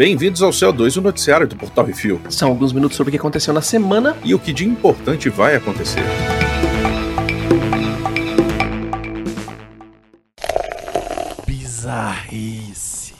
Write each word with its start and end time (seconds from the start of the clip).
Bem-vindos 0.00 0.40
ao 0.40 0.50
CO2, 0.50 0.96
o 0.96 1.02
noticiário 1.02 1.46
do 1.46 1.54
Portal 1.56 1.84
Refil. 1.84 2.18
São 2.30 2.48
alguns 2.48 2.72
minutos 2.72 2.96
sobre 2.96 3.10
o 3.10 3.12
que 3.12 3.18
aconteceu 3.18 3.52
na 3.52 3.60
semana 3.60 4.16
e 4.24 4.34
o 4.34 4.38
que 4.38 4.50
de 4.50 4.66
importante 4.66 5.28
vai 5.28 5.56
acontecer. 5.56 6.02
Bizarrice. 11.46 13.12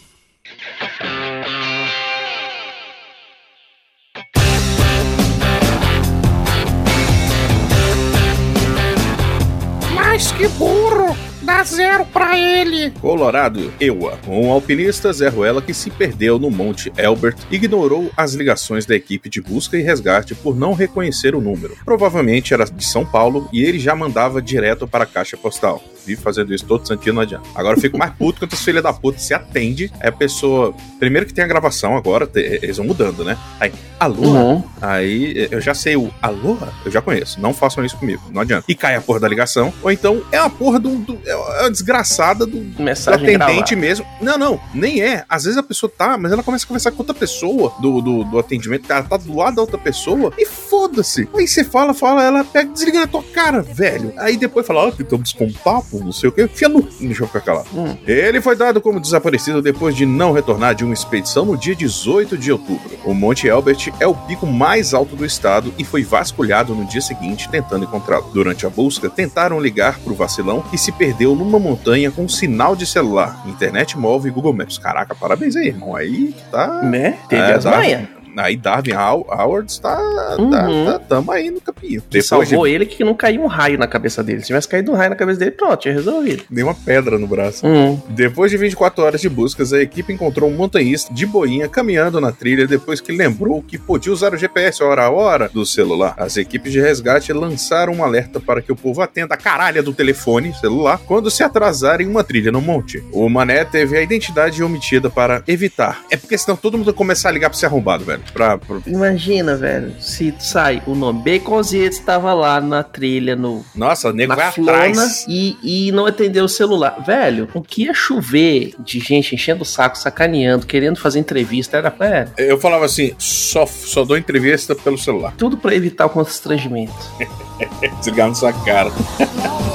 Mas 9.94 10.32
que 10.32 10.48
burro! 10.48 11.14
Dá 11.42 11.64
zero 11.64 12.04
pra 12.06 12.29
ele! 12.60 12.90
Colorado, 13.00 13.72
Ewa. 13.80 14.18
Um 14.28 14.50
alpinista 14.50 15.12
Zé 15.12 15.28
Ruela 15.28 15.62
que 15.62 15.72
se 15.72 15.90
perdeu 15.90 16.38
no 16.38 16.50
Monte 16.50 16.92
Elbert 16.96 17.36
ignorou 17.50 18.10
as 18.16 18.34
ligações 18.34 18.84
da 18.84 18.94
equipe 18.94 19.28
de 19.28 19.40
busca 19.40 19.76
e 19.76 19.82
resgate 19.82 20.34
por 20.34 20.56
não 20.56 20.74
reconhecer 20.74 21.34
o 21.34 21.40
número. 21.40 21.76
Provavelmente 21.84 22.52
era 22.52 22.64
de 22.64 22.84
São 22.84 23.04
Paulo 23.04 23.48
e 23.52 23.62
ele 23.62 23.78
já 23.78 23.94
mandava 23.94 24.42
direto 24.42 24.86
para 24.86 25.04
a 25.04 25.06
caixa 25.06 25.36
postal. 25.36 25.82
Vive 26.04 26.20
fazendo 26.20 26.54
isso 26.54 26.64
todo 26.64 26.86
santinho, 26.86 27.14
não 27.14 27.22
adianta. 27.22 27.48
Agora 27.54 27.76
eu 27.76 27.80
fico 27.80 27.98
mais 27.98 28.12
puto 28.14 28.40
quando 28.40 28.52
os 28.52 28.64
filhos 28.64 28.82
da 28.82 28.92
puta 28.92 29.18
se 29.18 29.34
atende. 29.34 29.92
É 30.00 30.08
a 30.08 30.12
pessoa. 30.12 30.74
Primeiro 30.98 31.26
que 31.26 31.34
tem 31.34 31.44
a 31.44 31.46
gravação 31.46 31.96
agora, 31.96 32.28
eles 32.34 32.76
vão 32.76 32.86
mudando, 32.86 33.24
né? 33.24 33.36
Aí, 33.58 33.72
alô? 33.98 34.22
Uhum. 34.22 34.64
Aí 34.80 35.48
eu 35.50 35.60
já 35.60 35.74
sei 35.74 35.96
o 35.96 36.10
alô, 36.20 36.56
eu 36.84 36.90
já 36.90 37.00
conheço. 37.00 37.40
Não 37.40 37.52
façam 37.52 37.84
isso 37.84 37.96
comigo, 37.96 38.22
não 38.30 38.42
adianta. 38.42 38.64
E 38.68 38.74
cai 38.74 38.94
a 38.94 39.00
porra 39.00 39.20
da 39.20 39.28
ligação. 39.28 39.72
Ou 39.82 39.90
então 39.90 40.22
é 40.32 40.38
a 40.38 40.48
porra 40.48 40.78
do. 40.78 40.96
do 40.96 41.18
é 41.24 41.66
a 41.66 41.68
desgraçada 41.68 42.46
do, 42.46 42.60
do 42.60 42.82
atendente 42.82 43.36
gravada. 43.36 43.76
mesmo. 43.76 44.06
Não, 44.20 44.38
não, 44.38 44.60
nem 44.74 45.02
é. 45.02 45.24
Às 45.28 45.44
vezes 45.44 45.58
a 45.58 45.62
pessoa 45.62 45.90
tá, 45.96 46.16
mas 46.16 46.32
ela 46.32 46.42
começa 46.42 46.64
a 46.64 46.68
conversar 46.68 46.90
com 46.92 46.98
outra 46.98 47.14
pessoa 47.14 47.74
do, 47.80 48.00
do, 48.00 48.24
do 48.24 48.38
atendimento. 48.38 48.90
Ela 48.90 49.02
tá 49.02 49.16
do 49.16 49.36
lado 49.36 49.56
da 49.56 49.62
outra 49.62 49.78
pessoa 49.78 50.32
e 50.38 50.46
foda-se. 50.80 51.28
Aí 51.36 51.46
você 51.46 51.62
fala, 51.62 51.92
fala, 51.92 52.24
ela 52.24 52.42
pega, 52.42 52.72
desliga 52.72 53.00
na 53.00 53.06
tua 53.06 53.22
cara, 53.22 53.60
velho. 53.60 54.14
Aí 54.16 54.36
depois 54.36 54.66
fala, 54.66 54.84
ó, 54.84 54.88
oh, 54.88 54.92
tentamos 54.92 55.30
descontato, 55.30 55.98
não 56.02 56.12
sei 56.12 56.30
o 56.30 56.32
que. 56.32 56.48
Fia 56.48 56.70
no. 56.70 56.80
Deixa 56.82 57.22
eu 57.22 57.26
ficar 57.26 57.40
calado. 57.42 57.68
Hum. 57.74 57.96
Ele 58.06 58.40
foi 58.40 58.56
dado 58.56 58.80
como 58.80 58.98
desaparecido 58.98 59.60
depois 59.60 59.94
de 59.94 60.06
não 60.06 60.32
retornar 60.32 60.74
de 60.74 60.84
uma 60.84 60.94
expedição 60.94 61.44
no 61.44 61.56
dia 61.56 61.74
18 61.74 62.38
de 62.38 62.50
outubro. 62.50 62.98
O 63.04 63.12
Monte 63.12 63.46
Elbert 63.46 63.92
é 64.00 64.06
o 64.06 64.14
pico 64.14 64.46
mais 64.46 64.94
alto 64.94 65.14
do 65.14 65.24
estado 65.24 65.72
e 65.78 65.84
foi 65.84 66.02
vasculhado 66.02 66.74
no 66.74 66.86
dia 66.86 67.02
seguinte 67.02 67.48
tentando 67.50 67.84
encontrá-lo. 67.84 68.30
Durante 68.32 68.64
a 68.64 68.70
busca, 68.70 69.10
tentaram 69.10 69.60
ligar 69.60 69.98
pro 69.98 70.14
vacilão 70.14 70.62
que 70.62 70.78
se 70.78 70.92
perdeu 70.92 71.34
numa 71.34 71.58
montanha 71.58 72.10
com 72.10 72.26
sinal 72.26 72.74
de 72.74 72.86
celular, 72.86 73.42
internet 73.46 73.98
móvel 73.98 74.30
e 74.30 74.34
Google 74.34 74.54
Maps. 74.54 74.78
Caraca, 74.78 75.14
parabéns 75.14 75.56
aí, 75.56 75.68
irmão. 75.68 75.94
Aí 75.94 76.34
tá. 76.50 76.82
Né? 76.82 77.18
Teve 77.28 77.42
é, 77.42 77.54
as 77.54 77.64
tá, 77.64 77.70
manhas. 77.70 78.19
Aí 78.36 78.56
Darwin 78.56 78.92
Howard 78.92 79.70
está. 79.70 79.98
Uhum. 80.38 80.50
Tá, 80.50 80.92
tá, 80.92 80.98
tamo 80.98 81.32
aí 81.32 81.50
no 81.50 81.60
capinho. 81.60 82.02
Que 82.08 82.22
salvou 82.22 82.66
de... 82.66 82.72
ele 82.72 82.86
que 82.86 83.04
não 83.04 83.14
caiu 83.14 83.42
um 83.42 83.46
raio 83.46 83.78
na 83.78 83.86
cabeça 83.86 84.22
dele. 84.22 84.40
Se 84.40 84.48
tivesse 84.48 84.68
caído 84.68 84.92
um 84.92 84.94
raio 84.94 85.10
na 85.10 85.16
cabeça 85.16 85.38
dele, 85.38 85.52
pronto, 85.52 85.80
tinha 85.80 85.94
resolvido. 85.94 86.44
Deu 86.50 86.66
uma 86.66 86.74
pedra 86.74 87.18
no 87.18 87.26
braço. 87.26 87.66
Uhum. 87.66 88.00
Depois 88.08 88.50
de 88.50 88.56
24 88.56 89.04
horas 89.04 89.20
de 89.20 89.28
buscas, 89.28 89.72
a 89.72 89.80
equipe 89.80 90.12
encontrou 90.12 90.48
um 90.48 90.54
montanhista 90.54 91.12
de 91.12 91.26
boinha 91.26 91.68
caminhando 91.68 92.20
na 92.20 92.32
trilha 92.32 92.66
depois 92.66 93.00
que 93.00 93.12
lembrou 93.12 93.62
que 93.62 93.78
podia 93.78 94.12
usar 94.12 94.34
o 94.34 94.36
GPS 94.36 94.82
hora 94.82 95.04
a 95.04 95.10
hora 95.10 95.48
do 95.48 95.64
celular. 95.64 96.14
As 96.16 96.36
equipes 96.36 96.72
de 96.72 96.80
resgate 96.80 97.32
lançaram 97.32 97.94
um 97.94 98.04
alerta 98.04 98.40
para 98.40 98.62
que 98.62 98.72
o 98.72 98.76
povo 98.76 99.02
atenda 99.02 99.34
a 99.34 99.38
caralha 99.38 99.82
do 99.82 99.92
telefone 99.92 100.54
celular 100.54 101.00
quando 101.06 101.30
se 101.30 101.42
atrasarem 101.42 102.06
uma 102.06 102.24
trilha 102.24 102.52
no 102.52 102.60
monte. 102.60 103.02
O 103.12 103.28
Mané 103.28 103.64
teve 103.64 103.96
a 103.96 104.02
identidade 104.02 104.62
omitida 104.62 105.10
para 105.10 105.42
evitar. 105.46 106.02
É 106.10 106.16
porque 106.16 106.36
senão 106.36 106.56
todo 106.56 106.78
mundo 106.78 106.92
começar 106.92 107.28
a 107.28 107.32
ligar 107.32 107.50
pra 107.50 107.58
ser 107.58 107.66
arrombado, 107.66 108.04
velho. 108.04 108.19
Pra, 108.32 108.58
pra... 108.58 108.78
Imagina, 108.86 109.56
velho, 109.56 109.94
se 110.00 110.34
sai 110.38 110.82
o 110.86 110.94
nome 110.94 111.22
Baconzitos 111.22 111.98
estava 111.98 112.32
lá 112.32 112.60
na 112.60 112.82
trilha 112.82 113.36
no. 113.36 113.64
Nossa, 113.74 114.08
o 114.08 114.12
nego 114.12 114.34
vai 114.34 114.46
atrás. 114.46 115.24
E, 115.28 115.56
e 115.62 115.92
não 115.92 116.06
atendeu 116.06 116.44
o 116.44 116.48
celular. 116.48 117.02
Velho, 117.04 117.48
o 117.54 117.62
que 117.62 117.84
ia 117.84 117.94
chover 117.94 118.74
de 118.78 118.98
gente 119.00 119.34
enchendo 119.34 119.62
o 119.62 119.66
saco, 119.66 119.98
sacaneando, 119.98 120.66
querendo 120.66 120.98
fazer 120.98 121.18
entrevista, 121.18 121.76
era. 121.76 121.94
É. 122.00 122.28
Eu 122.38 122.58
falava 122.58 122.84
assim: 122.84 123.14
só, 123.18 123.66
só 123.66 124.04
dou 124.04 124.16
entrevista 124.16 124.74
pelo 124.74 124.98
celular. 124.98 125.34
Tudo 125.36 125.56
para 125.56 125.74
evitar 125.74 126.06
o 126.06 126.10
constrangimento. 126.10 126.92
Desligar 127.98 128.28
na 128.28 128.34
sua 128.34 128.52
cara. 128.52 128.90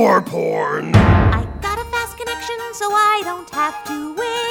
For 0.00 0.22
porn. 0.22 0.94
I 0.96 1.46
got 1.60 1.78
a 1.78 1.84
fast 1.90 2.16
connection 2.16 2.56
so 2.72 2.90
I 2.90 3.20
don't 3.22 3.50
have 3.50 3.84
to 3.84 4.14
wait. 4.14 4.49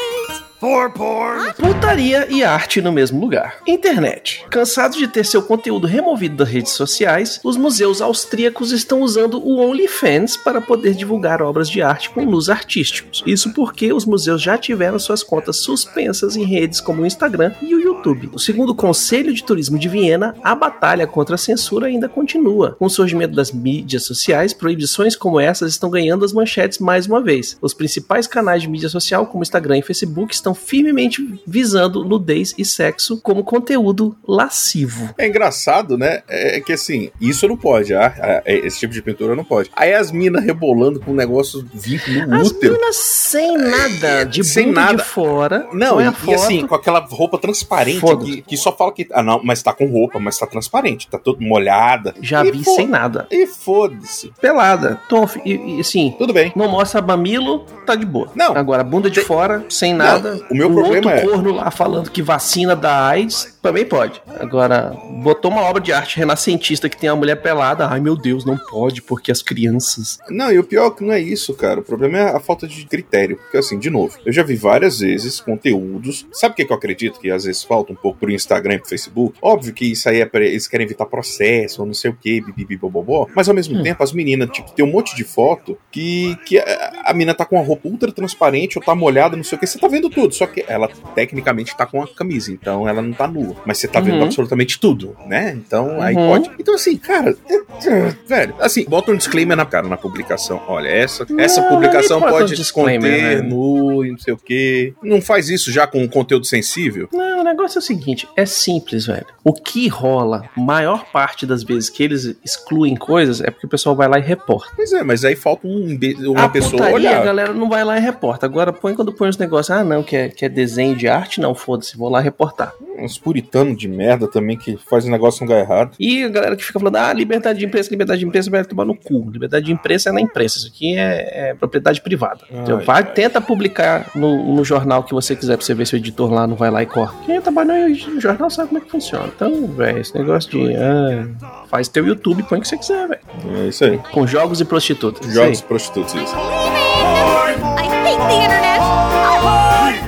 For 0.60 0.92
porn. 0.92 1.54
Putaria 1.54 2.28
e 2.30 2.44
arte 2.44 2.82
no 2.82 2.92
mesmo 2.92 3.18
lugar. 3.22 3.60
Internet. 3.66 4.46
Cansados 4.50 4.98
de 4.98 5.08
ter 5.08 5.26
seu 5.26 5.42
conteúdo 5.42 5.88
removido 5.88 6.36
das 6.36 6.50
redes 6.50 6.74
sociais, 6.74 7.40
os 7.46 7.56
museus 7.56 8.02
austríacos 8.02 8.74
estão 8.74 9.00
usando 9.00 9.40
o 9.42 9.58
OnlyFans 9.58 10.36
para 10.36 10.60
poder 10.60 10.96
divulgar 10.96 11.42
obras 11.42 11.70
de 11.70 11.82
arte 11.82 12.10
com 12.10 12.26
luz 12.26 12.50
artísticos. 12.50 13.24
Isso 13.26 13.54
porque 13.54 13.94
os 13.94 14.06
museus 14.06 14.42
já 14.42 14.58
tiveram 14.58 15.00
suas 15.00 15.24
contas 15.24 15.56
suspensas 15.58 16.36
em 16.36 16.44
redes 16.44 16.82
como 16.82 17.04
o 17.04 17.06
Instagram 17.06 17.54
e 17.62 17.74
o 17.74 17.80
YouTube. 17.80 18.30
Segundo 18.38 18.72
o 18.72 18.76
Conselho 18.76 19.34
de 19.34 19.46
Turismo 19.46 19.80
de 19.80 19.88
Viena, 19.88 20.36
a 20.44 20.54
batalha 20.54 21.08
contra 21.08 21.36
a 21.36 21.38
censura 21.38 21.88
ainda 21.88 22.10
continua. 22.10 22.76
Com 22.78 22.86
o 22.86 22.90
surgimento 22.90 23.34
das 23.34 23.54
mídias 23.54 24.04
sociais, 24.04 24.54
proibições 24.54 25.16
como 25.16 25.40
essas 25.40 25.72
estão 25.72 25.90
ganhando 25.90 26.26
as 26.26 26.34
manchetes 26.34 26.80
mais 26.80 27.08
uma 27.08 27.22
vez. 27.22 27.58
Os 27.62 27.74
principais 27.74 28.28
canais 28.28 28.62
de 28.62 28.70
mídia 28.70 28.90
social, 28.90 29.26
como 29.26 29.42
Instagram 29.42 29.78
e 29.78 29.82
Facebook, 29.82 30.34
estão 30.34 30.49
estão 30.50 30.56
firmemente 30.56 31.42
visando 31.46 32.04
nudez 32.04 32.54
e 32.58 32.66
sexo 32.66 33.20
como 33.22 33.44
conteúdo 33.44 34.16
lascivo. 34.28 35.14
É 35.18 35.28
engraçado, 35.28 35.98
né? 35.98 36.22
É 36.28 36.60
que 36.60 36.74
assim, 36.74 37.10
isso 37.20 37.48
não 37.48 37.58
pode, 37.58 37.94
ah, 37.94 38.14
ah 38.18 38.42
é, 38.46 38.66
esse 38.66 38.80
tipo 38.80 38.94
de 38.94 39.02
pintura 39.02 39.36
não 39.36 39.44
pode. 39.44 39.70
Aí 39.76 39.94
as 39.94 40.12
minas 40.12 40.44
rebolando 40.44 41.00
com 41.00 41.12
um 41.12 41.16
negócio 41.16 41.66
vivo 41.74 42.12
no 42.28 42.36
as 42.36 42.50
útero. 42.50 42.74
As 42.74 42.80
minas 42.80 42.96
sem 42.96 43.58
nada, 43.58 44.24
de 44.26 44.44
sem 44.44 44.72
nada 44.72 44.98
de 44.98 45.04
fora. 45.04 45.68
Não, 45.74 46.02
e, 46.02 46.06
e, 46.28 46.34
assim, 46.34 46.66
com 46.66 46.76
aquela 46.76 47.00
roupa 47.00 47.38
transparente 47.38 48.02
que, 48.18 48.42
que, 48.42 48.58
só 48.58 48.76
fala 48.76 48.92
que. 48.92 49.08
Ah, 49.12 49.24
não, 49.24 49.42
mas 49.44 49.62
tá 49.62 49.74
com 49.74 49.86
roupa, 49.86 50.20
mas 50.20 50.38
tá 50.38 50.48
transparente, 50.48 51.08
tá 51.08 51.18
toda 51.18 51.40
molhada. 51.42 52.14
Já 52.22 52.46
e 52.46 52.52
vi 52.52 52.64
sem 52.64 52.88
nada. 52.88 53.28
E 53.30 53.46
foda-se. 53.46 54.32
Pelada. 54.42 55.00
Tom, 55.08 55.28
e, 55.46 55.78
e 55.78 55.80
assim. 55.80 56.16
Tudo 56.18 56.34
bem. 56.34 56.52
Não 56.56 56.68
mostra 56.68 57.02
mamilo, 57.02 57.66
tá 57.86 57.96
de 57.96 58.06
boa. 58.06 58.30
Não. 58.36 58.56
Agora, 58.56 58.84
bunda 58.84 59.10
de 59.10 59.22
fora, 59.22 59.66
sem 59.70 59.94
nada. 59.94 60.39
O 60.50 60.56
meu 60.56 60.72
problema 60.72 60.96
outro 60.96 61.10
é. 61.10 61.22
corno 61.22 61.52
lá 61.54 61.72
falando 61.72 62.10
que 62.10 62.22
vacina 62.22 62.76
da 62.76 63.08
AIDS, 63.08 63.58
também 63.62 63.86
pode. 63.86 64.22
Agora, 64.40 64.96
botou 65.22 65.52
uma 65.52 65.62
obra 65.62 65.82
de 65.82 65.92
arte 65.92 66.18
renascentista 66.18 66.90
que 66.90 66.98
tem 66.98 67.10
uma 67.10 67.16
mulher 67.16 67.36
pelada. 67.42 67.88
Ai 67.88 68.00
meu 68.00 68.16
Deus, 68.16 68.46
não 68.46 68.58
pode, 68.58 69.02
porque 69.02 69.32
as 69.32 69.42
crianças. 69.42 70.18
Não, 70.30 70.52
e 70.52 70.60
o 70.60 70.64
pior 70.64 70.88
é 70.88 70.92
que 70.92 71.04
não 71.04 71.14
é 71.14 71.20
isso, 71.20 71.54
cara. 71.54 71.80
O 71.80 71.84
problema 71.84 72.18
é 72.18 72.36
a 72.36 72.40
falta 72.40 72.68
de 72.68 72.86
critério. 72.86 73.38
Porque, 73.38 73.58
assim, 73.58 73.78
de 73.78 73.90
novo, 73.90 74.18
eu 74.26 74.32
já 74.32 74.44
vi 74.44 74.56
várias 74.56 75.00
vezes 75.00 75.40
conteúdos. 75.40 76.26
Sabe 76.32 76.54
o 76.54 76.56
que, 76.56 76.66
que 76.66 76.72
eu 76.72 76.78
acredito 76.78 77.20
que 77.20 77.32
às 77.32 77.44
vezes 77.44 77.64
falta 77.64 77.92
um 77.92 77.96
pouco 77.96 78.20
pro 78.20 78.32
Instagram 78.32 78.76
e 78.76 78.80
pro 78.80 78.90
Facebook? 78.90 79.38
Óbvio 79.42 79.74
que 79.74 79.86
isso 79.86 80.08
aí 80.10 80.22
é 80.22 80.26
pra, 80.26 80.44
eles 80.44 80.68
querem 80.68 80.86
evitar 80.86 81.06
processo 81.06 81.82
ou 81.82 81.88
não 81.88 81.94
sei 81.94 82.12
o 82.12 82.16
que, 82.16 82.42
bibibobobó. 82.42 83.28
Mas 83.36 83.50
ao 83.50 83.56
mesmo 83.56 83.78
hum. 83.78 83.84
tempo, 83.84 84.04
as 84.04 84.14
meninas, 84.14 84.50
tipo, 84.50 84.72
tem 84.72 84.86
um 84.86 84.92
monte 84.92 85.16
de 85.16 85.24
foto 85.24 85.78
que, 85.92 86.38
que 86.46 86.58
a, 86.58 87.04
a 87.06 87.14
mina 87.14 87.34
tá 87.34 87.46
com 87.46 87.56
uma 87.56 87.66
roupa 87.66 87.88
ultra 87.88 88.12
transparente 88.12 88.78
ou 88.78 88.84
tá 88.84 88.96
molhada, 88.96 89.36
não 89.36 89.44
sei 89.44 89.58
o 89.58 89.60
que. 89.60 89.68
Você 89.68 89.80
tá 89.80 89.88
vendo 89.88 90.10
tudo. 90.10 90.29
Só 90.32 90.46
que 90.46 90.64
ela 90.68 90.90
tecnicamente 91.16 91.76
tá 91.76 91.86
com 91.86 92.02
a 92.02 92.08
camisa, 92.08 92.52
então 92.52 92.88
ela 92.88 93.02
não 93.02 93.14
tá 93.14 93.28
nua. 93.28 93.56
Mas 93.66 93.78
você 93.78 93.88
tá 93.88 94.00
vendo 94.00 94.18
uhum. 94.18 94.26
absolutamente 94.26 94.80
tudo, 94.80 95.16
né? 95.26 95.52
Então 95.56 95.88
uhum. 95.88 96.02
aí 96.02 96.16
pode. 96.16 96.52
Então, 96.60 96.76
assim, 96.76 96.98
cara, 96.98 97.36
é, 97.48 97.56
é, 97.56 98.16
velho, 98.28 98.56
assim, 98.60 98.86
bota 98.86 99.12
um 99.12 99.16
disclaimer 99.16 99.56
na 99.56 99.66
cara 99.66 99.88
na 99.88 99.98
publicação. 99.98 100.62
Olha, 100.68 100.88
essa, 100.88 101.26
não, 101.30 101.40
essa 101.40 101.62
publicação 101.64 102.20
pode 102.20 102.60
um 102.60 102.66
conter 102.74 103.00
né? 103.00 103.42
nu 103.42 104.06
e 104.06 104.12
não 104.12 104.18
sei 104.18 104.34
o 104.34 104.38
que. 104.38 104.94
Não 105.02 105.22
faz 105.22 105.50
isso 105.50 105.72
já 105.72 105.86
com 105.88 106.08
conteúdo 106.08 106.46
sensível? 106.46 107.08
Não, 107.12 107.29
o 107.40 107.44
negócio 107.44 107.78
é 107.78 107.82
o 107.82 107.84
seguinte: 107.84 108.28
é 108.36 108.46
simples, 108.46 109.06
velho. 109.06 109.26
O 109.44 109.54
que 109.54 109.88
rola, 109.88 110.44
maior 110.56 111.06
parte 111.12 111.46
das 111.46 111.64
vezes 111.64 111.90
que 111.90 112.04
eles 112.04 112.36
excluem 112.44 112.96
coisas, 112.96 113.42
é 113.42 113.50
porque 113.50 113.66
o 113.66 113.70
pessoal 113.70 113.96
vai 113.96 114.08
lá 114.08 114.20
e 114.20 114.22
reporta. 114.22 114.72
Pois 114.76 114.92
é, 114.94 115.04
mas 115.04 115.24
aí 115.24 115.36
falta 115.36 115.68
um, 115.68 115.98
uma 116.28 116.44
a 116.46 116.50
pessoa 116.50 116.74
putaria, 116.74 116.96
olhar. 116.96 117.22
A 117.22 117.26
galera 117.26 117.54
não 117.54 117.70
vai 117.70 117.84
lá 117.84 117.98
e 117.98 118.02
reporta. 118.02 118.46
Agora 118.46 118.72
põe 118.74 118.94
quando 118.94 119.14
põe 119.14 119.30
os 119.30 119.38
negócios, 119.38 119.76
ah, 119.76 119.84
não, 119.84 120.04
que 120.04 120.16
é, 120.16 120.30
que 120.30 120.46
é 120.46 120.50
desenho 120.50 120.96
de 120.96 121.08
arte, 121.08 121.42
não, 121.42 121.56
foda-se, 121.56 121.98
vou 121.98 122.10
lá 122.10 122.20
reportar. 122.20 122.74
Uns 122.98 123.18
puritanos 123.18 123.78
de 123.78 123.88
merda 123.88 124.28
também 124.28 124.58
que 124.58 124.78
faz 124.90 125.06
o 125.06 125.10
negócio 125.10 125.44
lugar 125.44 125.60
errado. 125.60 125.92
E 126.00 126.24
a 126.24 126.30
galera 126.30 126.56
que 126.56 126.64
fica 126.64 126.80
falando, 126.80 126.98
ah, 126.98 127.14
liberdade 127.14 127.60
de 127.60 127.66
imprensa, 127.66 127.90
liberdade 127.90 128.20
de 128.20 128.26
imprensa, 128.26 128.50
vai 128.50 128.64
tomar 128.66 128.86
no 128.86 128.96
cu. 128.96 129.30
Liberdade 129.32 129.66
de 129.66 129.72
imprensa 129.72 130.10
é 130.10 130.12
na 130.12 130.22
imprensa, 130.22 130.58
isso 130.58 130.68
aqui 130.68 130.98
é, 130.98 131.50
é 131.50 131.54
propriedade 131.54 132.02
privada. 132.02 132.42
então 132.52 132.80
Ai, 132.80 132.86
vai, 132.86 133.04
ai. 133.04 133.14
tenta 133.14 133.40
publicar 133.40 134.12
no, 134.14 134.54
no 134.56 134.64
jornal 134.66 135.04
que 135.04 135.14
você 135.14 135.36
quiser 135.36 135.56
pra 135.56 135.66
você 135.66 135.74
ver 135.74 135.88
se 135.88 135.96
o 135.96 135.98
editor 135.98 136.32
lá 136.32 136.46
não 136.46 136.56
vai 136.56 136.70
lá 136.70 136.84
e 136.84 136.86
corta. 136.86 137.29
Quem 137.30 137.40
trabalha 137.40 137.88
no 137.88 138.20
jornal 138.20 138.50
sabe 138.50 138.70
como 138.70 138.80
é 138.80 138.82
que 138.82 138.90
funciona. 138.90 139.28
Então, 139.28 139.68
velho, 139.68 140.00
esse 140.00 140.18
negócio 140.18 140.50
de. 140.50 140.76
ah, 140.76 141.28
faz 141.70 141.88
teu 141.88 142.04
YouTube, 142.08 142.42
põe 142.42 142.58
o 142.58 142.62
que 142.64 142.68
você 142.68 142.76
quiser, 142.76 143.08
velho. 143.08 143.22
É 143.56 143.68
isso 143.68 143.86
aí. 143.86 144.00
Com 144.12 144.26
jogos 144.26 144.60
e 144.62 144.66
prostitutas. 144.66 145.32
Jogos 145.32 145.60
aí. 145.62 145.68
prostitutos, 145.68 146.16
isso. 146.16 146.36
I 146.36 147.54
hate 147.78 148.18
the 148.18 148.34
internet. 148.34 148.80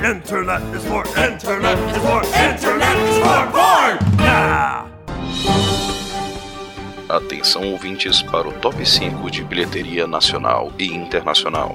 The 0.00 0.10
internet 0.10 0.62
is 0.76 0.82
for 0.82 1.06
internet 1.16 1.78
is 1.92 1.96
for 1.98 2.24
internet 2.24 2.98
is 3.08 3.18
for 3.18 3.46
porn! 3.52 3.98
Nah! 4.26 4.86
Atenção 7.08 7.70
ouvintes 7.70 8.20
para 8.20 8.48
o 8.48 8.52
top 8.54 8.84
5 8.84 9.30
de 9.30 9.44
bilheteria 9.44 10.08
nacional 10.08 10.72
e 10.76 10.86
internacional. 10.86 11.72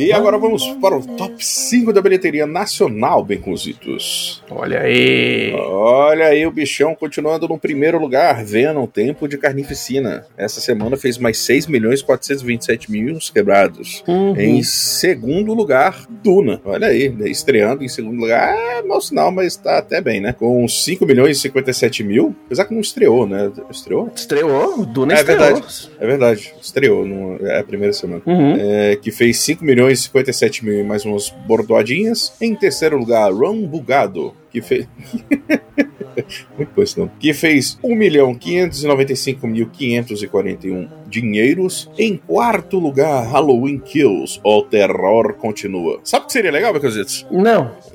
E 0.00 0.12
agora 0.14 0.38
vamos 0.38 0.66
para 0.80 0.96
o 0.96 1.06
top 1.16 1.44
5 1.44 1.92
da 1.92 2.00
bilheteria 2.00 2.46
nacional, 2.46 3.22
bem 3.22 3.38
cozidos. 3.38 4.42
Olha 4.50 4.80
aí. 4.80 5.52
Olha 5.54 6.24
aí 6.28 6.46
o 6.46 6.50
bichão 6.50 6.94
continuando 6.94 7.46
no 7.46 7.58
primeiro 7.58 7.98
lugar, 8.00 8.42
Venom, 8.42 8.86
Tempo 8.86 9.28
de 9.28 9.36
Carnificina. 9.36 10.24
Essa 10.38 10.58
semana 10.58 10.96
fez 10.96 11.18
mais 11.18 11.36
6 11.40 11.66
milhões 11.66 12.00
427 12.00 12.90
mil 12.90 13.18
quebrados. 13.32 14.02
Uhum. 14.08 14.34
Em 14.40 14.62
segundo 14.62 15.52
lugar, 15.52 16.06
Duna. 16.08 16.62
Olha 16.64 16.86
aí, 16.86 17.14
estreando 17.26 17.84
em 17.84 17.88
segundo 17.88 18.18
lugar, 18.18 18.54
é 18.56 18.80
mau 18.82 19.02
sinal, 19.02 19.30
mas 19.30 19.54
tá 19.56 19.76
até 19.76 20.00
bem, 20.00 20.18
né? 20.18 20.32
Com 20.32 20.66
5 20.66 21.04
milhões 21.04 21.36
e 21.36 21.40
57 21.42 22.02
mil, 22.02 22.34
apesar 22.46 22.64
que 22.64 22.72
não 22.72 22.80
estreou, 22.80 23.26
né? 23.26 23.52
Estreou? 23.70 24.10
Estreou, 24.16 24.80
o 24.80 24.86
Duna 24.86 25.12
É 25.12 25.16
estreou. 25.16 25.38
verdade. 25.40 25.90
É 26.00 26.06
verdade, 26.06 26.54
estreou, 26.62 27.04
não, 27.06 27.36
é 27.46 27.58
a 27.58 27.64
primeira 27.64 27.92
semana. 27.92 28.22
Uhum. 28.24 28.56
É, 28.58 28.96
que 28.96 29.10
fez 29.10 29.38
5 29.40 29.62
milhões 29.62 29.89
e 29.90 29.96
57 29.96 30.64
mil 30.64 30.78
e 30.78 30.82
mais 30.82 31.04
umas 31.04 31.30
bordoadinhas. 31.46 32.32
Em 32.40 32.54
terceiro 32.54 32.98
lugar, 32.98 33.32
Ron 33.32 33.66
Bugado, 33.66 34.34
que 34.50 34.62
fez. 34.62 34.86
Muito 36.56 36.72
bom 36.74 36.82
esse 36.82 36.98
nome. 36.98 37.10
Que 37.18 37.32
fez 37.32 37.78
1 37.82 37.94
milhão 37.94 38.34
595 38.34 39.46
mil 39.46 39.68
541 39.70 40.88
dinheiros. 41.06 41.90
Em 41.98 42.16
quarto 42.16 42.78
lugar, 42.78 43.26
Halloween 43.26 43.78
Kills, 43.78 44.40
o 44.42 44.62
terror 44.62 45.34
continua. 45.34 46.00
Sabe 46.04 46.24
o 46.24 46.26
que 46.26 46.32
seria 46.32 46.50
legal, 46.50 46.72
Becositos? 46.72 47.26
Não. 47.30 47.72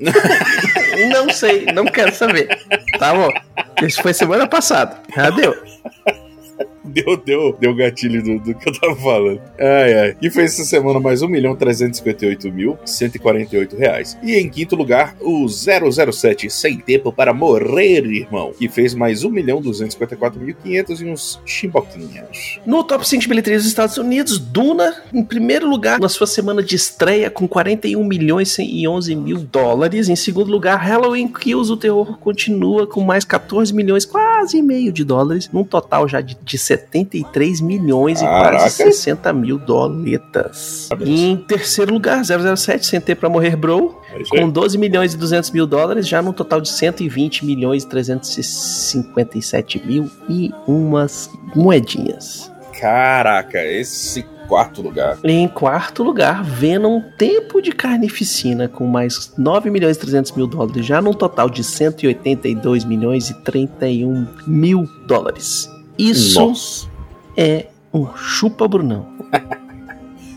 não 1.10 1.30
sei, 1.30 1.66
não 1.66 1.84
quero 1.84 2.14
saber. 2.14 2.48
Tá 2.98 3.14
bom. 3.14 3.30
Isso 3.86 4.02
foi 4.02 4.14
semana 4.14 4.46
passada. 4.46 5.00
Já 5.14 5.30
deu. 6.96 7.16
Deu, 7.16 7.56
deu, 7.58 7.74
gatilho 7.74 8.22
do, 8.22 8.38
do 8.38 8.54
que 8.54 8.68
eu 8.68 8.72
tava 8.72 8.96
falando. 8.96 9.40
Ai, 9.58 9.94
ai. 9.94 10.16
E 10.22 10.30
fez 10.30 10.54
essa 10.54 10.64
semana 10.64 11.00
mais 11.00 11.22
1 11.22 11.28
milhão 11.28 11.54
358 11.54 12.52
mil 12.52 12.78
148 12.84 13.76
reais. 13.76 14.16
E 14.22 14.34
em 14.36 14.48
quinto 14.48 14.76
lugar, 14.76 15.16
o 15.20 15.46
007 15.48 16.48
Sem 16.48 16.78
Tempo 16.78 17.12
para 17.12 17.34
Morrer, 17.34 18.04
irmão. 18.04 18.52
Que 18.56 18.68
fez 18.68 18.94
mais 18.94 19.24
1 19.24 19.30
milhão 19.30 19.60
254 19.60 20.40
mil 20.40 20.54
500 20.54 21.00
e 21.00 21.04
uns 21.06 21.40
chimboquinhas. 21.44 22.60
No 22.64 22.84
top 22.84 23.06
5 23.06 23.22
de 23.22 23.28
bilheteria 23.28 23.58
dos 23.58 23.66
Estados 23.66 23.98
Unidos, 23.98 24.38
Duna, 24.38 24.94
em 25.12 25.24
primeiro 25.24 25.68
lugar, 25.68 25.98
na 25.98 26.08
sua 26.08 26.26
semana 26.26 26.62
de 26.62 26.76
estreia, 26.76 27.30
com 27.30 27.46
41 27.48 28.02
milhões 28.04 28.56
e 28.58 28.86
11 28.86 29.14
mil 29.16 29.38
dólares. 29.38 30.08
Em 30.08 30.16
segundo 30.16 30.50
lugar, 30.50 30.76
Halloween 30.76 31.28
Kills, 31.28 31.72
o 31.72 31.76
terror 31.76 32.18
continua 32.18 32.86
com 32.86 33.02
mais 33.02 33.24
14 33.24 33.74
milhões, 33.74 34.04
quase 34.04 34.62
meio 34.62 34.92
de 34.92 35.04
dólares, 35.04 35.50
num 35.52 35.64
total 35.64 36.08
já 36.08 36.20
de, 36.20 36.36
de 36.42 36.58
73 36.92 37.60
milhões 37.60 38.20
Caraca. 38.20 38.56
e 38.56 38.58
quase 38.60 38.74
60 38.76 39.32
mil 39.32 39.58
doletas. 39.58 40.88
E 41.00 41.26
em 41.26 41.36
terceiro 41.36 41.92
lugar, 41.92 42.22
007, 42.24 42.86
Sem 42.86 43.00
Ter 43.00 43.14
Pra 43.14 43.28
Morrer 43.28 43.56
Bro, 43.56 44.00
É 44.12 44.40
com 44.40 44.48
12 44.48 44.78
milhões 44.78 45.14
e 45.14 45.16
200 45.16 45.50
mil 45.50 45.66
dólares, 45.66 46.06
já 46.08 46.22
num 46.22 46.32
total 46.32 46.60
de 46.60 46.68
120 46.68 47.44
milhões 47.44 47.82
e 47.84 47.88
357 47.88 49.84
mil 49.86 50.10
e 50.28 50.50
umas 50.66 51.30
moedinhas. 51.54 52.50
Caraca, 52.78 53.64
esse 53.64 54.22
quarto 54.46 54.82
lugar. 54.82 55.18
Em 55.24 55.48
quarto 55.48 56.02
lugar, 56.02 56.44
Venom 56.44 57.02
Tempo 57.18 57.60
de 57.60 57.72
Carnificina, 57.72 58.68
com 58.68 58.86
mais 58.86 59.32
9 59.36 59.70
milhões 59.70 59.96
e 59.96 60.00
300 60.00 60.32
mil 60.32 60.46
dólares, 60.46 60.84
já 60.84 61.00
num 61.00 61.12
total 61.12 61.50
de 61.50 61.64
182 61.64 62.84
milhões 62.84 63.30
e 63.30 63.34
31 63.42 64.26
mil 64.46 64.88
dólares. 65.06 65.68
Isso 65.98 66.40
Nossa. 66.40 66.88
é 67.36 67.66
um 67.92 68.06
chupa 68.16 68.68
Brunão. 68.68 69.06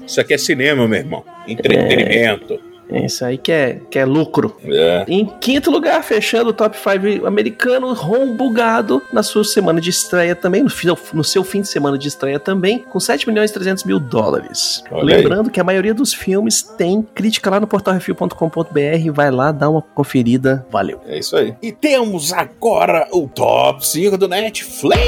Isso 0.05 0.19
aqui 0.19 0.33
é 0.33 0.37
cinema, 0.37 0.87
meu 0.87 0.99
irmão. 0.99 1.23
Entretenimento. 1.47 2.53
É 2.53 2.68
isso 3.05 3.23
aí 3.23 3.37
que 3.37 3.51
é, 3.51 3.79
que 3.89 3.99
é 3.99 4.05
lucro. 4.05 4.55
É. 4.65 5.05
Em 5.07 5.25
quinto 5.25 5.69
lugar, 5.69 6.03
fechando 6.03 6.49
o 6.49 6.53
top 6.53 6.75
5 6.77 7.25
americano, 7.25 7.93
Ron 7.93 8.35
Bugado, 8.35 9.01
na 9.13 9.23
sua 9.23 9.43
semana 9.43 9.79
de 9.79 9.89
estreia 9.89 10.35
também, 10.35 10.63
no, 10.63 10.69
no 11.13 11.23
seu 11.23 11.43
fim 11.43 11.61
de 11.61 11.67
semana 11.67 11.97
de 11.97 12.07
estreia 12.07 12.39
também, 12.39 12.79
com 12.79 12.99
7 12.99 13.27
milhões 13.27 13.51
e 13.51 13.53
300 13.53 13.83
mil 13.83 13.99
dólares. 13.99 14.83
Olha 14.91 15.17
Lembrando 15.17 15.49
que 15.49 15.59
a 15.59 15.63
maioria 15.63 15.93
dos 15.93 16.13
filmes 16.13 16.61
tem 16.63 17.01
crítica 17.01 17.49
lá 17.49 17.59
no 17.59 17.67
portalrefil.com.br, 17.67 19.11
vai 19.13 19.31
lá, 19.31 19.51
dá 19.51 19.69
uma 19.69 19.81
conferida, 19.81 20.65
valeu. 20.71 21.01
É 21.05 21.19
isso 21.19 21.35
aí. 21.35 21.53
E 21.61 21.71
temos 21.71 22.33
agora 22.33 23.07
o 23.11 23.27
top 23.27 23.85
5 23.85 24.17
do 24.17 24.27
Netflix. 24.27 24.99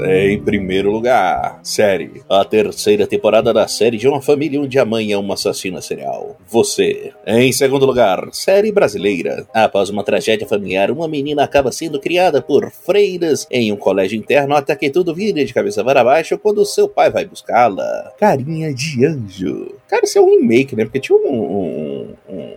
Em 0.00 0.40
primeiro 0.40 0.90
lugar, 0.90 1.60
série. 1.62 2.22
A 2.28 2.44
terceira 2.44 3.06
temporada 3.06 3.52
da 3.52 3.68
série 3.68 3.96
de 3.96 4.08
uma 4.08 4.22
família 4.22 4.60
onde 4.60 4.78
a 4.78 4.84
mãe 4.84 5.12
é 5.12 5.18
uma 5.18 5.34
assassina 5.34 5.80
serial. 5.80 6.05
Você. 6.48 7.12
Em 7.26 7.52
segundo 7.52 7.84
lugar, 7.86 8.28
série 8.32 8.70
brasileira. 8.72 9.46
Após 9.52 9.90
uma 9.90 10.04
tragédia 10.04 10.46
familiar, 10.46 10.90
uma 10.90 11.08
menina 11.08 11.42
acaba 11.44 11.72
sendo 11.72 11.98
criada 12.00 12.40
por 12.40 12.70
freiras 12.70 13.46
em 13.50 13.72
um 13.72 13.76
colégio 13.76 14.18
interno 14.18 14.54
até 14.54 14.74
que 14.76 14.90
tudo 14.90 15.14
vira 15.14 15.44
de 15.44 15.52
cabeça 15.54 15.82
para 15.84 16.04
baixo 16.04 16.38
quando 16.38 16.64
seu 16.64 16.88
pai 16.88 17.10
vai 17.10 17.24
buscá-la. 17.24 18.12
Carinha 18.18 18.72
de 18.72 19.04
anjo. 19.04 19.74
Cara, 19.88 20.04
isso 20.04 20.18
é 20.18 20.20
um 20.20 20.30
remake, 20.30 20.74
né? 20.76 20.84
Porque 20.84 21.00
tinha 21.00 21.16
um. 21.16 21.28
um, 21.28 22.14
um- 22.28 22.52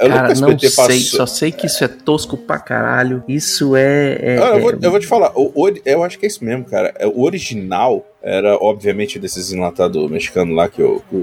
eu 0.00 0.08
Cara, 0.08 0.32
o 0.36 0.40
não 0.40 0.58
sei, 0.58 0.70
passou- 0.70 0.98
só 1.18 1.26
sei 1.26 1.50
que 1.52 1.66
isso 1.66 1.82
é 1.84 1.88
tosco 1.88 2.36
pra 2.36 2.58
caralho. 2.58 3.22
Isso 3.28 3.74
é. 3.76 4.18
é- 4.20 4.38
Ah, 4.38 4.48
eu, 4.56 4.60
vou, 4.60 4.70
é- 4.72 4.78
eu 4.82 4.90
vou 4.90 5.00
te 5.00 5.06
falar, 5.06 5.32
o, 5.34 5.50
ori- 5.54 5.80
eu 5.84 6.02
acho 6.02 6.18
que 6.18 6.26
é 6.26 6.28
isso 6.28 6.44
mesmo, 6.44 6.64
cara. 6.64 6.92
É, 6.98 7.06
O 7.06 7.22
original 7.22 8.04
era, 8.26 8.56
obviamente, 8.56 9.18
desses 9.18 9.52
enlatados 9.52 10.10
mexicanos 10.10 10.56
lá 10.56 10.66
que, 10.66 10.82
o 10.82 11.00
que 11.10 11.14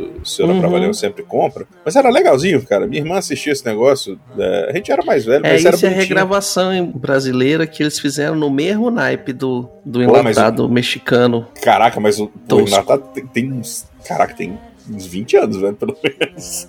o, 0.00 0.24
senhor 0.24 0.48
Uhum. 0.48 0.54
da 0.54 0.60
Trabalhão 0.60 0.92
sempre 0.94 1.24
compra. 1.24 1.66
Mas 1.84 1.96
era 1.96 2.08
legalzinho, 2.08 2.64
cara. 2.64 2.86
Minha 2.86 3.02
irmã 3.02 3.16
assistia 3.18 3.52
esse 3.52 3.66
negócio. 3.66 4.18
é, 4.38 4.68
a 4.70 4.72
gente 4.72 4.92
era 4.92 5.04
mais 5.04 5.24
velho, 5.24 5.44
É, 5.44 5.52
mas 5.52 5.64
era 5.64 5.74
isso 5.74 5.84
é 5.84 5.88
a 5.88 5.90
bonitinho. 5.92 6.16
regravação 6.16 6.72
em- 6.72 6.84
brasileira 6.92 7.66
que 7.66 7.82
eles 7.82 7.98
fizeram 7.98 8.36
no 8.36 8.48
mesmo 8.50 8.88
naipe 8.90 9.32
do, 9.32 9.68
do 9.84 9.98
Pô, 10.04 10.22
mas 10.22 10.36
enlatado 10.36 10.68
mexicano. 10.68 11.46
Caraca, 11.60 11.98
mas 11.98 12.18
o, 12.20 12.30
o 12.50 12.60
enlatado 12.60 13.02
tem, 13.12 13.26
tem 13.26 13.52
uns... 13.52 13.86
Caraca, 14.06 14.34
tem 14.34 14.56
uns 14.90 15.06
20 15.06 15.36
anos, 15.36 15.56
velho, 15.56 15.74
pelo 15.74 15.96
menos. 16.02 16.68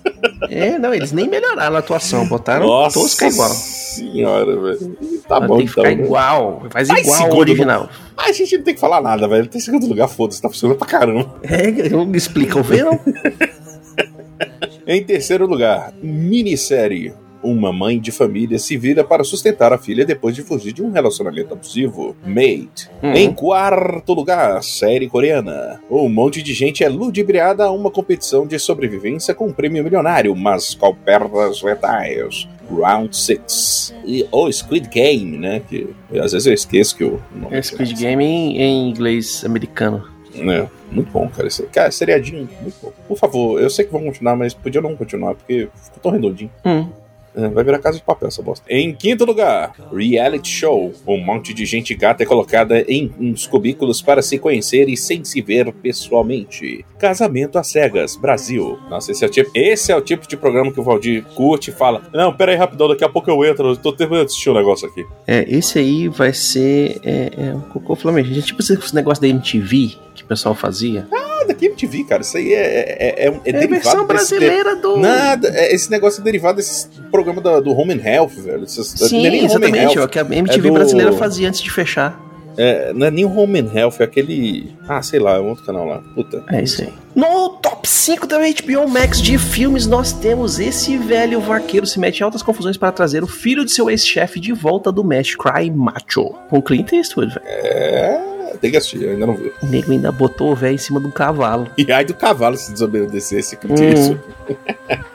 É, 0.50 0.78
não, 0.78 0.94
eles 0.94 1.12
nem 1.12 1.28
melhoraram 1.28 1.76
a 1.76 1.78
atuação, 1.78 2.26
botaram 2.26 2.66
Nossa 2.66 2.98
tosca 2.98 3.26
igual. 3.28 3.48
senhora, 3.50 4.60
velho. 4.60 4.96
Tá 5.28 5.40
Mas 5.40 5.48
bom, 5.48 5.56
tem 5.58 5.66
que 5.66 5.72
então. 5.72 5.84
ficar 5.84 5.96
né? 5.96 6.04
igual, 6.04 6.62
faz 6.70 6.88
igual 6.88 7.22
ao 7.32 7.36
original. 7.38 7.88
A 8.16 8.32
gente 8.32 8.56
não 8.56 8.64
tem 8.64 8.74
que 8.74 8.80
falar 8.80 9.00
nada, 9.00 9.28
velho. 9.28 9.46
Tem 9.46 9.60
segundo 9.60 9.86
lugar, 9.86 10.08
foda-se, 10.08 10.40
tá 10.40 10.48
funcionando 10.48 10.78
pra 10.78 10.86
caramba. 10.86 11.34
É, 11.42 11.88
não 11.90 12.10
explica 12.12 12.58
o 12.58 12.62
Venom. 12.62 12.98
Em 14.86 15.02
terceiro 15.02 15.46
lugar, 15.46 15.92
minissérie. 16.02 17.12
Uma 17.46 17.72
mãe 17.72 18.00
de 18.00 18.10
família 18.10 18.58
se 18.58 18.76
vira 18.76 19.04
para 19.04 19.22
sustentar 19.22 19.72
a 19.72 19.78
filha 19.78 20.04
depois 20.04 20.34
de 20.34 20.42
fugir 20.42 20.72
de 20.72 20.82
um 20.82 20.90
relacionamento 20.90 21.54
abusivo. 21.54 22.16
Mate. 22.26 22.90
Hum. 23.00 23.12
Em 23.12 23.32
quarto 23.32 24.12
lugar, 24.12 24.62
série 24.64 25.08
coreana. 25.08 25.80
Um 25.88 26.08
monte 26.08 26.42
de 26.42 26.52
gente 26.52 26.82
é 26.82 26.88
ludibriada 26.88 27.64
a 27.64 27.70
uma 27.70 27.90
competição 27.90 28.46
de 28.46 28.58
sobrevivência 28.58 29.32
com 29.32 29.46
um 29.46 29.52
prêmio 29.52 29.84
milionário, 29.84 30.34
mas 30.34 30.74
com 30.74 30.92
perdas 30.92 31.62
letais. 31.62 32.48
Round 32.68 33.16
6. 33.16 33.94
E 34.04 34.26
o 34.32 34.50
Squid 34.50 34.88
Game, 34.88 35.38
né? 35.38 35.62
Que 35.68 35.88
às 36.20 36.32
vezes 36.32 36.46
eu 36.46 36.52
esqueço 36.52 36.96
que 36.96 37.04
o 37.04 37.22
nome 37.32 37.56
É 37.56 37.62
Squid 37.62 37.94
Game 37.94 38.24
em, 38.24 38.60
em 38.60 38.88
inglês 38.88 39.44
americano. 39.44 40.16
É, 40.34 40.66
muito 40.90 41.10
bom, 41.10 41.28
cara. 41.28 41.48
Esse, 41.48 41.62
cara, 41.64 41.90
seriadinho, 41.90 42.48
muito 42.60 42.76
bom. 42.82 42.92
Por 43.08 43.16
favor, 43.16 43.60
eu 43.60 43.70
sei 43.70 43.84
que 43.84 43.92
vão 43.92 44.04
continuar, 44.04 44.36
mas 44.36 44.52
podia 44.52 44.80
não 44.80 44.96
continuar, 44.96 45.34
porque 45.34 45.68
ficou 45.74 46.00
tão 46.02 46.12
redondinho. 46.12 46.50
Hum. 46.64 46.88
É, 47.36 47.48
vai 47.48 47.62
virar 47.62 47.78
casa 47.78 47.98
de 47.98 48.04
papel 48.04 48.28
essa 48.28 48.42
bosta. 48.42 48.64
Em 48.68 48.94
quinto 48.94 49.24
lugar, 49.24 49.74
reality 49.92 50.48
show. 50.48 50.92
Um 51.06 51.18
monte 51.18 51.52
de 51.52 51.66
gente 51.66 51.94
gata 51.94 52.22
é 52.22 52.26
colocada 52.26 52.80
em 52.88 53.12
uns 53.20 53.46
cubículos 53.46 54.00
para 54.00 54.22
se 54.22 54.38
conhecer 54.38 54.88
e 54.88 54.96
sem 54.96 55.22
se 55.22 55.42
ver 55.42 55.72
pessoalmente. 55.72 56.84
Casamento 56.98 57.58
às 57.58 57.66
cegas, 57.68 58.16
Brasil. 58.16 58.78
Nossa, 58.88 59.12
esse 59.12 59.24
é 59.24 59.28
o 59.28 59.30
tipo, 59.30 59.50
esse 59.54 59.92
é 59.92 59.96
o 59.96 60.00
tipo 60.00 60.26
de 60.26 60.36
programa 60.36 60.72
que 60.72 60.80
o 60.80 60.82
Valdir 60.82 61.24
curte 61.34 61.70
e 61.70 61.72
fala: 61.72 62.02
Não, 62.12 62.32
pera 62.32 62.52
aí 62.52 62.58
rapidão, 62.58 62.88
daqui 62.88 63.04
a 63.04 63.08
pouco 63.08 63.30
eu 63.30 63.44
entro, 63.44 63.68
eu 63.68 63.76
tô 63.76 63.92
terminando 63.92 64.26
de 64.26 64.32
assistir 64.32 64.50
um 64.50 64.54
negócio 64.54 64.88
aqui. 64.88 65.04
É, 65.26 65.44
esse 65.48 65.78
aí 65.78 66.08
vai 66.08 66.32
ser 66.32 67.00
é, 67.04 67.30
é 67.36 67.54
um 67.54 67.60
cocô 67.60 67.94
flamengo. 67.94 68.28
Tipo 68.40 68.62
esse 68.62 68.94
negócio 68.94 69.20
da 69.20 69.28
MTV 69.28 69.96
que 70.14 70.22
o 70.22 70.26
pessoal 70.26 70.54
fazia. 70.54 71.06
Ah, 71.12 71.35
daqui 71.46 71.66
MTV, 71.66 72.04
cara. 72.04 72.22
Isso 72.22 72.36
aí 72.36 72.52
é, 72.52 72.56
é, 72.56 72.96
é, 72.98 73.24
é, 73.24 73.24
É, 73.26 73.28
a 73.28 73.32
derivado 73.40 73.68
versão 73.68 73.92
desse- 74.06 74.06
brasileira 74.06 74.76
do. 74.76 74.96
Nada, 74.98 75.48
é- 75.54 75.74
esse 75.74 75.90
negócio 75.90 76.20
é 76.20 76.24
derivado 76.24 76.56
desse 76.56 76.88
programa 77.10 77.40
da- 77.40 77.60
do 77.60 77.70
Home 77.72 77.94
and 77.94 78.06
Health, 78.06 78.30
velho. 78.38 78.64
Esses- 78.64 78.86
Sim, 78.88 79.26
é 79.26 79.44
exatamente. 79.44 79.78
É 79.78 79.88
o 79.88 80.00
Health, 80.00 80.08
que 80.08 80.18
a 80.18 80.22
MTV 80.22 80.58
é 80.68 80.70
do- 80.70 80.74
brasileira 80.74 81.12
fazia 81.12 81.48
antes 81.48 81.60
de 81.60 81.70
fechar. 81.70 82.24
é, 82.58 82.90
não 82.94 83.06
é 83.06 83.10
nem 83.10 83.22
o 83.26 83.28
Home 83.38 83.60
and 83.60 83.70
Health, 83.74 83.96
é 84.00 84.04
aquele. 84.04 84.72
Ah, 84.88 85.02
sei 85.02 85.20
lá, 85.20 85.36
é 85.36 85.40
um 85.40 85.50
outro 85.50 85.62
canal 85.64 85.84
lá. 85.84 86.00
Puta. 86.14 86.42
É 86.50 86.62
isso 86.62 86.80
aí. 86.82 86.88
No 87.14 87.50
top 87.50 87.86
5 87.86 88.26
da 88.26 88.38
HBO 88.38 88.88
Max 88.88 89.20
de 89.20 89.36
filmes, 89.36 89.86
nós 89.86 90.12
temos 90.12 90.58
esse 90.58 90.96
velho 90.96 91.38
vaqueiro 91.38 91.86
se 91.86 91.98
mete 92.00 92.20
em 92.20 92.24
altas 92.24 92.42
confusões 92.42 92.76
para 92.78 92.90
trazer 92.92 93.22
o 93.22 93.26
filho 93.26 93.62
de 93.62 93.72
seu 93.72 93.90
ex-chefe 93.90 94.40
de 94.40 94.52
volta 94.54 94.90
do 94.90 95.04
Mesh 95.04 95.34
Cry 95.34 95.70
Macho. 95.70 96.30
Com 96.48 96.62
Clint 96.62 96.92
Eastwood, 96.92 97.34
velho. 97.34 97.46
É. 97.46 98.35
Tem 98.60 98.70
que 98.70 98.76
assistir, 98.76 99.02
eu 99.02 99.10
ainda 99.10 99.26
não 99.26 99.34
vi. 99.34 99.52
O 99.62 99.66
nego 99.66 99.92
ainda 99.92 100.10
botou 100.10 100.52
o 100.52 100.54
velho 100.54 100.74
em 100.74 100.78
cima 100.78 101.00
de 101.00 101.06
um 101.06 101.10
cavalo. 101.10 101.68
E 101.76 101.90
ai 101.92 102.04
do 102.04 102.14
cavalo 102.14 102.56
se 102.56 102.72
desobedecesse 102.72 103.56
que 103.56 103.66
Hum. 103.66 103.74
isso. 103.74 104.18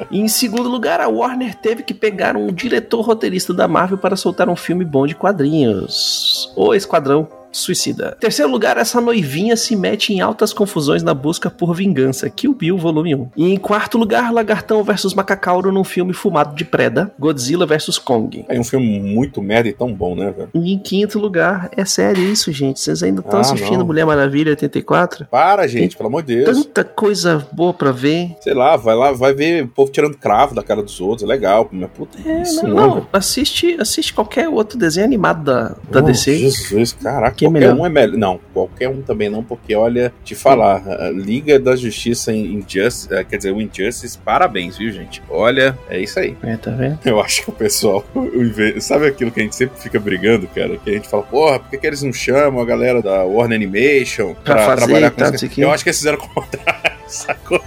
E 0.09 0.19
em 0.19 0.27
segundo 0.27 0.69
lugar, 0.69 0.99
a 0.99 1.07
Warner 1.07 1.55
teve 1.55 1.83
que 1.83 1.93
pegar 1.93 2.35
um 2.35 2.47
diretor 2.51 3.01
roteirista 3.01 3.53
da 3.53 3.67
Marvel 3.67 3.97
para 3.97 4.15
soltar 4.15 4.49
um 4.49 4.55
filme 4.55 4.83
bom 4.85 5.07
de 5.07 5.15
quadrinhos. 5.15 6.51
O 6.55 6.73
Esquadrão 6.73 7.27
Suicida. 7.51 8.15
Terceiro 8.19 8.51
lugar, 8.51 8.77
essa 8.77 9.01
noivinha 9.01 9.55
se 9.55 9.75
mete 9.75 10.13
em 10.13 10.21
altas 10.21 10.53
confusões 10.53 11.03
na 11.03 11.13
busca 11.13 11.49
por 11.49 11.73
vingança. 11.75 12.29
Kill 12.29 12.53
Bill, 12.53 12.77
volume 12.77 13.13
1. 13.15 13.29
E 13.35 13.53
em 13.53 13.57
quarto 13.57 13.97
lugar, 13.97 14.31
Lagartão 14.31 14.83
vs 14.83 15.13
Macacauro 15.13 15.71
num 15.71 15.83
filme 15.83 16.13
fumado 16.13 16.55
de 16.55 16.63
preda. 16.63 17.11
Godzilla 17.19 17.65
vs 17.65 17.97
Kong. 17.97 18.45
É 18.47 18.59
um 18.59 18.63
filme 18.63 18.99
muito 18.99 19.41
merda 19.41 19.69
e 19.69 19.73
tão 19.73 19.93
bom, 19.93 20.15
né, 20.15 20.31
velho? 20.35 20.49
E 20.53 20.73
em 20.73 20.79
quinto 20.79 21.19
lugar, 21.19 21.69
é 21.75 21.83
sério 21.85 22.23
isso, 22.23 22.51
gente. 22.51 22.79
Vocês 22.79 23.03
ainda 23.03 23.21
estão 23.21 23.37
Ah, 23.39 23.41
assistindo 23.41 23.79
não. 23.79 23.85
Mulher 23.85 24.05
Maravilha 24.05 24.51
84? 24.51 25.25
Para, 25.29 25.67
gente, 25.67 25.97
pelo 25.97 26.07
amor 26.07 26.23
de 26.23 26.43
Deus. 26.43 26.57
Tanta 26.65 26.83
coisa 26.83 27.47
boa 27.51 27.73
pra 27.73 27.91
ver. 27.91 28.35
Sei 28.41 28.53
lá, 28.53 28.77
vai 28.77 28.95
lá, 28.95 29.11
vai 29.11 29.33
ver 29.33 29.63
o 29.63 29.67
povo 29.67 29.91
tirando 29.91 30.17
cravo 30.17 30.55
da 30.55 30.63
cara 30.63 30.81
dos 30.81 30.99
outros, 31.01 31.23
é 31.23 31.31
legal. 31.31 31.67
Mas 31.71 31.89
puta, 31.91 32.17
É, 32.25 32.41
isso 32.41 32.65
não, 32.65 32.75
não, 32.75 32.95
não, 32.95 33.07
assiste, 33.11 33.75
assiste 33.79 34.13
qualquer 34.13 34.47
outro 34.49 34.77
desenho 34.77 35.05
animado 35.05 35.43
da, 35.43 35.75
da 35.89 35.99
Oh, 35.99 36.01
DC. 36.01 36.37
Jesus, 36.37 36.93
caraca, 36.93 37.40
É 37.45 37.49
qualquer 37.49 37.67
melhor. 37.67 37.77
um 37.77 37.85
é 37.85 37.89
melhor. 37.89 38.17
Não, 38.17 38.39
qualquer 38.53 38.89
um 38.89 39.01
também 39.01 39.29
não, 39.29 39.43
porque 39.43 39.75
olha, 39.75 40.13
te 40.23 40.35
falar, 40.35 40.83
Liga 41.13 41.59
da 41.59 41.75
Justiça 41.75 42.31
em 42.31 42.53
Injustice, 42.55 43.07
eh, 43.11 43.23
quer 43.23 43.37
dizer, 43.37 43.51
o 43.51 43.61
Injustice, 43.61 44.17
parabéns, 44.17 44.77
viu, 44.77 44.91
gente? 44.91 45.21
Olha, 45.29 45.77
é 45.89 45.99
isso 45.99 46.19
aí. 46.19 46.35
É, 46.43 46.57
tá 46.57 46.71
vendo? 46.71 46.99
Eu 47.05 47.19
acho 47.21 47.43
que 47.43 47.49
o 47.49 47.53
pessoal, 47.53 48.03
sabe 48.79 49.07
aquilo 49.07 49.31
que 49.31 49.39
a 49.39 49.43
gente 49.43 49.55
sempre 49.55 49.79
fica 49.79 49.99
brigando, 49.99 50.47
cara? 50.47 50.77
Que 50.77 50.89
a 50.89 50.93
gente 50.93 51.07
fala, 51.07 51.23
porra, 51.23 51.59
por 51.59 51.69
que, 51.69 51.77
que 51.77 51.87
eles 51.87 52.03
não 52.03 52.13
chamam 52.13 52.61
a 52.61 52.65
galera 52.65 53.01
da 53.01 53.23
Warner 53.23 53.57
Animation 53.57 54.33
pra, 54.43 54.55
Pra 54.55 54.65
fazer 54.65 54.85
trabalhar 54.85 55.11
com 55.11 55.17
tal, 55.17 55.33
isso? 55.33 55.61
Eu 55.61 55.71
acho 55.71 55.83
que 55.83 55.89
eles 55.89 55.97
fizeram 55.97 56.17
o 56.17 56.27
contrário, 56.29 56.91
sacou? 57.07 57.61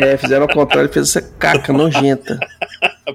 É, 0.00 0.16
fizeram 0.16 0.42
ao 0.42 0.48
contrário, 0.48 0.90
fez 0.92 1.08
essa 1.10 1.22
caca 1.38 1.72
nojenta. 1.72 2.38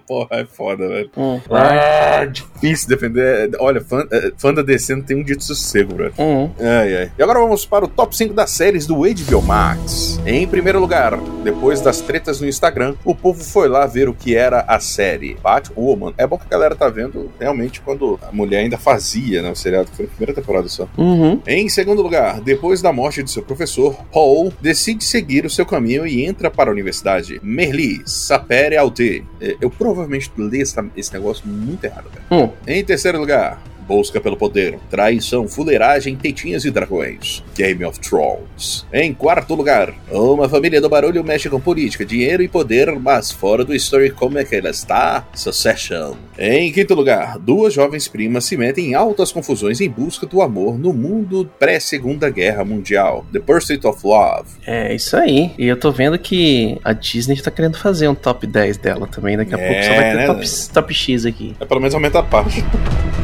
Porra, 0.08 0.28
é 0.38 0.46
foda, 0.46 0.88
velho. 0.88 1.10
Hum, 1.18 1.40
Ah, 1.50 2.24
difícil 2.26 2.88
defender. 2.88 3.52
Olha, 3.60 3.82
fã, 3.82 4.06
eh, 4.10 4.32
fã 4.38 4.54
da 4.54 4.62
DC 4.62 4.96
não 4.96 5.02
tem 5.04 5.18
um 5.18 5.24
dia 5.24 5.36
de 5.36 5.44
sossego, 5.44 5.94
bro. 5.94 6.14
hum. 6.18 6.50
Ai, 6.60 6.96
ai. 6.96 7.12
E 7.18 7.22
agora 7.22 7.40
vamos 7.42 7.66
para 7.66 7.84
o 7.84 7.88
top 7.90 8.16
5 8.16 8.34
das 8.34 8.52
séries 8.52 8.86
do 8.88 8.96
HBO 9.02 9.42
Max. 9.42 10.18
Em 10.26 10.48
primeiro 10.48 10.80
lugar, 10.80 11.18
depois 11.44 11.82
das 11.82 12.00
tretas 12.00 12.40
no 12.40 12.48
Instagram, 12.48 12.96
o 13.04 13.14
povo 13.14 13.44
foi 13.44 13.68
lá 13.68 13.86
ver 13.86 14.08
o 14.08 14.14
que 14.14 14.34
era 14.34 14.62
a 14.66 14.80
série 14.80 15.36
Batwoman. 15.44 16.14
É 16.18 16.26
bom 16.26 16.38
que 16.38 16.46
a 16.46 16.50
galera 16.50 16.74
tá 16.76 16.88
vendo 16.88 17.30
realmente 17.38 17.82
quando 17.82 18.18
a 18.22 18.32
mulher 18.32 18.60
ainda 18.60 18.78
fazia, 18.78 19.42
né? 19.42 19.52
O 19.52 19.56
seriado 19.56 19.90
que 19.92 19.98
foi 19.98 20.06
na 20.06 20.12
primeira 20.12 20.34
temporada 20.34 20.70
só. 20.70 20.88
Uhum. 20.98 21.42
Em 21.46 21.68
segundo 21.68 22.02
lugar, 22.02 22.40
depois 22.40 22.82
da 22.82 22.94
morte 22.94 23.22
de 23.24 23.30
seu 23.30 23.44
professor, 23.44 23.94
Paul 24.14 24.54
decide 24.62 25.04
seguir 25.04 25.46
o 25.46 25.50
seu 25.50 25.66
caminho 25.66 26.08
e 26.08 26.26
entra 26.26 26.50
para 26.50 26.71
a 26.72 26.74
universidade. 26.74 27.40
Merli, 27.44 28.02
sapere 28.06 28.78
aute. 28.78 29.26
É, 29.40 29.56
Eu 29.62 29.70
provavelmente 29.70 30.32
li 30.38 30.62
esse 30.62 31.14
negócio 31.14 31.48
muito 31.48 31.84
errado, 31.84 32.06
cara. 32.10 32.26
Hum. 32.44 32.50
Em 32.66 32.84
terceiro 32.84 33.20
lugar, 33.20 33.62
busca 33.92 34.22
pelo 34.22 34.38
poder, 34.38 34.80
traição, 34.90 35.50
fuleiragem, 35.50 36.16
tetinhas 36.16 36.64
e 36.64 36.72
dragões. 36.72 37.44
Game 37.54 37.84
of 37.84 38.00
Thrones. 38.00 38.86
Em 38.94 39.14
quarto 39.14 39.54
lugar, 39.54 39.94
uma 40.10 40.48
família 40.48 40.80
do 40.80 40.88
barulho 40.88 41.22
mexe 41.26 41.50
com 41.50 41.60
política, 41.60 42.06
dinheiro 42.06 42.42
e 42.42 42.48
poder, 42.48 42.90
mas 42.98 43.32
fora 43.32 43.66
do 43.66 43.76
story 43.76 44.10
como 44.12 44.38
é 44.38 44.46
que 44.46 44.56
ela 44.56 44.70
está? 44.70 45.28
Succession. 45.34 46.14
Em 46.40 46.72
quinto 46.72 46.96
lugar, 46.96 47.38
duas 47.38 47.74
jovens 47.74 48.08
primas 48.08 48.46
se 48.46 48.56
metem 48.56 48.92
em 48.92 48.94
altas 48.94 49.30
confusões 49.30 49.82
em 49.82 49.90
busca 49.90 50.26
do 50.26 50.42
amor 50.42 50.80
no 50.80 50.94
mundo 50.94 51.50
pré-segunda 51.60 52.30
guerra 52.30 52.64
mundial. 52.64 53.26
The 53.34 53.40
Pursuit 53.40 53.86
of 53.86 54.00
Love. 54.08 54.48
É 54.66 54.96
isso 54.96 55.18
aí. 55.18 55.52
E 55.58 55.68
eu 55.68 55.76
tô 55.78 55.92
vendo 55.92 56.18
que 56.18 56.80
a 56.82 56.94
Disney 56.94 57.42
tá 57.42 57.52
querendo 57.52 57.78
fazer 57.78 58.08
um 58.08 58.16
top 58.16 58.48
10 58.48 58.78
dela 58.78 59.06
também. 59.06 59.36
Daqui 59.36 59.54
a 59.54 59.58
É, 59.58 59.68
pouco 59.68 59.84
só 59.84 59.94
vai 59.96 60.12
ter 60.12 60.18
né, 60.18 60.28
top, 60.28 60.74
top 60.74 60.94
X 60.94 61.26
aqui. 61.26 61.56
É 61.60 61.66
pelo 61.66 61.82
menos 61.82 61.94
aumenta 61.94 62.20
a 62.20 62.24
parte. 62.24 62.64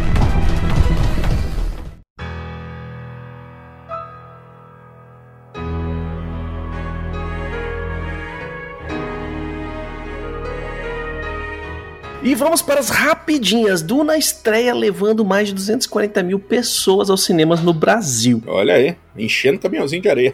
E 12.27 12.35
vamos 12.35 12.61
para 12.61 12.81
as 12.81 12.89
rapidinhas. 12.89 13.81
Duna 13.81 14.17
estreia 14.17 14.73
levando 14.73 15.23
mais 15.23 15.47
de 15.47 15.53
240 15.53 16.21
mil 16.23 16.37
pessoas 16.37 17.09
aos 17.09 17.23
cinemas 17.23 17.61
no 17.61 17.73
Brasil. 17.73 18.43
Olha 18.45 18.73
aí, 18.73 18.97
enchendo 19.17 19.55
o 19.55 19.61
caminhãozinho 19.61 20.01
de 20.01 20.09
areia. 20.09 20.33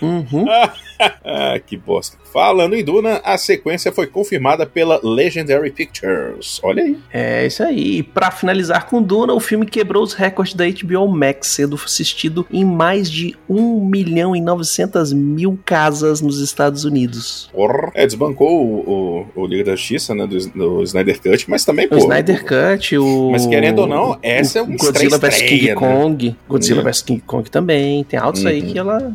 Uhum. 0.00 0.46
Ah, 1.24 1.58
que 1.64 1.76
bosta. 1.76 2.16
Falando 2.32 2.74
em 2.74 2.84
Duna, 2.84 3.20
a 3.24 3.36
sequência 3.38 3.90
foi 3.92 4.06
confirmada 4.06 4.66
pela 4.66 5.00
Legendary 5.02 5.70
Pictures. 5.70 6.60
Olha 6.62 6.82
aí. 6.82 6.98
É 7.12 7.46
isso 7.46 7.62
aí. 7.62 7.98
E 7.98 8.02
pra 8.02 8.30
finalizar 8.30 8.86
com 8.86 9.02
Duna, 9.02 9.32
o 9.32 9.40
filme 9.40 9.66
quebrou 9.66 10.02
os 10.02 10.12
recordes 10.14 10.54
da 10.54 10.64
HBO 10.68 11.08
Max, 11.08 11.48
sendo 11.48 11.76
assistido 11.82 12.46
em 12.50 12.64
mais 12.64 13.10
de 13.10 13.34
1 13.48 13.84
milhão 13.86 14.34
e 14.36 14.40
900 14.40 15.12
mil 15.12 15.58
casas 15.64 16.20
nos 16.20 16.40
Estados 16.40 16.84
Unidos. 16.84 17.48
Porra. 17.52 17.90
É, 17.94 18.06
desbancou 18.06 18.48
o, 18.62 19.26
o, 19.34 19.42
o 19.42 19.46
Liga 19.46 19.64
da 19.64 19.76
Justiça, 19.76 20.14
né, 20.14 20.26
do, 20.26 20.38
do 20.50 20.82
Snyder 20.82 21.20
Cut, 21.20 21.48
mas 21.50 21.64
também, 21.64 21.88
pô. 21.88 21.96
O 21.96 21.98
Snyder 21.98 22.44
Cut, 22.44 22.96
o. 22.98 23.30
Mas 23.30 23.46
querendo 23.46 23.80
ou 23.80 23.86
não, 23.86 24.18
essa 24.22 24.58
é 24.58 24.62
uma 24.62 24.76
Godzilla 24.76 25.18
vs 25.18 25.42
King 25.42 25.66
né? 25.68 25.74
Kong. 25.74 26.36
Godzilla 26.48 26.80
É. 26.80 26.84
vs 26.84 27.02
King 27.02 27.20
Kong 27.26 27.50
também. 27.50 28.04
Tem 28.04 28.18
altos 28.18 28.44
aí 28.44 28.60
Uhum. 28.60 28.72
que 28.72 28.78
ela 28.78 29.12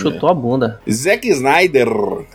chutou 0.00 0.28
a 0.28 0.34
bunda. 0.34 0.80
Zack 0.90 1.28
Snyder 1.28 1.88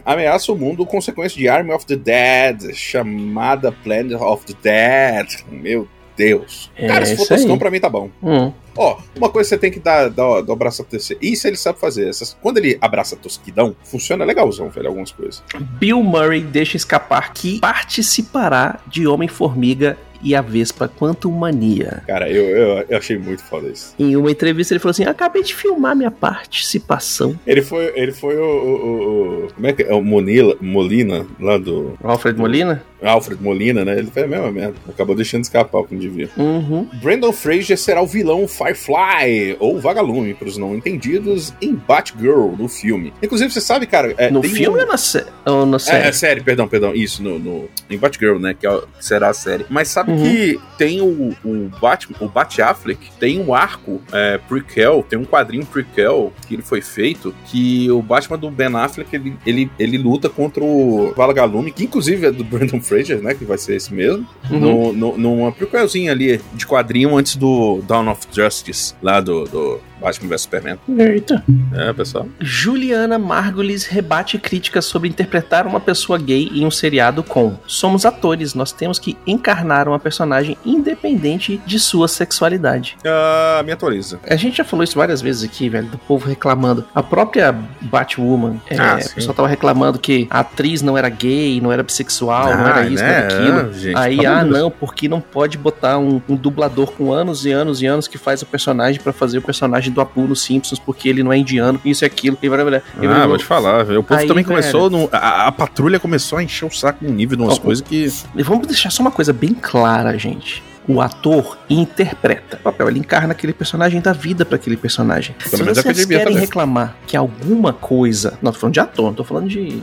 ameaça 0.05 0.51
o 0.51 0.55
mundo 0.55 0.85
com 0.85 1.01
sequência 1.01 1.37
de 1.37 1.47
Army 1.47 1.71
of 1.71 1.85
the 1.85 1.95
Dead, 1.95 2.73
chamada 2.73 3.71
Planet 3.71 4.19
of 4.21 4.45
the 4.45 4.53
Dead. 4.61 5.43
Meu 5.49 5.87
Deus. 6.15 6.69
É 6.75 6.87
Cara, 6.87 7.05
se 7.05 7.15
for 7.15 7.27
toscão, 7.27 7.57
pra 7.57 7.71
mim 7.71 7.79
tá 7.79 7.89
bom. 7.89 8.09
Hum. 8.21 8.51
Ó, 8.75 8.97
uma 9.15 9.29
coisa 9.29 9.49
que 9.49 9.55
você 9.55 9.57
tem 9.59 9.71
que 9.71 9.79
dar, 9.79 10.09
dar, 10.09 10.41
dar 10.41 10.49
o 10.49 10.53
abraço 10.53 10.81
a 10.81 10.85
terceiro. 10.85 11.23
Isso 11.23 11.47
ele 11.47 11.57
sabe 11.57 11.79
fazer. 11.79 12.07
Essas, 12.07 12.37
quando 12.41 12.57
ele 12.57 12.77
abraça 12.79 13.15
tosquidão, 13.15 13.75
funciona 13.83 14.23
legalzão, 14.23 14.69
velho, 14.69 14.87
algumas 14.87 15.11
coisas. 15.11 15.43
Bill 15.59 16.01
Murray 16.03 16.41
deixa 16.41 16.77
escapar 16.77 17.33
que 17.33 17.59
participará 17.59 18.79
de 18.87 19.07
Homem-Formiga 19.07 19.97
e 20.23 20.35
a 20.35 20.41
Vespa 20.41 20.87
Quantum 20.87 21.31
Mania. 21.31 22.03
Cara, 22.07 22.29
eu, 22.29 22.43
eu, 22.45 22.85
eu 22.89 22.97
achei 22.97 23.17
muito 23.17 23.43
foda 23.43 23.67
isso. 23.69 23.93
Em 23.99 24.15
uma 24.15 24.31
entrevista 24.31 24.73
ele 24.73 24.79
falou 24.79 24.91
assim: 24.91 25.05
acabei 25.05 25.43
de 25.43 25.53
filmar 25.55 25.95
minha 25.95 26.11
participação. 26.11 27.37
Ele 27.45 27.61
foi, 27.61 27.91
ele 27.95 28.11
foi 28.11 28.37
o, 28.37 28.43
o, 28.43 29.45
o- 29.45 29.47
Como 29.53 29.67
é 29.67 29.73
que 29.73 29.83
é? 29.83 29.93
O 29.93 30.01
Monila, 30.03 30.55
Molina, 30.61 31.25
lá 31.39 31.57
do. 31.57 31.97
Alfred 32.03 32.37
Molina? 32.39 32.83
Alfred 33.01 33.41
Molina, 33.41 33.83
né? 33.85 33.97
Ele 33.97 34.11
fez 34.11 34.25
a 34.25 34.29
mesma 34.29 34.51
merda. 34.51 34.75
Acabou 34.87 35.15
deixando 35.15 35.43
escapar 35.43 35.79
o 35.79 35.83
que 35.85 35.93
não 35.93 36.01
devia. 36.01 36.29
Uhum. 36.37 36.87
Brandon 37.01 37.31
Fraser 37.31 37.77
será 37.77 38.01
o 38.01 38.07
vilão 38.07 38.47
Firefly, 38.47 39.57
ou 39.59 39.79
Vagalume, 39.79 40.33
para 40.33 40.47
os 40.47 40.57
não 40.57 40.75
entendidos, 40.75 41.53
em 41.61 41.73
Batgirl, 41.73 42.55
no 42.57 42.67
filme. 42.67 43.13
Inclusive, 43.21 43.51
você 43.51 43.61
sabe, 43.61 43.85
cara. 43.85 44.13
é, 44.17 44.29
No 44.29 44.41
filme 44.43 44.69
um- 44.77 44.81
ou 44.81 44.87
na, 44.87 44.97
sé- 44.97 45.25
ou 45.45 45.65
na 45.65 45.77
É, 45.77 45.79
série? 45.79 46.07
é 46.07 46.11
série, 46.11 46.41
perdão, 46.41 46.67
perdão. 46.67 46.93
Isso, 46.93 47.21
no, 47.23 47.39
no, 47.39 47.69
em 47.89 47.97
Batgirl, 47.97 48.37
né? 48.39 48.55
Que 48.59 48.67
é 48.67 48.81
será 48.99 49.29
a 49.29 49.33
série. 49.33 49.65
Mas 49.69 49.87
sabe 49.87 50.11
Uhum. 50.11 50.23
que 50.23 50.59
tem 50.77 51.01
o, 51.01 51.35
o 51.43 51.69
Batman, 51.81 52.17
o 52.19 52.27
Bat 52.27 52.61
Affleck, 52.61 52.99
tem 53.19 53.39
um 53.39 53.53
arco 53.53 54.01
é, 54.11 54.37
prequel, 54.37 55.05
tem 55.07 55.17
um 55.17 55.25
quadrinho 55.25 55.65
prequel 55.65 56.33
que 56.47 56.55
ele 56.55 56.63
foi 56.63 56.81
feito, 56.81 57.33
que 57.45 57.89
o 57.91 58.01
Batman 58.01 58.37
do 58.37 58.49
Ben 58.49 58.75
Affleck, 58.75 59.15
ele, 59.15 59.35
ele, 59.45 59.71
ele 59.79 59.97
luta 59.97 60.29
contra 60.29 60.63
o 60.63 61.13
Vagalume, 61.15 61.71
que 61.71 61.83
inclusive 61.83 62.27
é 62.27 62.31
do 62.31 62.43
Brandon 62.51 62.79
Fraser, 62.81 62.90
né? 63.21 63.33
Que 63.33 63.45
vai 63.45 63.57
ser 63.57 63.75
esse 63.75 63.93
mesmo. 63.93 64.27
Uhum. 64.49 64.59
No, 64.59 64.93
no, 64.93 65.17
numa 65.17 65.51
prequelzinha 65.51 66.11
ali 66.11 66.41
de 66.53 66.65
quadrinho 66.65 67.15
antes 67.15 67.35
do 67.35 67.81
Dawn 67.87 68.09
of 68.09 68.27
Justice, 68.31 68.93
lá 69.01 69.19
do, 69.19 69.45
do 69.45 69.79
Batman 70.01 70.29
vs 70.29 70.41
Superman. 70.41 70.77
Eita. 70.97 71.43
É, 71.73 71.93
pessoal. 71.93 72.27
Juliana 72.39 73.17
Margulis 73.19 73.85
rebate 73.85 74.37
críticas 74.37 74.85
sobre 74.85 75.07
interpretar 75.07 75.65
uma 75.67 75.79
pessoa 75.79 76.17
gay 76.17 76.49
em 76.53 76.65
um 76.65 76.71
seriado 76.71 77.23
com 77.23 77.55
Somos 77.67 78.05
atores, 78.05 78.53
nós 78.53 78.71
temos 78.71 78.97
que 78.99 79.17
encarnar 79.25 79.87
uma 79.87 79.99
personagem 79.99 80.57
independente 80.65 81.61
de 81.65 81.79
sua 81.79 82.07
sexualidade. 82.07 82.97
Ah, 83.05 83.61
me 83.63 83.71
atualiza. 83.71 84.19
A 84.27 84.35
gente 84.35 84.57
já 84.57 84.63
falou 84.63 84.83
isso 84.83 84.97
várias 84.97 85.21
vezes 85.21 85.43
aqui, 85.43 85.69
velho, 85.69 85.87
do 85.87 85.97
povo 85.97 86.27
reclamando. 86.27 86.83
A 86.93 87.03
própria 87.03 87.55
Batwoman, 87.81 88.59
é, 88.69 88.77
Ah, 88.77 88.97
o 88.97 89.01
sim. 89.01 89.15
pessoal 89.15 89.35
tava 89.35 89.47
reclamando 89.47 89.99
que 89.99 90.27
a 90.29 90.39
atriz 90.39 90.81
não 90.81 90.97
era 90.97 91.09
gay, 91.09 91.61
não 91.61 91.71
era 91.71 91.83
bissexual, 91.83 92.55
não 92.55 92.65
Ah, 92.65 92.69
era 92.69 92.87
isso, 92.87 93.03
né? 93.03 93.09
não 93.09 93.15
era 93.15 93.27
aquilo. 93.35 93.59
Ah, 93.69 93.73
gente, 93.77 93.97
Aí, 93.97 94.25
ah, 94.25 94.43
Deus. 94.43 94.57
não, 94.57 94.71
porque 94.71 95.07
não 95.07 95.21
pode 95.21 95.57
botar 95.57 95.97
um, 95.97 96.21
um 96.27 96.35
dublador 96.35 96.91
com 96.91 97.13
anos 97.13 97.45
e 97.45 97.51
anos 97.51 97.81
e 97.81 97.85
anos 97.85 98.07
que 98.07 98.17
faz 98.17 98.41
o 98.41 98.45
personagem 98.45 98.99
pra 99.01 99.13
fazer 99.13 99.37
o 99.37 99.41
personagem 99.41 99.90
do 99.91 100.01
Apu 100.01 100.21
nos 100.21 100.41
Simpsons, 100.41 100.79
porque 100.79 101.07
ele 101.09 101.23
não 101.23 101.31
é 101.31 101.37
indiano, 101.37 101.79
isso 101.85 102.03
e 102.03 102.05
aquilo. 102.05 102.37
E 102.41 102.47
blá, 102.49 102.63
blá, 102.63 102.81
blá. 102.99 103.23
Ah, 103.23 103.27
vou 103.27 103.37
te 103.37 103.45
falar, 103.45 103.83
velho. 103.83 103.99
O 103.99 104.03
povo 104.03 104.19
Aí, 104.19 104.27
também 104.27 104.43
começou. 104.43 104.89
no- 104.89 105.09
a, 105.11 105.47
a 105.47 105.51
patrulha 105.51 105.99
começou 105.99 106.37
a 106.37 106.43
encher 106.43 106.65
o 106.65 106.71
saco 106.71 107.03
num 107.05 107.11
nível 107.13 107.37
de 107.37 107.43
umas 107.43 107.57
Ó, 107.57 107.61
coisas 107.61 107.81
que. 107.85 108.07
Vamos 108.43 108.67
deixar 108.67 108.89
só 108.89 109.01
uma 109.01 109.11
coisa 109.11 109.31
bem 109.33 109.53
clara, 109.53 110.17
gente. 110.17 110.63
O 110.87 110.99
ator 110.99 111.59
interpreta 111.69 112.57
o 112.57 112.59
papel, 112.59 112.89
ele 112.89 112.97
encarna 112.99 113.33
aquele 113.33 113.53
personagem, 113.53 114.01
dá 114.01 114.13
vida 114.13 114.43
pra 114.43 114.55
aquele 114.55 114.75
personagem. 114.75 115.35
Se 115.45 115.55
menos 115.61 115.77
é 115.77 115.81
vocês 115.83 116.05
querem 116.05 116.35
reclamar 116.35 116.95
que 117.05 117.15
alguma 117.15 117.71
coisa. 117.71 118.37
Não, 118.41 118.51
tô 118.51 118.57
falando 118.57 118.73
de 118.73 118.79
ator, 118.79 119.05
não 119.05 119.13
tô 119.13 119.23
falando 119.23 119.47
de. 119.47 119.81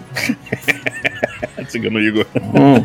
Cigano 1.68 2.00
Igor. 2.00 2.26
Hum. 2.36 2.84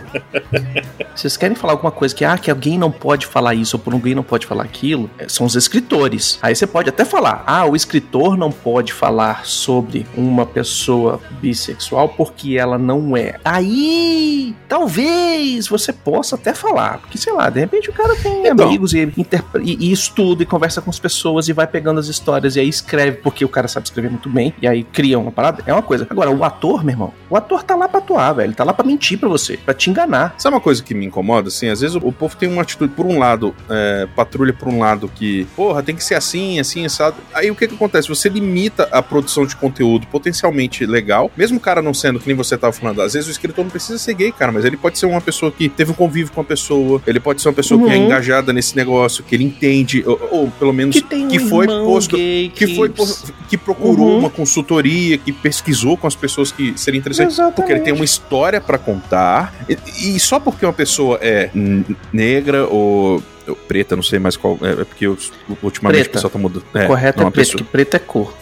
Vocês 1.15 1.37
querem 1.37 1.55
falar 1.55 1.73
alguma 1.73 1.91
coisa 1.91 2.13
que, 2.13 2.25
ah, 2.25 2.37
que 2.37 2.49
alguém 2.49 2.77
não 2.77 2.91
pode 2.91 3.25
falar 3.27 3.53
isso 3.53 3.77
ou 3.77 3.81
por 3.81 3.93
alguém 3.93 4.15
não 4.15 4.23
pode 4.23 4.45
falar 4.47 4.63
aquilo? 4.63 5.09
É, 5.17 5.27
São 5.29 5.45
os 5.45 5.55
escritores. 5.55 6.39
Aí 6.41 6.55
você 6.55 6.65
pode 6.65 6.89
até 6.89 7.05
falar, 7.05 7.43
ah, 7.45 7.65
o 7.65 7.75
escritor 7.75 8.35
não 8.35 8.51
pode 8.51 8.91
falar 8.91 9.45
sobre 9.45 10.05
uma 10.15 10.45
pessoa 10.45 11.19
bissexual 11.39 12.09
porque 12.09 12.57
ela 12.57 12.77
não 12.77 13.15
é. 13.15 13.35
Aí, 13.45 14.55
talvez 14.67 15.67
você 15.67 15.93
possa 15.93 16.35
até 16.35 16.53
falar, 16.53 16.97
porque 16.99 17.17
sei 17.17 17.31
lá, 17.33 17.49
de 17.49 17.59
repente 17.59 17.89
o 17.89 17.93
cara 17.93 18.15
tem 18.15 18.47
Então. 18.47 18.67
amigos 18.67 18.93
e, 18.93 19.03
e, 19.63 19.87
e 19.87 19.91
estuda 19.91 20.43
e 20.43 20.45
conversa 20.45 20.81
com 20.81 20.89
as 20.89 20.99
pessoas 20.99 21.47
e 21.47 21.53
vai 21.53 21.67
pegando 21.67 21.99
as 21.99 22.07
histórias 22.07 22.55
e 22.55 22.59
aí 22.59 22.67
escreve 22.69 23.17
porque 23.17 23.45
o 23.45 23.49
cara 23.49 23.67
sabe 23.67 23.85
escrever 23.85 24.09
muito 24.09 24.29
bem 24.29 24.53
e 24.61 24.67
aí 24.67 24.83
cria 24.83 25.19
uma 25.19 25.31
parada. 25.31 25.63
É 25.65 25.73
uma 25.73 25.81
coisa. 25.83 26.07
Agora, 26.09 26.31
o 26.31 26.43
ator, 26.43 26.83
meu 26.83 26.93
irmão, 26.93 27.13
o 27.29 27.37
ator 27.37 27.63
tá 27.63 27.75
lá 27.75 27.87
pra 27.87 27.99
atuar, 27.99 28.33
velho. 28.33 28.53
Tá 28.53 28.63
lá 28.63 28.72
pra 28.73 28.85
mentir 28.85 29.17
pra 29.19 29.29
você, 29.29 29.57
pra 29.57 29.73
te 29.73 29.89
enganar. 29.89 30.35
Sabe 30.37 30.55
uma 30.55 30.61
coisa 30.61 30.81
que 30.83 30.93
me 30.93 31.05
incomoda, 31.05 31.47
assim? 31.47 31.67
Às 31.69 31.81
vezes 31.81 31.95
o, 31.95 31.99
o 31.99 32.11
povo 32.11 32.35
tem 32.35 32.49
uma 32.49 32.61
atitude, 32.61 32.93
por 32.93 33.05
um 33.05 33.17
lado, 33.19 33.53
é, 33.69 34.07
patrulha 34.15 34.53
por 34.53 34.67
um 34.67 34.79
lado 34.79 35.09
que, 35.13 35.45
porra, 35.55 35.81
tem 35.83 35.95
que 35.95 36.03
ser 36.03 36.15
assim, 36.15 36.59
assim, 36.59 36.85
assado. 36.85 37.15
Aí 37.33 37.49
o 37.51 37.55
que 37.55 37.67
que 37.67 37.75
acontece? 37.75 38.07
Você 38.09 38.29
limita 38.29 38.87
a 38.91 39.01
produção 39.01 39.45
de 39.45 39.55
conteúdo 39.55 40.07
potencialmente 40.07 40.85
legal, 40.85 41.31
mesmo 41.37 41.57
o 41.57 41.61
cara 41.61 41.81
não 41.81 41.93
sendo, 41.93 42.19
que 42.19 42.27
nem 42.27 42.35
você 42.35 42.57
tava 42.57 42.73
falando, 42.73 43.01
às 43.01 43.13
vezes 43.13 43.27
o 43.27 43.31
escritor 43.31 43.63
não 43.63 43.71
precisa 43.71 43.97
ser 43.97 44.13
gay, 44.13 44.31
cara, 44.31 44.51
mas 44.51 44.65
ele 44.65 44.77
pode 44.77 44.97
ser 44.97 45.05
uma 45.05 45.21
pessoa 45.21 45.51
que 45.51 45.69
teve 45.69 45.91
um 45.91 45.93
convívio 45.93 46.31
com 46.33 46.41
a 46.41 46.43
pessoa, 46.43 47.01
ele 47.05 47.19
pode 47.19 47.41
ser 47.41 47.49
uma 47.49 47.53
pessoa 47.53 47.81
que 47.83 47.89
é 47.89 47.97
Uhum. 47.97 48.05
engajada 48.05 48.51
nesse 48.53 48.75
negócio, 48.75 49.23
que 49.23 49.35
ele 49.35 49.43
entende, 49.43 50.03
ou, 50.05 50.19
ou 50.31 50.51
pelo 50.51 50.73
menos 50.73 50.95
Que 50.95 51.01
tem 51.01 51.25
um 51.25 51.27
que 51.27 51.39
foi 51.39 51.67
posto 51.67 52.15
gay 52.17 52.49
que 52.53 52.75
foi 52.75 52.89
por- 52.89 53.07
que 53.49 53.57
procurou 53.57 54.11
Uhum. 54.13 54.19
uma 54.19 54.29
consultoria, 54.29 55.17
que 55.17 55.31
pesquisou 55.31 55.97
com 55.97 56.07
as 56.07 56.15
pessoas 56.15 56.51
que 56.51 56.73
seriam 56.77 56.99
interessantes, 56.99 57.33
Exatamente. 57.35 57.55
porque 57.55 57.71
ele 57.71 57.81
tem 57.81 57.93
uma 57.93 58.05
história 58.05 58.59
pra 58.63 58.77
contar. 58.77 59.53
E, 59.69 60.15
e 60.15 60.19
só 60.19 60.39
porque 60.39 60.65
uma 60.65 60.73
pessoa 60.73 61.19
é 61.21 61.49
negra 62.11 62.65
ou 62.67 63.21
ou 63.47 63.55
preta, 63.55 63.95
não 63.95 64.03
sei 64.03 64.19
mais 64.19 64.35
qual, 64.37 64.57
é, 64.61 64.71
é 64.81 64.85
porque 64.85 65.05
eu, 65.07 65.17
ultimamente 65.61 65.99
Preta. 66.01 66.09
o 66.09 66.13
pessoal 66.13 66.31
tá 66.31 66.39
mudando. 66.39 66.65
É, 66.73 66.85
Correto 66.87 67.17
não, 67.19 67.23
é 67.23 67.25
uma 67.25 67.31
preto, 67.31 67.45
pessoa- 67.47 67.63
que 67.63 67.69
preto 67.69 67.95
é 67.95 67.99
cor. 67.99 68.33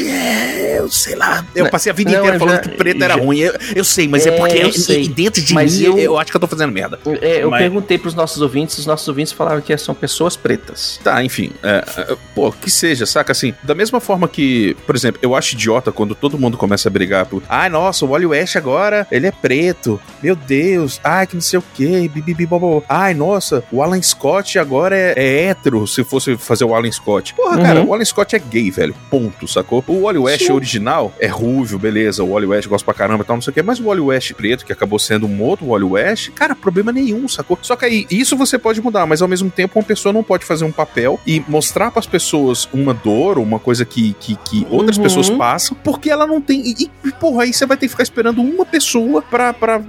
É, 0.00 0.78
eu 0.80 0.90
sei 0.90 1.14
lá. 1.14 1.44
Eu 1.54 1.68
passei 1.70 1.90
a 1.90 1.94
vida 1.94 2.10
não, 2.10 2.18
inteira 2.18 2.36
eu 2.36 2.40
falando 2.40 2.56
já- 2.56 2.62
que 2.62 2.68
preto 2.76 3.02
era 3.02 3.14
já- 3.14 3.20
ruim. 3.20 3.38
Eu, 3.38 3.54
eu 3.76 3.84
sei, 3.84 4.08
mas 4.08 4.26
é, 4.26 4.30
É, 4.30 4.36
porque 4.38 4.56
eu 4.58 4.72
sei. 4.72 5.06
dentro 5.08 5.40
de 5.42 5.54
Mas 5.54 5.78
mim 5.78 5.84
eu- 5.84 5.98
eu... 5.98 6.18
acho 6.18 6.30
que 6.30 6.36
eu 6.36 6.40
tô 6.40 6.46
fazendo 6.48 6.72
merda. 6.72 6.98
É, 7.20 7.42
eu 7.44 7.50
Mas- 7.50 7.60
perguntei 7.60 7.96
pros 7.98 8.14
nossos 8.14 8.42
ouvintes, 8.42 8.76
os 8.78 8.86
nossos 8.86 9.06
ouvintes 9.06 9.32
falaram 9.32 9.60
que 9.60 9.76
são 9.78 9.94
pessoas 9.94 10.36
pretas. 10.36 10.98
Tá, 11.02 11.22
enfim. 11.22 11.52
é, 11.62 11.84
é, 11.96 12.16
pô, 12.34 12.50
que 12.50 12.70
seja, 12.70 13.06
saca? 13.06 13.30
Assim, 13.32 13.54
da 13.62 13.74
mesma 13.74 14.00
forma 14.00 14.26
que, 14.26 14.76
por 14.86 14.96
exemplo, 14.96 15.20
eu 15.22 15.34
acho 15.34 15.54
idiota 15.54 15.92
quando 15.92 16.14
todo 16.14 16.36
mundo 16.38 16.56
começa 16.56 16.88
a 16.88 16.92
brigar 16.92 17.26
por. 17.26 17.42
Ai, 17.48 17.68
nossa, 17.68 18.04
o 18.04 18.08
Wally 18.08 18.26
West 18.26 18.56
agora, 18.56 19.06
ele 19.12 19.26
é 19.26 19.32
preto. 19.32 20.00
Meu 20.22 20.34
Deus. 20.34 21.00
Ai, 21.04 21.26
que 21.26 21.34
não 21.34 21.40
sei 21.42 21.58
o 21.58 21.64
quê. 21.74 22.10
Bibibi. 22.12 22.48
Ai, 22.88 23.14
nossa, 23.14 23.64
o 23.72 23.82
Alan 23.82 24.00
Scott 24.02 24.33
agora 24.58 24.96
é, 24.96 25.14
é 25.16 25.44
hétero, 25.46 25.86
se 25.86 26.02
fosse 26.04 26.36
fazer 26.36 26.64
o 26.64 26.74
Alan 26.74 26.90
Scott. 26.90 27.34
Porra, 27.34 27.58
cara, 27.60 27.80
Uhum. 27.80 27.88
o 27.88 27.94
Alan 27.94 28.04
Scott 28.04 28.34
é 28.34 28.38
gay, 28.38 28.70
velho. 28.70 28.94
Ponto, 29.10 29.46
sacou? 29.48 29.82
O 29.86 30.02
Wally 30.02 30.18
West 30.18 30.46
Sim. 30.46 30.52
original 30.52 31.12
é 31.18 31.26
ruivo, 31.26 31.78
beleza. 31.78 32.22
O 32.24 32.32
Wally 32.32 32.46
West 32.46 32.68
gosta 32.68 32.84
pra 32.84 32.94
caramba 32.94 33.22
e 33.22 33.26
tal, 33.26 33.36
não 33.36 33.42
sei 33.42 33.50
o 33.50 33.54
quê. 33.54 33.62
Mas 33.62 33.78
o 33.80 33.84
Wally 33.84 34.00
West 34.00 34.32
preto, 34.34 34.64
que 34.64 34.72
acabou 34.72 34.98
sendo 34.98 35.26
um 35.26 35.42
outro 35.42 35.66
Wally 35.66 35.84
West, 35.84 36.30
cara, 36.32 36.54
problema 36.54 36.92
nenhum, 36.92 37.26
sacou? 37.28 37.58
Só 37.62 37.76
que 37.76 37.84
aí, 37.84 38.06
isso 38.10 38.36
você 38.36 38.58
pode 38.58 38.80
mudar, 38.82 39.06
mas 39.06 39.22
ao 39.22 39.28
mesmo 39.28 39.50
tempo 39.50 39.78
uma 39.78 39.84
pessoa 39.84 40.12
não 40.12 40.22
pode 40.22 40.44
fazer 40.44 40.64
um 40.64 40.72
papel 40.72 41.18
e 41.26 41.42
mostrar 41.48 41.90
pras 41.90 42.06
pessoas 42.06 42.68
uma 42.72 42.92
dor, 42.94 43.38
uma 43.38 43.58
coisa 43.58 43.84
que, 43.84 44.14
que, 44.20 44.36
que 44.36 44.66
outras 44.70 44.96
Uhum. 44.96 45.02
pessoas 45.04 45.30
passam, 45.30 45.76
porque 45.82 46.10
ela 46.10 46.26
não 46.26 46.40
tem. 46.40 46.60
E, 46.60 46.90
e, 47.04 47.12
porra, 47.12 47.44
aí 47.44 47.52
você 47.52 47.66
vai 47.66 47.76
ter 47.76 47.86
que 47.86 47.90
ficar 47.90 48.02
esperando 48.02 48.40
uma 48.42 48.64
pessoa 48.66 49.22
pra. 49.22 49.52
pra 49.52 49.80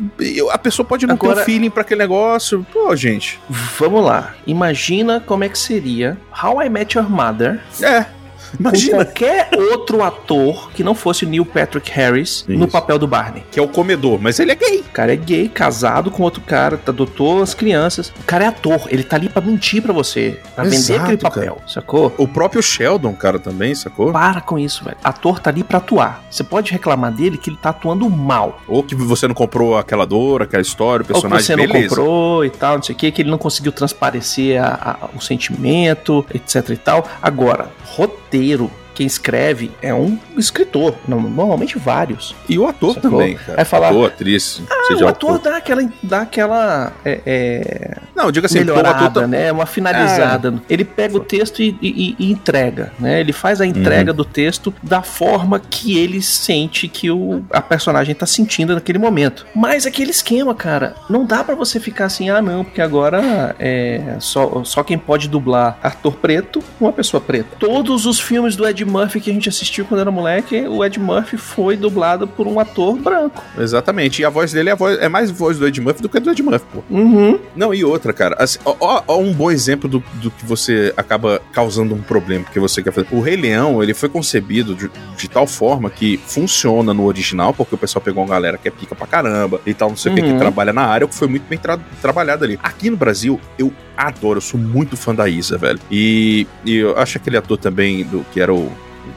a 0.51 0.57
pessoa 0.57 0.85
pode 0.85 1.05
não 1.07 1.17
ter 1.17 1.25
Agora- 1.27 1.41
um 1.41 1.45
feeling 1.45 1.69
pra 1.69 1.81
aquele 1.81 1.99
negócio. 2.01 2.65
Pô, 2.71 2.95
gente. 2.95 3.39
Vamos 3.79 4.03
lá. 4.03 4.34
Imagina 4.47 5.19
como 5.19 5.43
é 5.43 5.49
que 5.49 5.57
seria 5.57 6.17
How 6.43 6.61
I 6.61 6.69
Met 6.69 6.97
Your 6.97 7.09
Mother 7.09 7.59
É. 7.81 8.05
com 8.51 8.57
Imagina. 8.59 9.03
qualquer 9.05 9.49
outro 9.71 10.03
ator 10.03 10.71
que 10.71 10.83
não 10.83 10.95
fosse 10.95 11.25
o 11.25 11.29
Neil 11.29 11.45
Patrick 11.45 11.91
Harris 11.91 12.45
no 12.47 12.55
Isso. 12.65 12.67
papel 12.67 12.97
do 12.99 13.07
Barney. 13.07 13.43
Que 13.51 13.59
é 13.59 13.63
o 13.63 13.67
comedor, 13.67 14.19
mas 14.21 14.39
ele 14.39 14.51
é 14.51 14.55
gay. 14.55 14.79
O 14.79 14.91
cara 14.91 15.13
é 15.13 15.15
gay, 15.15 15.47
casado 15.49 16.09
com 16.11 16.23
outro 16.23 16.41
cara, 16.41 16.77
tá 16.77 16.91
adotou 16.91 17.41
as 17.41 17.53
crianças. 17.53 18.09
O 18.19 18.23
cara 18.25 18.45
é 18.45 18.47
ator, 18.47 18.87
ele 18.89 19.03
tá 19.03 19.15
ali 19.17 19.27
pra 19.29 19.41
mentir 19.41 19.81
pra 19.81 19.91
você, 19.91 20.39
pra 20.55 20.63
vender 20.63 20.75
Exato, 20.77 21.01
aquele 21.01 21.17
papel, 21.17 21.57
sacou? 21.67 22.13
O 22.17 22.27
próprio 22.27 22.61
Sheldon, 22.61 23.13
cara, 23.13 23.37
também, 23.39 23.75
sacou? 23.75 24.11
Para 24.13 24.39
com 24.41 24.57
isso, 24.57 24.83
velho. 24.85 24.97
Ator 25.03 25.39
tá 25.39 25.49
ali 25.49 25.63
pra 25.63 25.79
atuar. 25.79 26.23
Você 26.31 26.43
pode 26.43 26.71
reclamar 26.71 27.11
dele 27.11 27.37
que 27.37 27.49
ele 27.49 27.57
tá 27.61 27.69
atuando 27.69 28.09
mal. 28.09 28.61
Ou 28.67 28.81
que 28.83 28.95
você 28.95 29.27
não 29.27 29.35
comprou 29.35 29.77
aquela 29.77 30.05
dor, 30.05 30.41
aquela 30.41 30.61
história, 30.61 31.03
o 31.03 31.03
Ou 31.03 31.05
que 31.07 31.13
personagem, 31.13 31.45
você 31.45 31.55
não 31.55 31.65
beleza. 31.67 31.89
comprou 31.89 32.45
e 32.45 32.49
tal, 32.49 32.75
não 32.77 32.83
sei 32.83 32.95
o 32.95 32.97
que, 32.97 33.11
que 33.11 33.21
ele 33.21 33.29
não 33.31 33.37
conseguiu 33.37 33.71
transparecer 33.71 34.61
a- 34.63 34.97
a- 35.03 35.09
o 35.15 35.21
sentimento, 35.21 36.25
etc 36.33 36.69
e 36.69 36.77
tal. 36.77 37.07
Agora, 37.21 37.69
roteiro 37.85 38.34
inteiro. 38.35 38.69
Quem 38.95 39.05
escreve 39.05 39.71
é 39.81 39.93
um 39.93 40.17
escritor, 40.37 40.95
no- 41.07 41.19
normalmente 41.21 41.77
vários. 41.77 42.33
E 42.49 42.57
o 42.57 42.65
ator 42.67 42.95
também, 42.95 43.35
cara. 43.35 43.57
Vai 43.57 43.65
falar- 43.65 43.89
Ator, 43.89 44.07
atriz, 44.07 44.61
Ah, 44.69 44.85
seja 44.87 45.05
o 45.05 45.07
ator 45.07 45.31
autor. 45.33 45.51
dá 45.51 45.57
aquela, 45.57 45.89
dá 46.01 46.21
aquela 46.21 46.93
é, 47.05 47.21
é, 47.25 47.97
Não, 48.15 48.31
diga 48.31 48.45
assim, 48.47 48.59
melhorada, 48.59 49.05
ator 49.05 49.21
tá... 49.23 49.27
né? 49.27 49.51
Uma 49.51 49.65
finalizada. 49.65 50.53
Ele 50.69 50.85
pega 50.85 51.17
o 51.17 51.19
texto 51.19 51.61
e, 51.61 51.77
e- 51.81 52.15
e 52.17 52.31
entrega, 52.31 52.91
né? 52.99 53.19
Ele 53.19 53.33
faz 53.33 53.59
a 53.59 53.65
entrega 53.65 54.11
Uhum. 54.11 54.17
do 54.17 54.25
texto 54.25 54.73
da 54.81 55.01
forma 55.01 55.59
que 55.59 55.97
ele 55.97 56.21
sente 56.21 56.87
que 56.87 57.11
o, 57.11 57.43
a 57.51 57.61
personagem 57.61 58.15
tá 58.15 58.25
sentindo 58.25 58.73
naquele 58.73 58.97
momento. 58.97 59.45
Mas 59.53 59.85
aquele 59.85 60.11
esquema, 60.11 60.55
cara, 60.55 60.95
não 61.09 61.25
dá 61.25 61.43
pra 61.43 61.53
você 61.55 61.79
ficar 61.79 62.05
assim, 62.05 62.29
ah, 62.29 62.41
não, 62.41 62.63
porque 62.63 62.81
agora 62.81 63.53
é 63.59 64.15
só, 64.19 64.63
só 64.63 64.83
quem 64.83 64.97
pode 64.97 65.27
dublar 65.27 65.77
ator 65.83 66.13
preto, 66.13 66.63
uma 66.79 66.93
pessoa 66.93 67.19
preta. 67.19 67.49
Todos 67.59 68.05
os 68.05 68.19
filmes 68.19 68.55
do 68.55 68.65
Ed 68.67 68.84
Murphy 68.85 69.19
que 69.19 69.29
a 69.29 69.33
gente 69.33 69.49
assistiu 69.49 69.85
quando 69.85 70.01
era 70.01 70.11
moleque, 70.11 70.61
o 70.67 70.83
Ed 70.83 70.99
Murphy 70.99 71.37
foi 71.37 71.75
dublado 71.77 72.27
por 72.27 72.47
um 72.47 72.59
ator 72.59 72.95
branco. 72.97 73.43
Exatamente. 73.57 74.21
E 74.21 74.25
a 74.25 74.29
voz 74.29 74.51
dele 74.51 74.69
é, 74.69 74.75
voz, 74.75 74.97
é 74.99 75.09
mais 75.09 75.29
voz 75.31 75.57
do 75.57 75.67
Ed 75.67 75.79
Murphy 75.81 76.01
do 76.01 76.09
que 76.09 76.17
a 76.17 76.19
do 76.19 76.31
Ed 76.31 76.41
Murphy, 76.43 76.65
pô. 76.73 76.83
Uhum. 76.89 77.39
Não, 77.55 77.73
e 77.73 77.83
outra, 77.83 78.13
cara. 78.13 78.35
Assim, 78.39 78.59
ó, 78.65 78.75
ó- 78.79 79.03
ó 79.07 79.17
um 79.19 79.33
bom 79.33 79.49
exemplo 79.51 79.89
do, 79.89 80.03
do 80.15 80.29
que 80.31 80.45
você 80.45 80.93
acaba 80.97 81.41
causando 81.51 81.93
um 81.95 82.01
problema 82.01 82.43
porque 82.45 82.59
você 82.59 82.81
quer 82.83 82.91
fazer. 82.91 83.07
O 83.11 83.19
Rei 83.21 83.35
Leão, 83.35 83.81
ele 83.83 83.93
foi 83.93 84.09
concebido 84.09 84.75
de, 84.75 84.89
de 85.17 85.27
tal 85.29 85.47
forma 85.47 85.89
que 85.89 86.19
funciona 86.27 86.93
no 86.93 87.05
original, 87.05 87.53
porque 87.53 87.75
o 87.75 87.77
pessoal 87.77 88.01
pegou 88.03 88.23
uma 88.23 88.29
galera 88.29 88.57
que 88.57 88.67
é 88.67 88.71
pica 88.71 88.95
pra 88.95 89.07
caramba 89.07 89.59
e 89.65 89.73
tal, 89.73 89.89
não 89.89 89.97
sei 89.97 90.11
o 90.11 90.15
que, 90.15 90.21
que 90.21 90.27
Uhum. 90.31 90.39
trabalha 90.39 90.73
na 90.73 90.83
área, 90.83 91.07
que 91.07 91.15
foi 91.15 91.27
muito 91.27 91.43
bem 91.47 91.57
tra- 91.57 91.79
trabalhado 92.01 92.43
ali. 92.43 92.59
Aqui 92.61 92.89
no 92.89 92.97
Brasil, 92.97 93.39
eu 93.57 93.71
adoro, 93.95 94.37
eu 94.37 94.41
sou 94.41 94.59
muito 94.59 94.95
fã 94.97 95.13
da 95.13 95.27
Isa, 95.27 95.57
velho. 95.57 95.79
E, 95.91 96.47
e 96.65 96.75
eu 96.75 96.97
acho 96.97 97.17
aquele 97.17 97.37
ator 97.37 97.57
também, 97.57 98.03
do 98.03 98.25
que 98.31 98.39
era 98.39 98.53
o 98.53 98.71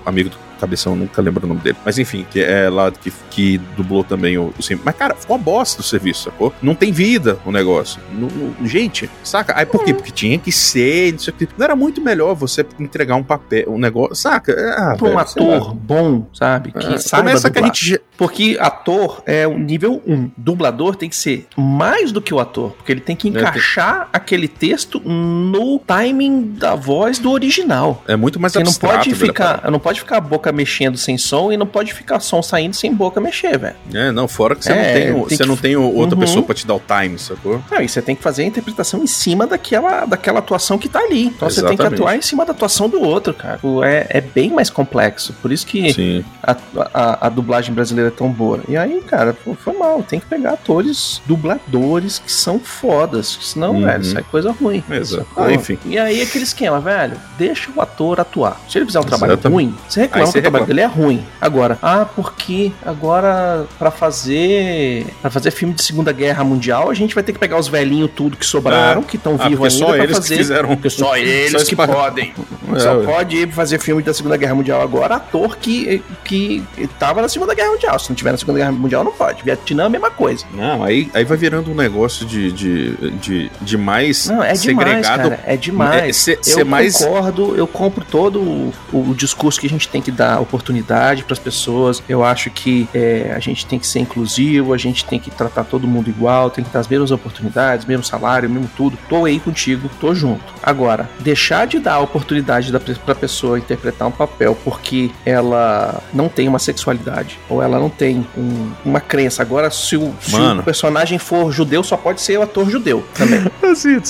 amigo 0.04 0.30
do 0.30 0.47
cabeção, 0.58 0.94
nunca 0.96 1.20
lembro 1.22 1.44
o 1.44 1.48
nome 1.48 1.60
dele. 1.60 1.76
Mas 1.84 1.98
enfim, 1.98 2.26
que 2.30 2.40
é 2.40 2.68
lá 2.68 2.90
que, 2.90 3.12
que 3.30 3.58
dublou 3.76 4.02
também 4.04 4.36
o, 4.38 4.52
o 4.58 4.62
Simba. 4.62 4.82
Mas, 4.84 4.96
cara, 4.96 5.14
ficou 5.14 5.36
uma 5.36 5.42
bosta 5.42 5.80
do 5.82 5.86
serviço, 5.86 6.24
sacou? 6.24 6.52
Não 6.62 6.74
tem 6.74 6.92
vida 6.92 7.38
o 7.44 7.50
negócio. 7.52 8.00
Não- 8.12 8.28
não- 8.28 8.66
gente, 8.66 9.08
saca? 9.22 9.56
Aí 9.56 9.64
por 9.66 9.84
quê? 9.84 9.94
Porque 9.94 10.10
tinha 10.10 10.38
que 10.38 10.50
ser, 10.52 11.12
não 11.12 11.18
sei 11.18 11.32
o 11.32 11.36
que. 11.36 11.48
Não 11.56 11.64
era 11.64 11.76
muito 11.76 12.00
melhor 12.00 12.34
você 12.34 12.64
entregar 12.78 13.14
um 13.16 13.22
papel, 13.22 13.64
um 13.68 13.78
negócio, 13.78 14.14
saca? 14.14 14.52
Ah, 14.76 14.94
Pra 14.96 15.08
um 15.08 15.18
ator 15.18 15.74
bom, 15.74 16.26
sabe? 16.34 16.72
Que 16.72 16.86
Ah, 16.86 16.98
saiba 16.98 17.28
Começa 17.28 17.50
que 17.50 17.58
a 17.58 17.62
gente. 17.62 18.00
Porque 18.16 18.56
ator 18.60 19.22
é 19.26 19.46
o 19.46 19.56
nível 19.58 20.02
1. 20.06 20.30
Dublador 20.36 20.96
tem 20.96 21.08
que 21.08 21.14
ser 21.16 21.46
mais 21.56 22.10
do 22.10 22.20
que 22.20 22.34
o 22.34 22.40
ator. 22.40 22.72
Porque 22.72 22.90
ele 22.90 23.00
tem 23.00 23.14
que 23.14 23.28
encaixar 23.28 24.08
aquele 24.12 24.48
texto 24.48 25.00
no 25.04 25.78
timing 25.78 26.54
da 26.58 26.74
voz 26.74 27.18
do 27.18 27.30
original. 27.30 28.02
É 28.08 28.16
muito 28.16 28.40
mais 28.40 28.52
Você 28.52 28.58
não 28.60 28.68
abstrato. 28.70 28.96
pode 28.96 29.10
velho, 29.14 29.26
ficar, 29.26 29.70
não 29.70 29.78
pode 29.78 30.00
ficar 30.00 30.16
a 30.16 30.20
boca 30.20 30.47
mexendo 30.52 30.96
sem 30.98 31.16
som 31.18 31.50
e 31.52 31.56
não 31.56 31.66
pode 31.66 31.92
ficar 31.94 32.20
som 32.20 32.42
saindo 32.42 32.74
sem 32.74 32.92
boca 32.94 33.20
mexer, 33.20 33.58
velho. 33.58 33.76
É, 33.94 34.10
não, 34.12 34.26
fora 34.28 34.54
que 34.54 34.64
você 34.64 34.72
É, 34.72 34.76
não 34.76 34.82
tem, 34.84 35.02
tem 35.02 35.12
você 35.22 35.36
que- 35.36 35.46
não 35.46 35.56
tem 35.56 35.76
outra 35.76 36.14
Uhum. 36.16 36.20
pessoa 36.20 36.42
pra 36.44 36.54
te 36.54 36.66
dar 36.66 36.74
o 36.74 36.82
time, 36.86 37.18
sacou? 37.18 37.62
Não, 37.70 37.80
e 37.80 37.88
você 37.88 38.00
tem 38.02 38.14
que 38.16 38.22
fazer 38.22 38.42
a 38.42 38.46
interpretação 38.46 39.02
em 39.02 39.06
cima 39.06 39.46
daquela, 39.46 40.04
daquela 40.04 40.38
atuação 40.38 40.78
que 40.78 40.88
tá 40.88 41.00
ali. 41.00 41.26
Então 41.26 41.48
você 41.50 41.60
tem 41.60 41.68
que 41.70 41.74
Exatamente. 41.82 42.00
atuar 42.02 42.16
em 42.16 42.22
cima 42.22 42.44
da 42.44 42.52
atuação 42.52 42.88
do 42.88 43.00
outro, 43.00 43.32
cara. 43.34 43.58
É, 43.84 44.18
é 44.18 44.20
bem 44.20 44.50
mais 44.50 44.70
complexo. 44.70 45.32
Por 45.40 45.52
isso 45.52 45.66
que 45.66 46.24
a, 46.42 46.56
a- 46.94 47.26
a 47.26 47.28
dublagem 47.28 47.74
brasileira 47.74 48.08
é 48.08 48.12
tão 48.16 48.30
boa. 48.30 48.60
E 48.68 48.76
aí, 48.76 49.00
cara, 49.02 49.34
pô, 49.44 49.54
foi 49.54 49.72
mal. 49.76 50.02
Tem 50.02 50.18
que 50.20 50.26
pegar 50.26 50.52
atores, 50.52 51.20
dubladores 51.26 52.18
que 52.18 52.30
são 52.30 52.58
fodas. 52.58 53.38
Senão, 53.42 53.72
Uhum. 53.74 53.84
velho, 53.84 54.04
sai 54.04 54.22
coisa 54.22 54.50
ruim. 54.52 54.82
Exato. 54.90 55.26
Ah, 55.36 55.52
enfim. 55.52 55.78
E 55.86 55.98
aí, 55.98 56.22
aquele 56.22 56.44
esquema, 56.44 56.80
velho, 56.80 57.16
deixa 57.36 57.70
o 57.74 57.80
ator 57.80 58.20
atuar. 58.20 58.60
Se 58.68 58.78
ele 58.78 58.86
fizer 58.86 59.00
um 59.00 59.04
trabalho 59.04 59.32
Exatamente. 59.34 59.54
ruim, 59.54 59.74
você 59.88 60.00
reclama 60.00 60.24
Aí 60.24 60.26
que 60.26 60.32
você 60.32 60.37
o 60.38 60.42
trabalho 60.42 60.66
dele 60.66 60.80
é 60.80 60.86
ruim. 60.86 61.24
Agora, 61.40 61.78
ah, 61.82 62.06
porque 62.14 62.72
agora 62.84 63.66
pra 63.78 63.90
fazer 63.90 65.06
para 65.20 65.30
fazer 65.30 65.50
filme 65.50 65.74
de 65.74 65.82
Segunda 65.82 66.12
Guerra 66.12 66.44
Mundial, 66.44 66.90
a 66.90 66.94
gente 66.94 67.14
vai 67.14 67.22
ter 67.24 67.32
que 67.32 67.38
pegar 67.38 67.58
os 67.58 67.68
velhinhos 67.68 68.10
tudo 68.14 68.36
que 68.36 68.46
sobraram, 68.46 69.02
É. 69.02 69.04
que 69.04 69.16
estão 69.16 69.36
Ah, 69.38 69.48
vivos 69.48 69.72
ainda 69.74 69.86
só 69.86 69.92
pra 69.92 70.04
eles 70.04 70.08
que 70.18 70.22
fazer. 70.22 70.36
fizeram. 70.36 70.68
Porque 70.68 70.90
só 70.90 71.16
eles 71.16 71.52
Só 71.52 71.58
que 71.58 71.64
espalha- 71.64 71.92
podem. 71.92 72.34
É, 72.74 72.78
Só 72.80 72.96
ué. 72.98 73.04
pode 73.06 73.36
ir 73.36 73.50
fazer 73.52 73.78
filme 73.78 74.02
da 74.02 74.12
Segunda 74.12 74.36
Guerra 74.36 74.54
Mundial 74.54 74.82
agora, 74.82 75.16
ator 75.16 75.56
que, 75.56 76.02
que 76.24 76.62
tava 76.98 77.22
na 77.22 77.28
Segunda 77.28 77.54
Guerra 77.54 77.70
Mundial. 77.70 77.98
Se 77.98 78.08
não 78.10 78.16
tiver 78.16 78.32
na 78.32 78.38
Segunda 78.38 78.58
Guerra 78.58 78.72
Mundial, 78.72 79.04
não 79.04 79.12
pode. 79.12 79.42
Vietnã 79.42 79.84
é 79.84 79.86
a 79.86 79.90
mesma 79.90 80.10
coisa. 80.10 80.44
Não, 80.52 80.84
aí, 80.84 81.10
aí 81.14 81.24
vai 81.24 81.36
virando 81.36 81.70
um 81.70 81.74
negócio 81.74 82.26
de, 82.26 82.52
de, 82.52 82.90
de, 83.18 83.50
de 83.60 83.76
mais 83.78 84.26
Não, 84.28 84.42
é 84.42 84.52
demais, 84.52 84.60
segregado. 85.06 85.30
cara. 85.30 85.40
É 85.46 85.56
demais. 85.56 86.04
É, 86.08 86.12
ser- 86.12 86.38
eu 86.38 86.42
ser 86.44 86.64
mais- 86.64 86.96
concordo, 86.98 87.56
eu 87.56 87.66
compro 87.66 88.04
todo 88.04 88.40
o, 88.40 88.72
o 88.92 89.14
discurso 89.14 89.60
que 89.60 89.66
a 89.66 89.70
gente 89.70 89.88
tem 89.88 90.02
que 90.02 90.10
dar 90.10 90.27
oportunidade 90.40 91.24
para 91.24 91.32
as 91.32 91.38
pessoas. 91.38 92.02
Eu 92.08 92.24
acho 92.24 92.50
que 92.50 92.88
é, 92.92 93.32
a 93.34 93.38
gente 93.38 93.64
tem 93.66 93.78
que 93.78 93.86
ser 93.86 94.00
inclusivo, 94.00 94.72
a 94.74 94.78
gente 94.78 95.04
tem 95.04 95.18
que 95.18 95.30
tratar 95.30 95.64
todo 95.64 95.86
mundo 95.86 96.08
igual, 96.10 96.50
tem 96.50 96.64
que 96.64 96.70
dar 96.70 96.80
as 96.80 96.88
mesmas 96.88 97.10
oportunidades, 97.10 97.86
mesmo 97.86 98.04
salário, 98.04 98.48
mesmo 98.50 98.68
tudo. 98.76 98.98
Tô 99.08 99.24
aí 99.24 99.38
contigo, 99.40 99.88
tô 100.00 100.14
junto. 100.14 100.42
Agora, 100.62 101.08
deixar 101.20 101.66
de 101.66 101.78
dar 101.78 101.94
a 101.94 102.00
oportunidade 102.00 102.70
da, 102.72 102.80
pra 102.80 103.14
pessoa 103.14 103.58
interpretar 103.58 104.08
um 104.08 104.12
papel 104.12 104.56
porque 104.64 105.10
ela 105.24 106.02
não 106.12 106.28
tem 106.28 106.48
uma 106.48 106.58
sexualidade 106.58 107.38
ou 107.48 107.62
ela 107.62 107.78
não 107.78 107.88
tem 107.90 108.26
um- 108.36 108.70
uma 108.84 109.00
crença. 109.00 109.42
Agora, 109.42 109.70
se 109.70 109.96
o, 109.96 110.14
se 110.20 110.34
o 110.36 110.62
personagem 110.62 111.18
for 111.18 111.50
judeu, 111.52 111.82
só 111.82 111.96
pode 111.96 112.20
ser 112.20 112.38
o 112.38 112.42
ator 112.42 112.68
judeu 112.70 113.04
também. 113.14 113.40
Assim, 113.62 114.00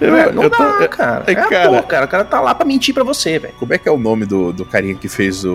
É, 0.00 0.32
não 0.32 0.44
eu 0.44 0.50
dá, 0.50 0.56
tô- 0.56 0.88
cara. 0.88 1.24
é, 1.26 1.32
É, 1.32 1.34
cara. 1.34 1.64
ator, 1.68 1.82
cara. 1.84 2.04
O 2.04 2.08
cara 2.08 2.24
tá 2.24 2.40
lá 2.40 2.54
pra 2.54 2.66
mentir 2.66 2.94
pra 2.94 3.04
você, 3.04 3.38
velho. 3.38 3.54
Como 3.58 3.72
é 3.74 3.78
que 3.78 3.88
é 3.88 3.92
o 3.92 3.98
nome 3.98 4.24
do, 4.26 4.52
do 4.52 4.64
carinha 4.64 4.94
que 4.94 5.08
fez 5.08 5.44
o, 5.44 5.51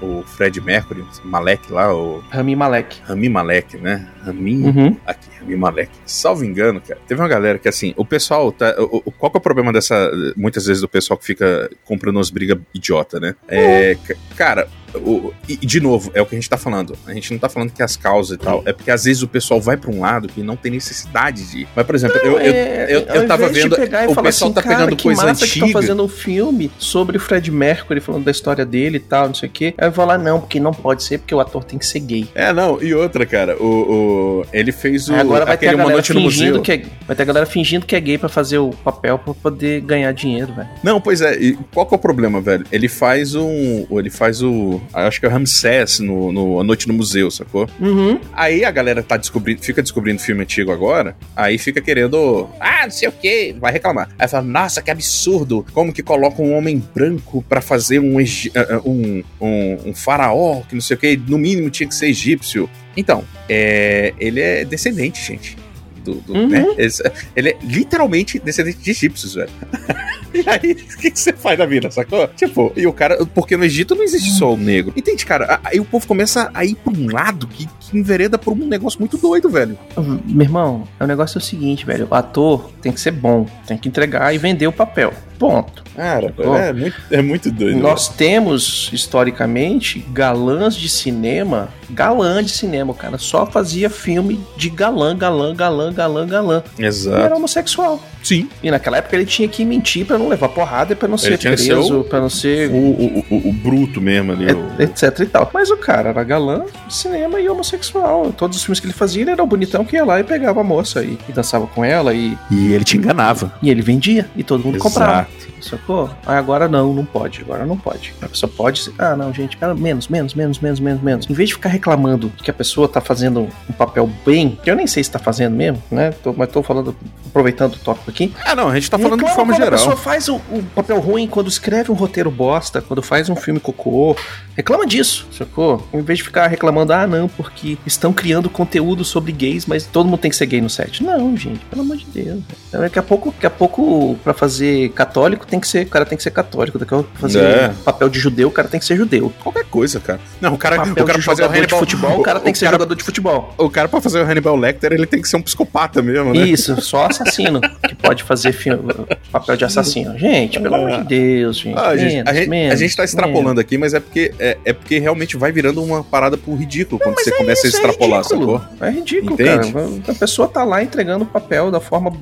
o 0.00 0.22
Fred 0.26 0.60
Mercury? 0.60 1.04
Malek 1.24 1.70
lá, 1.72 1.94
o 1.94 2.22
Rami 2.30 2.56
Malek. 2.56 3.00
Rami 3.04 3.28
Malek, 3.28 3.76
né? 3.78 4.08
Rami. 4.24 4.56
Uhum. 4.64 4.96
Aqui, 5.06 5.28
Rami 5.40 5.56
Malek. 5.56 5.90
Salvo 6.04 6.44
engano, 6.44 6.80
cara, 6.80 6.98
teve 7.06 7.20
uma 7.20 7.28
galera 7.28 7.58
que 7.58 7.68
assim, 7.68 7.94
o 7.96 8.04
pessoal 8.04 8.50
tá. 8.50 8.74
O, 8.78 9.02
o- 9.06 9.12
qual 9.12 9.30
que 9.30 9.36
é 9.36 9.40
o 9.40 9.42
problema 9.42 9.72
dessa. 9.72 10.10
Muitas 10.36 10.66
vezes 10.66 10.80
do 10.80 10.88
pessoal 10.88 11.16
que 11.18 11.24
fica 11.24 11.70
comprando 11.84 12.16
umas 12.16 12.30
brigas 12.30 12.58
idiota, 12.74 13.20
né? 13.20 13.34
É. 13.48 13.94
ca- 14.06 14.14
Cara. 14.36 14.68
O- 14.94 15.32
e, 15.48 15.56
de 15.56 15.80
novo, 15.80 16.10
é 16.14 16.20
o 16.22 16.26
que 16.26 16.34
a 16.34 16.38
gente 16.38 16.48
tá 16.48 16.56
falando. 16.56 16.96
A 17.06 17.12
gente 17.14 17.32
não 17.32 17.38
tá 17.38 17.48
falando 17.48 17.70
que 17.70 17.82
as 17.82 17.96
causas 17.96 18.36
e 18.36 18.38
tal. 18.38 18.62
É 18.66 18.72
porque 18.72 18.90
às 18.90 19.04
vezes 19.04 19.22
o 19.22 19.28
pessoal 19.28 19.60
vai 19.60 19.76
pra 19.76 19.90
um 19.90 20.00
lado 20.00 20.28
que 20.28 20.42
não 20.42 20.56
tem 20.56 20.72
necessidade 20.72 21.42
de 21.50 21.58
ir. 21.60 21.68
Mas, 21.74 21.86
por 21.86 21.94
exemplo, 21.94 22.16
eu, 22.18 22.32
eu, 22.32 22.38
É, 22.38 22.86
eu, 22.88 23.00
eu 23.00 23.26
tava 23.26 23.48
vendo. 23.48 23.72
O 23.74 23.76
pessoal 23.76 24.26
assim, 24.26 24.52
tá 24.52 24.62
cara, 24.62 24.76
pegando 24.76 24.96
que 24.96 25.02
coisa 25.04 25.24
massa 25.24 25.46
que 25.46 25.60
antiga. 25.60 25.72
fazendo 25.80 26.04
um 26.04 26.08
filme 26.08 26.70
sobre 26.78 27.16
o 27.16 27.20
Fred 27.20 27.50
Mercury, 27.50 28.00
falando 28.00 28.24
da 28.24 28.30
história 28.30 28.64
dele 28.64 28.96
e 28.96 29.00
tal, 29.00 29.28
não 29.28 29.34
sei 29.34 29.48
o 29.48 29.52
quê. 29.52 29.74
Aí 29.78 29.88
eu 29.88 29.92
vou 29.92 30.04
lá, 30.04 30.16
não, 30.18 30.40
porque 30.40 30.58
não 30.60 30.72
pode 30.72 31.02
ser, 31.02 31.18
porque 31.18 31.34
o 31.34 31.40
ator 31.40 31.64
tem 31.64 31.78
que 31.78 31.86
ser 31.86 32.00
gay. 32.00 32.28
É, 32.34 32.52
não, 32.52 32.82
e 32.82 32.94
outra, 32.94 33.24
cara, 33.26 33.56
o, 33.60 33.66
o- 33.66 34.46
ele 34.52 34.72
fez 34.72 35.08
o 35.08 35.14
agora 35.14 35.44
vai 35.44 35.56
ter 35.56 35.68
a 35.68 35.70
Uma 35.70 35.78
galera 35.78 35.94
Noite 35.96 36.12
no 36.12 36.20
fingindo 36.20 36.58
Museu. 36.58 36.62
que 36.62 36.72
é, 36.72 36.82
vai 37.06 37.16
ter 37.16 37.22
a 37.22 37.26
galera 37.26 37.46
fingindo 37.46 37.86
que 37.86 37.96
é 37.96 38.00
gay 38.00 38.18
pra 38.18 38.28
fazer 38.28 38.58
o 38.58 38.70
papel 38.70 39.18
pra 39.18 39.32
poder 39.34 39.80
ganhar 39.80 40.12
dinheiro, 40.12 40.52
velho. 40.52 40.68
Não, 40.82 41.00
pois 41.00 41.20
é, 41.20 41.34
e 41.36 41.56
qual 41.72 41.86
que 41.86 41.94
é 41.94 41.96
o 41.96 42.00
problema, 42.00 42.40
velho? 42.40 42.66
Ele 42.70 42.88
faz 42.88 43.34
um. 43.34 43.86
Ele 43.90 44.10
faz 44.10 44.42
o. 44.42 44.80
Acho 44.92 45.20
que 45.20 45.26
é 45.26 45.28
o 45.28 45.32
Ramsés 45.32 45.98
no, 45.98 46.32
no 46.32 46.60
A 46.60 46.64
Noite 46.64 46.88
no 46.88 46.94
Museu, 46.94 47.30
sacou? 47.30 47.68
Uhum. 47.80 48.20
Aí 48.32 48.64
a 48.64 48.70
galera 48.70 49.02
tá 49.02 49.16
descobrindo, 49.16 49.62
fica 49.62 49.82
descobrindo 49.82 50.20
filme 50.20 50.42
antigo 50.42 50.70
agora, 50.70 51.16
aí 51.36 51.58
fica 51.58 51.80
querendo. 51.80 52.48
Ah, 52.60 52.84
não 52.84 52.90
sei 52.90 53.08
o 53.08 53.12
que, 53.12 53.54
vai 53.58 53.72
reclamar. 53.72 54.08
Aí 54.18 54.28
fala, 54.28 54.44
nossa, 54.44 54.82
que 54.82 54.90
absurdo! 54.90 55.64
Como 55.72 55.92
que 55.92 56.02
coloca 56.02 56.42
um 56.42 56.56
homem 56.56 56.82
branco 56.94 57.44
pra 57.48 57.60
fazer 57.60 57.98
um, 57.98 58.20
eh, 58.20 58.24
eh, 58.54 58.80
um, 58.84 59.22
um, 59.40 59.78
um 59.86 59.94
faraó, 59.94 60.62
que 60.68 60.74
não 60.74 60.82
sei 60.82 60.96
o 60.96 61.00
que, 61.00 61.16
no 61.16 61.38
mínimo 61.38 61.70
tinha 61.70 61.88
que 61.88 61.94
ser 61.94 62.06
egípcio. 62.06 62.68
Então, 62.96 63.24
é, 63.48 64.12
ele 64.18 64.40
é 64.40 64.64
descendente, 64.64 65.22
gente. 65.24 65.56
Do, 66.04 66.14
do, 66.14 66.32
Uhum. 66.34 66.48
né? 66.48 66.66
Esse- 66.78 67.02
Ele 67.36 67.50
é 67.50 67.56
literalmente 67.62 68.38
descendente 68.38 68.78
de 68.78 68.90
egípcios, 68.90 69.34
velho. 69.34 69.50
E 70.34 70.42
aí, 70.48 70.72
o 70.72 70.96
que, 70.96 71.10
que 71.10 71.20
você 71.20 71.30
faz 71.34 71.58
na 71.58 71.66
vida, 71.66 71.90
sacou? 71.90 72.26
Tipo, 72.28 72.72
e 72.74 72.86
o 72.86 72.92
cara. 72.94 73.22
Porque 73.26 73.54
no 73.54 73.64
Egito 73.66 73.94
não 73.94 74.02
existe 74.02 74.30
só 74.30 74.54
o 74.54 74.56
negro. 74.56 74.90
Entende, 74.96 75.26
cara? 75.26 75.60
Aí 75.62 75.78
o 75.78 75.84
povo 75.84 76.06
começa 76.06 76.50
a 76.54 76.64
ir 76.64 76.74
pra 76.74 76.90
um 76.90 77.06
lado 77.12 77.46
que, 77.46 77.68
que 77.78 77.98
envereda 77.98 78.38
por 78.38 78.54
um 78.54 78.66
negócio 78.66 78.98
muito 78.98 79.18
doido, 79.18 79.50
velho. 79.50 79.78
Meu 80.24 80.40
irmão, 80.46 80.88
o 80.98 81.04
negócio 81.06 81.36
é 81.36 81.38
o 81.38 81.44
seguinte, 81.44 81.84
velho. 81.84 82.08
O 82.10 82.14
ator 82.14 82.70
tem 82.80 82.90
que 82.90 82.98
ser 82.98 83.10
bom, 83.10 83.46
tem 83.66 83.76
que 83.76 83.90
entregar 83.90 84.34
e 84.34 84.38
vender 84.38 84.66
o 84.66 84.72
papel. 84.72 85.12
Ponto. 85.42 85.82
Cara, 85.96 86.32
Ó. 86.38 86.56
é, 86.56 86.72
muito, 86.72 86.96
é 87.10 87.20
muito 87.20 87.50
doido. 87.50 87.80
Nós 87.80 88.06
temos, 88.08 88.88
historicamente, 88.92 89.98
galãs 90.12 90.76
de 90.76 90.88
cinema. 90.88 91.68
Galã 91.90 92.44
de 92.44 92.50
cinema, 92.52 92.92
o 92.92 92.94
cara 92.94 93.18
só 93.18 93.44
fazia 93.44 93.90
filme 93.90 94.38
de 94.56 94.70
galã, 94.70 95.16
galã, 95.16 95.52
galã, 95.52 95.92
galã, 95.92 96.26
galã. 96.28 96.60
velho. 96.60 96.64
Ele 96.78 96.86
era 96.86 96.88
Exato. 96.88 97.34
homossexual. 97.34 98.00
Sim. 98.22 98.48
E 98.62 98.70
naquela 98.70 98.98
época 98.98 99.16
ele 99.16 99.26
tinha 99.26 99.48
que 99.48 99.64
mentir 99.64 100.06
pra 100.06 100.16
não 100.18 100.28
levar 100.28 100.48
porrada 100.50 100.92
e 100.92 100.96
pra 100.96 101.08
não 101.08 101.16
que 101.16 101.22
ser 101.24 101.38
preso, 101.38 102.04
pra 102.04 102.20
não 102.20 102.28
ser. 102.30 102.70
O, 102.70 102.74
o, 102.76 103.24
o, 103.30 103.48
o 103.48 103.52
bruto 103.52 104.00
mesmo 104.00 104.32
ali. 104.32 104.46
Etc 104.78 105.18
e 105.20 105.26
tal. 105.26 105.50
Mas 105.52 105.70
o 105.70 105.76
cara 105.76 106.10
era 106.10 106.22
galã 106.24 106.64
cinema 106.88 107.40
e 107.40 107.48
homossexual. 107.48 108.32
Todos 108.32 108.56
os 108.58 108.62
filmes 108.64 108.80
que 108.80 108.86
ele 108.86 108.92
fazia, 108.92 109.22
ele 109.22 109.30
era 109.30 109.42
o 109.42 109.46
bonitão 109.46 109.84
que 109.84 109.96
ia 109.96 110.04
lá 110.04 110.20
e 110.20 110.24
pegava 110.24 110.60
a 110.60 110.64
moça 110.64 111.02
e, 111.02 111.18
e 111.28 111.32
dançava 111.32 111.66
com 111.66 111.84
ela 111.84 112.14
e, 112.14 112.36
E 112.50 112.72
ele 112.72 112.84
te 112.84 112.96
enganava. 112.96 113.52
e 113.62 113.70
ele 113.70 113.82
vendia 113.82 114.26
e 114.36 114.42
todo 114.44 114.64
mundo 114.64 114.78
comprava. 114.78 115.26
Exato. 115.38 115.52
Sacou? 115.62 116.10
Aí 116.26 116.36
agora 116.36 116.66
não, 116.68 116.92
não 116.92 117.04
pode. 117.04 117.40
Agora 117.42 117.64
não 117.64 117.76
pode. 117.78 118.12
A 118.20 118.28
pessoa 118.28 118.50
pode. 118.54 118.80
ser- 118.82 118.92
Ah, 118.98 119.14
não, 119.14 119.32
gente, 119.32 119.56
menos, 119.78 120.08
menos, 120.08 120.34
menos, 120.34 120.58
menos, 120.58 120.80
menos, 120.80 121.00
menos. 121.02 121.30
Em 121.30 121.32
vez 121.34 121.50
de 121.50 121.54
ficar 121.54 121.68
reclamando 121.68 122.32
que 122.42 122.50
a 122.50 122.54
pessoa 122.54 122.88
tá 122.88 123.00
fazendo 123.00 123.48
um 123.68 123.72
papel 123.72 124.10
bem, 124.26 124.58
que 124.62 124.68
eu 124.68 124.74
nem 124.74 124.88
sei 124.88 125.04
se 125.04 125.10
tá 125.12 125.20
fazendo 125.20 125.54
mesmo, 125.54 125.80
né? 125.90 126.10
Tô- 126.22 126.32
mas 126.36 126.50
tô 126.50 126.64
falando, 126.64 126.96
aproveitando 127.26 127.74
o 127.74 127.78
tópico 127.78 128.10
aqui. 128.12 128.32
Ah, 128.44 128.54
não, 128.54 128.68
a 128.68 128.74
gente 128.74 128.90
tá 128.90 128.98
falando 128.98 129.24
de 129.24 129.34
forma 129.34 129.52
quando 129.52 129.62
A 129.62 129.64
geral. 129.64 129.78
pessoa 129.78 129.96
faz 129.96 130.28
o, 130.28 130.36
o 130.50 130.62
papel 130.74 131.00
ruim 131.00 131.26
quando 131.26 131.48
escreve 131.48 131.90
um 131.90 131.94
roteiro 131.94 132.30
bosta, 132.30 132.80
quando 132.80 133.02
faz 133.02 133.28
um 133.28 133.36
filme 133.36 133.58
cocô. 133.58 134.16
Reclama 134.56 134.86
disso, 134.86 135.26
sacou? 135.32 135.86
Em 135.94 136.02
vez 136.02 136.18
de 136.18 136.24
ficar 136.24 136.46
reclamando, 136.46 136.92
ah, 136.92 137.06
não, 137.06 137.26
porque 137.26 137.78
estão 137.86 138.12
criando 138.12 138.50
conteúdo 138.50 139.02
sobre 139.04 139.32
gays, 139.32 139.64
mas 139.66 139.86
todo 139.86 140.06
mundo 140.06 140.18
tem 140.20 140.30
que 140.30 140.36
ser 140.36 140.46
gay 140.46 140.60
no 140.60 140.68
set. 140.68 141.02
Não, 141.02 141.34
gente, 141.36 141.64
pelo 141.64 141.82
amor 141.82 141.96
de 141.96 142.04
Deus. 142.06 142.40
Daqui 142.70 142.98
a 142.98 143.02
pouco, 143.02 143.30
daqui 143.32 143.46
a 143.46 143.50
pouco, 143.50 144.16
pra 144.22 144.34
fazer 144.34 144.90
católico, 144.90 145.46
tem 145.46 145.58
que 145.58 145.66
ser, 145.66 145.86
o 145.86 145.88
cara 145.88 146.04
tem 146.04 146.16
que 146.18 146.22
ser 146.22 146.30
católico. 146.30 146.78
Daqui 146.78 146.92
a 146.92 146.96
pouco, 146.98 147.10
pra 147.12 147.20
fazer 147.20 147.42
É. 147.42 147.68
papel 147.84 148.08
de 148.10 148.18
judeu, 148.18 148.48
o 148.48 148.50
cara 148.52 148.68
tem 148.68 148.78
que 148.78 148.84
ser 148.86 148.96
judeu. 148.96 149.32
Qualquer 149.42 149.64
coisa, 149.64 149.98
cara. 150.00 150.20
Não, 150.40 150.52
o 150.54 150.58
cara, 150.58 150.76
Papel 150.76 150.92
o 150.92 151.06
cara 151.06 151.18
de 151.18 151.24
pra 151.24 151.32
fazer 151.34 151.42
o 151.42 151.46
jogador 151.46 151.52
de 151.52 151.58
Hannibal 151.58 151.78
futebol, 151.80 152.20
o 152.20 152.22
cara 152.22 152.40
tem 152.40 152.52
que 152.52 152.58
ser 152.58 152.64
cara, 152.66 152.74
jogador 152.76 152.94
de 152.94 153.04
futebol. 153.04 153.54
O 153.56 153.70
cara 153.70 153.88
pra 153.88 154.00
fazer 154.02 154.20
o 154.20 154.30
Hannibal 154.30 154.56
Lecter, 154.56 154.92
ele 154.92 155.06
tem 155.06 155.22
que 155.22 155.28
ser 155.28 155.36
um 155.38 155.42
psicopata 155.42 156.02
mesmo, 156.02 156.34
né? 156.34 156.46
Isso, 156.46 156.78
só 156.82 157.06
assassino 157.06 157.60
que 157.60 157.94
pode 158.02 158.22
fazer 158.22 158.52
filme, 158.52 158.92
papel 159.30 159.56
de 159.56 159.64
assassino. 159.64 160.18
Gente, 160.18 160.60
pelo 160.60 160.74
amor 160.74 160.98
de 160.98 161.04
Deus, 161.04 161.58
gente. 161.58 161.78
Ah, 161.78 161.96
gente, 161.96 162.14
menos, 162.14 162.28
a, 162.30 162.34
gente, 162.34 162.48
menos, 162.48 162.74
a 162.74 162.76
gente 162.76 162.96
tá 162.96 163.04
extrapolando 163.04 163.60
aqui, 163.60 163.78
mas 163.78 163.94
é 163.94 164.00
porque, 164.00 164.34
é, 164.38 164.58
é 164.64 164.72
porque 164.72 164.98
realmente 164.98 165.36
vai 165.36 165.52
virando 165.52 165.82
uma 165.82 166.02
parada 166.02 166.36
pro 166.36 166.54
ridículo 166.54 167.00
quando 167.00 167.14
você 167.14 167.30
começa 167.32 167.66
a 167.66 167.68
Isso 167.68 167.76
extrapolar, 167.76 168.20
é 168.20 168.22
ridículo. 168.22 168.58
sacou? 168.58 168.86
É 168.86 168.90
ridículo, 168.90 169.34
Entende? 169.34 169.72
cara. 169.72 169.88
A 170.08 170.14
pessoa 170.14 170.48
tá 170.48 170.64
lá 170.64 170.82
entregando 170.82 171.24
o 171.24 171.26
papel 171.26 171.70
da 171.70 171.80
forma 171.80 172.12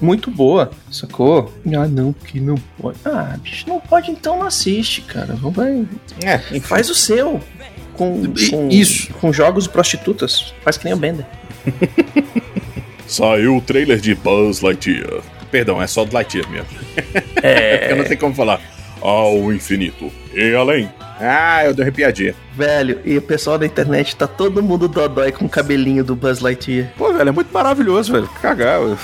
muito 0.00 0.30
boa, 0.30 0.70
sacou? 0.90 1.52
Ah, 1.66 1.86
não, 1.86 2.12
porque 2.12 2.40
não 2.40 2.56
pode. 2.80 2.98
Ah, 3.04 3.36
bicho, 3.40 3.68
não 3.68 3.78
pode 3.78 4.10
então 4.10 4.38
não 4.38 4.46
assiste, 4.46 5.02
cara. 5.02 5.36
Não 5.40 5.50
vai. 5.50 5.86
É. 6.24 6.38
Faz 6.60 6.88
o 6.90 6.94
seu. 6.94 7.40
Com, 7.94 8.22
com, 8.50 8.68
isso. 8.70 9.12
Com 9.14 9.30
jogos 9.30 9.64
de 9.64 9.70
prostitutas. 9.70 10.54
Faz 10.62 10.78
que 10.78 10.84
nem 10.86 10.94
o 10.94 10.96
Bender. 10.96 11.26
Saiu 13.10 13.56
o 13.56 13.60
trailer 13.60 13.98
de 13.98 14.14
Buzz 14.14 14.60
Lightyear. 14.60 15.20
Perdão, 15.50 15.82
é 15.82 15.86
só 15.88 16.04
do 16.04 16.14
Lightyear 16.14 16.48
mesmo. 16.48 16.68
É. 17.42 17.90
Eu 17.90 17.96
não 17.96 18.04
tenho 18.04 18.20
como 18.20 18.32
falar. 18.32 18.60
Ao 19.00 19.52
infinito 19.52 20.12
e 20.32 20.54
além. 20.54 20.88
Ah, 21.18 21.64
eu 21.64 21.74
dei 21.74 21.84
arrepiadinha. 21.84 22.34
Velho, 22.54 23.00
e 23.04 23.16
o 23.16 23.22
pessoal 23.22 23.58
da 23.58 23.66
internet 23.66 24.14
tá 24.14 24.26
todo 24.26 24.62
mundo 24.62 24.86
dodói 24.86 25.32
com 25.32 25.46
o 25.46 25.48
cabelinho 25.48 26.04
do 26.04 26.14
Buzz 26.14 26.40
Lightyear. 26.40 26.92
Pô, 26.96 27.12
velho, 27.12 27.30
é 27.30 27.32
muito 27.32 27.52
maravilhoso, 27.52 28.12
velho. 28.12 28.28
Cagar. 28.40 28.80
velho. 28.80 28.98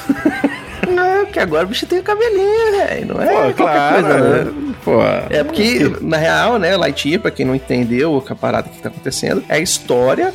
Não, 0.94 1.22
é 1.22 1.24
que 1.26 1.38
agora 1.38 1.64
o 1.64 1.68
bicho 1.68 1.86
tem 1.86 1.98
o 1.98 2.02
cabelinho, 2.02 2.72
velho. 2.72 3.06
Não 3.06 3.22
é 3.22 3.52
Pô, 3.52 3.54
claro. 3.54 4.02
coisa, 4.02 4.20
né? 4.20 4.44
né? 4.44 4.74
Pô. 4.84 5.02
É 5.30 5.42
porque, 5.42 5.96
na 6.00 6.16
real, 6.16 6.58
né, 6.58 6.76
Lightyear, 6.76 7.20
pra 7.20 7.30
quem 7.30 7.44
não 7.44 7.54
entendeu 7.54 8.22
a 8.28 8.34
parada 8.34 8.68
que 8.68 8.80
tá 8.80 8.88
acontecendo, 8.88 9.42
é 9.48 9.56
a 9.56 9.58
história 9.58 10.32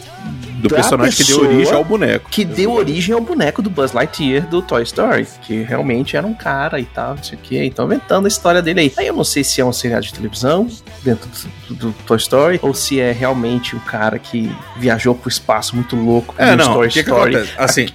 Do 0.62 0.76
personagem 0.76 1.15
que 1.17 1.24
deu 1.24 1.39
origem 1.41 1.74
ao 1.74 1.84
boneco. 1.84 2.30
que 2.30 2.45
deu 2.45 2.71
origem 2.71 3.13
ao 3.15 3.21
boneco 3.21 3.62
do 3.62 3.69
Buzz 3.69 3.91
Lightyear 3.93 4.47
do 4.47 4.62
Toy 4.62 4.84
Story, 4.84 5.28
que 5.43 5.62
realmente 5.63 6.15
era 6.15 6.26
um 6.26 6.34
cara 6.34 6.80
e 6.80 6.86
tal, 6.86 7.15
não 7.15 7.24
sei 7.24 7.38
o 7.38 7.41
que. 7.41 7.63
Então, 7.63 7.86
inventando 7.86 8.26
a 8.26 8.28
história 8.28 8.62
dele 8.62 8.80
aí. 8.82 8.93
Aí 8.97 9.08
eu 9.08 9.13
não 9.15 9.24
sei 9.24 9.43
se 9.43 9.60
é 9.62 9.65
um 9.65 9.74
seriado 9.74 10.06
de 10.06 10.13
televisão 10.13 10.67
dentro 11.04 11.30
do, 11.69 11.76
do 11.76 11.93
Toy 12.06 12.17
Story 12.17 12.60
ou 12.62 12.74
se 12.74 13.00
é 13.00 13.12
realmente 13.12 13.76
um 13.76 13.80
cara 13.80 14.17
que 14.19 14.52
viajou 14.78 15.15
pro 15.15 15.30
espaço 15.30 15.76
muito 15.76 15.95
louco 15.95 16.34
É, 16.38 16.56
não. 16.56 16.74
Toy 16.74 16.89
que, 16.89 17.00
Story. 17.00 17.36
acontece? 17.36 17.54
Assim, 17.58 17.88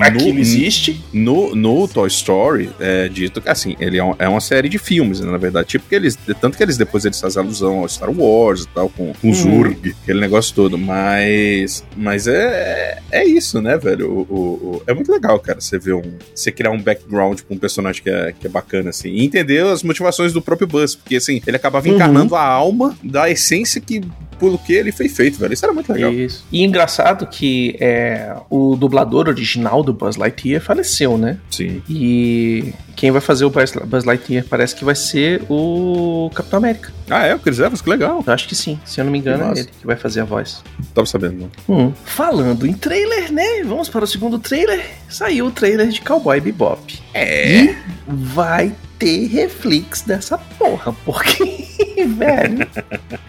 Aquilo 0.00 0.38
existe. 0.38 1.02
No, 1.12 1.54
no 1.54 1.86
Toy 1.88 2.08
Story, 2.08 2.70
é 2.80 3.08
dito 3.08 3.40
que 3.40 3.48
assim, 3.48 3.76
ele 3.78 3.98
é, 3.98 4.04
um- 4.04 4.14
é 4.18 4.28
uma 4.28 4.40
série 4.40 4.68
de 4.68 4.78
filmes, 4.78 5.20
né, 5.20 5.30
na 5.30 5.38
verdade. 5.38 5.68
Tipo 5.68 5.88
que 5.88 5.94
eles. 5.94 6.18
Tanto 6.40 6.56
que 6.56 6.62
eles 6.62 6.76
depois 6.76 7.04
eles 7.04 7.20
fazem 7.20 7.42
alusão 7.42 7.78
ao 7.80 7.88
Star 7.88 8.10
Wars 8.10 8.62
e 8.64 8.68
tal, 8.68 8.88
com, 8.88 9.12
com 9.14 9.30
o 9.30 9.34
Zurg, 9.34 9.94
aquele 10.02 10.20
negócio 10.20 10.54
todo. 10.54 10.76
Mas. 10.78 11.84
Mas 12.02 12.26
é, 12.26 12.98
é 13.12 13.24
isso, 13.24 13.62
né, 13.62 13.78
velho? 13.78 14.10
O, 14.10 14.20
o- 14.22 14.76
o- 14.76 14.82
é 14.88 14.92
muito 14.92 15.12
legal, 15.12 15.38
cara, 15.38 15.60
você 15.60 15.78
ver 15.78 15.94
um. 15.94 16.02
Você 16.34 16.50
criar 16.50 16.70
um 16.72 16.80
background 16.82 17.40
pra 17.42 17.54
um 17.54 17.58
personagem 17.58 18.02
que 18.02 18.10
é, 18.10 18.32
que 18.38 18.46
é 18.46 18.50
bacana, 18.50 18.90
assim. 18.90 19.10
E 19.10 19.24
entender 19.24 19.64
as 19.64 19.82
motivações 19.84 20.32
do 20.32 20.42
próprio 20.42 20.66
Buzz. 20.66 20.96
Porque 20.96 21.16
assim, 21.16 21.40
ele 21.46 21.56
acabava 21.56 21.86
Uhum. 21.88 21.94
encarnando 21.94 22.34
a 22.34 22.42
alma 22.44 22.96
da 23.02 23.30
essência 23.30 23.80
que. 23.80 24.00
Pelo 24.42 24.58
que 24.58 24.72
ele 24.72 24.90
foi 24.90 25.08
feito, 25.08 25.38
velho. 25.38 25.54
Isso 25.54 25.64
era 25.64 25.72
muito 25.72 25.92
legal. 25.92 26.12
Isso. 26.12 26.44
E 26.50 26.64
engraçado 26.64 27.28
que 27.28 27.76
é, 27.78 28.34
o 28.50 28.74
dublador 28.74 29.28
original 29.28 29.84
do 29.84 29.92
Buzz 29.92 30.16
Lightyear 30.16 30.60
faleceu, 30.60 31.16
né? 31.16 31.38
Sim. 31.48 31.80
E 31.88 32.74
quem 32.96 33.12
vai 33.12 33.20
fazer 33.20 33.44
o 33.44 33.50
Buzz 33.50 34.04
Lightyear 34.04 34.44
parece 34.50 34.74
que 34.74 34.84
vai 34.84 34.96
ser 34.96 35.42
o 35.48 36.28
Capitão 36.34 36.58
América. 36.58 36.92
Ah, 37.08 37.24
é? 37.24 37.36
O 37.36 37.38
Chris 37.38 37.60
Evans? 37.60 37.80
Que 37.80 37.88
legal. 37.88 38.24
Eu 38.26 38.32
acho 38.32 38.48
que 38.48 38.56
sim, 38.56 38.80
se 38.84 39.00
eu 39.00 39.04
não 39.04 39.12
me 39.12 39.18
engano, 39.20 39.44
é 39.44 39.60
ele 39.60 39.68
que 39.80 39.86
vai 39.86 39.94
fazer 39.94 40.22
a 40.22 40.24
voz. 40.24 40.60
Tava 40.92 41.06
sabendo, 41.06 41.48
não. 41.68 41.76
Hum. 41.76 41.92
Falando 42.04 42.66
em 42.66 42.72
trailer, 42.72 43.32
né? 43.32 43.62
Vamos 43.64 43.88
para 43.88 44.04
o 44.04 44.08
segundo 44.08 44.40
trailer. 44.40 44.84
Saiu 45.08 45.46
o 45.46 45.50
trailer 45.52 45.86
de 45.86 46.00
Cowboy 46.00 46.40
Bebop. 46.40 47.00
É. 47.14 47.62
E 47.62 47.76
vai 48.08 48.74
ter 48.98 49.26
reflex 49.26 50.02
dessa 50.02 50.38
porra, 50.38 50.94
porque, 51.04 51.66
velho, 52.06 52.66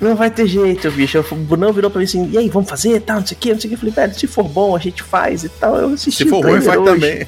não 0.01 0.15
vai 0.15 0.29
ter 0.31 0.47
jeito, 0.47 0.89
bicho. 0.91 1.23
O 1.31 1.35
Brunão 1.35 1.71
virou 1.73 1.89
pra 1.91 1.99
mim 1.99 2.05
assim, 2.05 2.29
e 2.31 2.37
aí, 2.37 2.49
vamos 2.49 2.69
fazer, 2.69 2.99
tal, 3.01 3.19
não 3.19 3.25
sei 3.27 3.35
o 3.35 3.39
que, 3.39 3.53
não 3.53 3.59
sei 3.59 3.67
o 3.67 3.69
que. 3.69 3.75
Eu 3.75 3.79
falei, 3.79 3.93
velho, 3.93 4.19
se 4.19 4.27
for 4.27 4.43
bom, 4.43 4.75
a 4.75 4.79
gente 4.79 5.01
faz 5.03 5.43
e 5.43 5.49
tal. 5.49 5.75
Eu 5.77 5.89
assisti 5.89 6.23
Se 6.23 6.23
o 6.25 6.29
for 6.29 6.43
ruim, 6.45 6.57
hoje. 6.59 6.83
também. 6.83 7.27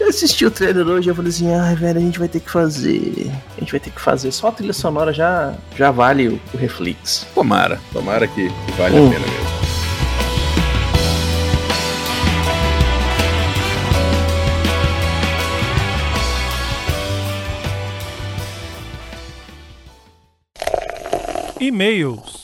Eu 0.00 0.08
assisti 0.08 0.44
o 0.44 0.50
trailer 0.50 0.86
hoje 0.86 1.08
e 1.08 1.10
eu 1.10 1.14
falei 1.14 1.30
assim, 1.30 1.52
ai, 1.54 1.74
velho, 1.74 1.98
a 1.98 2.02
gente 2.02 2.18
vai 2.18 2.28
ter 2.28 2.40
que 2.40 2.50
fazer. 2.50 3.30
A 3.56 3.60
gente 3.60 3.70
vai 3.70 3.80
ter 3.80 3.90
que 3.90 4.00
fazer. 4.00 4.30
Só 4.32 4.48
a 4.48 4.52
trilha 4.52 4.72
sonora 4.72 5.12
já, 5.12 5.54
já 5.76 5.90
vale 5.90 6.28
o, 6.28 6.40
o 6.52 6.56
reflex. 6.58 7.26
Tomara, 7.34 7.80
tomara 7.92 8.26
que, 8.26 8.48
que 8.48 8.72
vale 8.76 8.98
Hum. 8.98 9.06
a 9.08 9.10
pena 9.10 9.24
mesmo. 9.26 9.63
E-mails. 21.60 22.43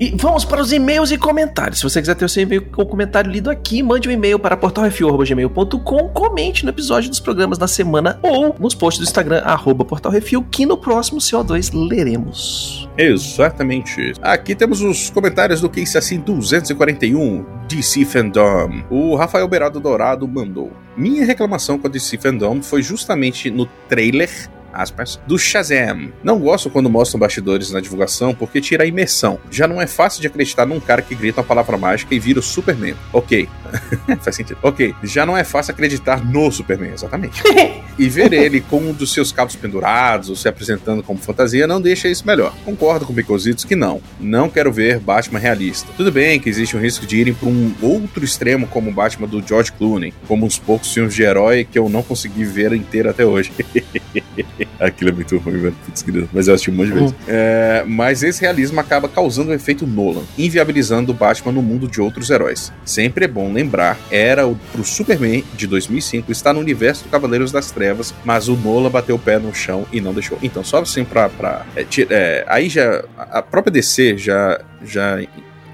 E 0.00 0.14
vamos 0.16 0.44
para 0.44 0.62
os 0.62 0.72
e-mails 0.72 1.10
e 1.10 1.18
comentários. 1.18 1.78
Se 1.78 1.82
você 1.82 2.00
quiser 2.00 2.14
ter 2.14 2.24
o 2.24 2.28
seu 2.28 2.44
e-mail 2.44 2.64
ou 2.76 2.86
comentário 2.86 3.28
lido 3.28 3.50
aqui, 3.50 3.82
mande 3.82 4.08
um 4.08 4.12
e-mail 4.12 4.38
para 4.38 4.56
portalrefil.gmail.com, 4.56 6.08
comente 6.10 6.64
no 6.64 6.70
episódio 6.70 7.10
dos 7.10 7.18
programas 7.18 7.58
da 7.58 7.66
semana 7.66 8.16
ou 8.22 8.54
nos 8.60 8.76
posts 8.76 9.00
do 9.04 9.08
Instagram, 9.08 9.42
arroba 9.44 9.84
portalrefil, 9.84 10.44
que 10.44 10.64
no 10.64 10.76
próximo 10.76 11.18
CO2 11.18 11.70
leremos. 11.74 12.88
Exatamente. 12.96 14.12
Aqui 14.22 14.54
temos 14.54 14.80
os 14.82 15.10
comentários 15.10 15.60
do 15.60 15.68
Case 15.68 15.98
Assim 15.98 16.20
241, 16.20 17.44
DC 17.68 18.04
Fandom. 18.04 18.84
O 18.88 19.16
Rafael 19.16 19.48
Beirado 19.48 19.80
Dourado 19.80 20.28
mandou. 20.28 20.72
Minha 20.96 21.24
reclamação 21.24 21.76
com 21.76 21.88
a 21.88 21.90
DC 21.90 22.18
Fandom 22.18 22.62
foi 22.62 22.82
justamente 22.82 23.50
no 23.50 23.66
trailer 23.88 24.30
aspas, 24.72 25.20
do 25.26 25.38
Shazam. 25.38 26.12
Não 26.22 26.38
gosto 26.38 26.70
quando 26.70 26.90
mostram 26.90 27.20
bastidores 27.20 27.70
na 27.70 27.80
divulgação 27.80 28.34
porque 28.34 28.60
tira 28.60 28.84
a 28.84 28.86
imersão. 28.86 29.38
Já 29.50 29.66
não 29.66 29.80
é 29.80 29.86
fácil 29.86 30.20
de 30.20 30.26
acreditar 30.26 30.66
num 30.66 30.80
cara 30.80 31.02
que 31.02 31.14
grita 31.14 31.40
uma 31.40 31.46
palavra 31.46 31.76
mágica 31.76 32.14
e 32.14 32.18
vira 32.18 32.40
o 32.40 32.42
Superman. 32.42 32.94
Ok. 33.12 33.48
Faz 34.20 34.36
sentido. 34.36 34.58
Ok. 34.62 34.94
Já 35.02 35.26
não 35.26 35.36
é 35.36 35.44
fácil 35.44 35.72
acreditar 35.72 36.24
no 36.24 36.50
Superman, 36.50 36.92
exatamente. 36.92 37.42
e 37.98 38.08
ver 38.08 38.32
ele 38.32 38.60
com 38.60 38.78
um 38.78 38.92
dos 38.92 39.12
seus 39.12 39.32
cabos 39.32 39.56
pendurados 39.56 40.30
ou 40.30 40.36
se 40.36 40.48
apresentando 40.48 41.02
como 41.02 41.18
fantasia 41.18 41.66
não 41.66 41.80
deixa 41.80 42.08
isso 42.08 42.26
melhor. 42.26 42.54
Concordo 42.64 43.04
com 43.04 43.12
o 43.12 43.16
Bicositos 43.16 43.64
que 43.64 43.74
não. 43.74 44.00
Não 44.20 44.48
quero 44.48 44.72
ver 44.72 44.98
Batman 45.00 45.38
realista. 45.38 45.88
Tudo 45.96 46.12
bem 46.12 46.38
que 46.38 46.48
existe 46.48 46.76
um 46.76 46.80
risco 46.80 47.06
de 47.06 47.16
irem 47.16 47.34
para 47.34 47.48
um 47.48 47.74
outro 47.82 48.24
extremo 48.24 48.66
como 48.66 48.90
o 48.90 48.92
Batman 48.92 49.26
do 49.26 49.46
George 49.46 49.72
Clooney, 49.72 50.14
como 50.26 50.46
uns 50.46 50.58
poucos 50.58 50.92
filmes 50.92 51.14
de 51.14 51.22
herói 51.22 51.64
que 51.64 51.78
eu 51.78 51.88
não 51.88 52.02
consegui 52.02 52.44
ver 52.44 52.72
inteiro 52.72 53.10
até 53.10 53.24
hoje. 53.24 53.52
Aquilo 54.80 55.10
é 55.10 55.12
muito 55.12 55.36
ruim, 55.38 55.58
velho. 55.58 55.76
Putz, 55.84 56.02
grilo. 56.02 56.28
Mas 56.32 56.48
eu 56.48 56.54
assisti 56.54 56.70
um 56.70 56.74
monte 56.74 56.88
de 56.88 56.94
vezes. 56.94 57.14
É, 57.26 57.84
mas 57.86 58.22
esse 58.22 58.40
realismo 58.40 58.78
acaba 58.80 59.08
causando 59.08 59.50
o 59.50 59.54
efeito 59.54 59.86
Nolan, 59.86 60.22
inviabilizando 60.36 61.12
o 61.12 61.14
Batman 61.14 61.52
no 61.52 61.62
mundo 61.62 61.88
de 61.88 62.00
outros 62.00 62.30
heróis. 62.30 62.72
Sempre 62.84 63.24
é 63.24 63.28
bom 63.28 63.52
lembrar, 63.52 63.98
era 64.10 64.46
o, 64.46 64.54
pro 64.72 64.84
Superman 64.84 65.44
de 65.54 65.66
2005 65.66 66.30
estar 66.30 66.52
no 66.52 66.60
universo 66.60 67.04
do 67.04 67.10
Cavaleiros 67.10 67.50
das 67.50 67.70
Trevas, 67.70 68.14
mas 68.24 68.48
o 68.48 68.56
Nolan 68.56 68.90
bateu 68.90 69.16
o 69.16 69.18
pé 69.18 69.38
no 69.38 69.54
chão 69.54 69.86
e 69.92 70.00
não 70.00 70.14
deixou. 70.14 70.38
Então, 70.42 70.62
só 70.62 70.80
assim 70.80 71.04
pra. 71.04 71.28
pra 71.28 71.66
é, 71.76 71.84
é, 72.10 72.44
aí 72.48 72.68
já. 72.68 73.04
A 73.16 73.42
própria 73.42 73.72
DC 73.72 74.16
já, 74.16 74.60
já 74.84 75.18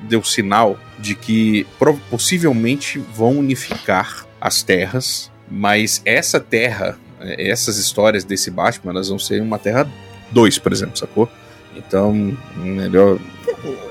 deu 0.08 0.22
sinal 0.22 0.78
de 0.98 1.14
que 1.14 1.66
possivelmente 2.10 2.98
vão 2.98 3.38
unificar 3.38 4.26
as 4.40 4.62
terras, 4.62 5.30
mas 5.50 6.02
essa 6.04 6.40
terra, 6.40 6.98
essas 7.38 7.78
histórias 7.78 8.24
desse 8.24 8.50
Batman, 8.50 8.92
elas 8.92 9.08
vão 9.08 9.18
ser 9.18 9.40
uma 9.42 9.58
terra 9.58 9.86
2, 10.30 10.58
por 10.58 10.72
exemplo, 10.72 10.96
sacou? 10.96 11.28
Então, 11.76 12.36
melhor. 12.56 13.18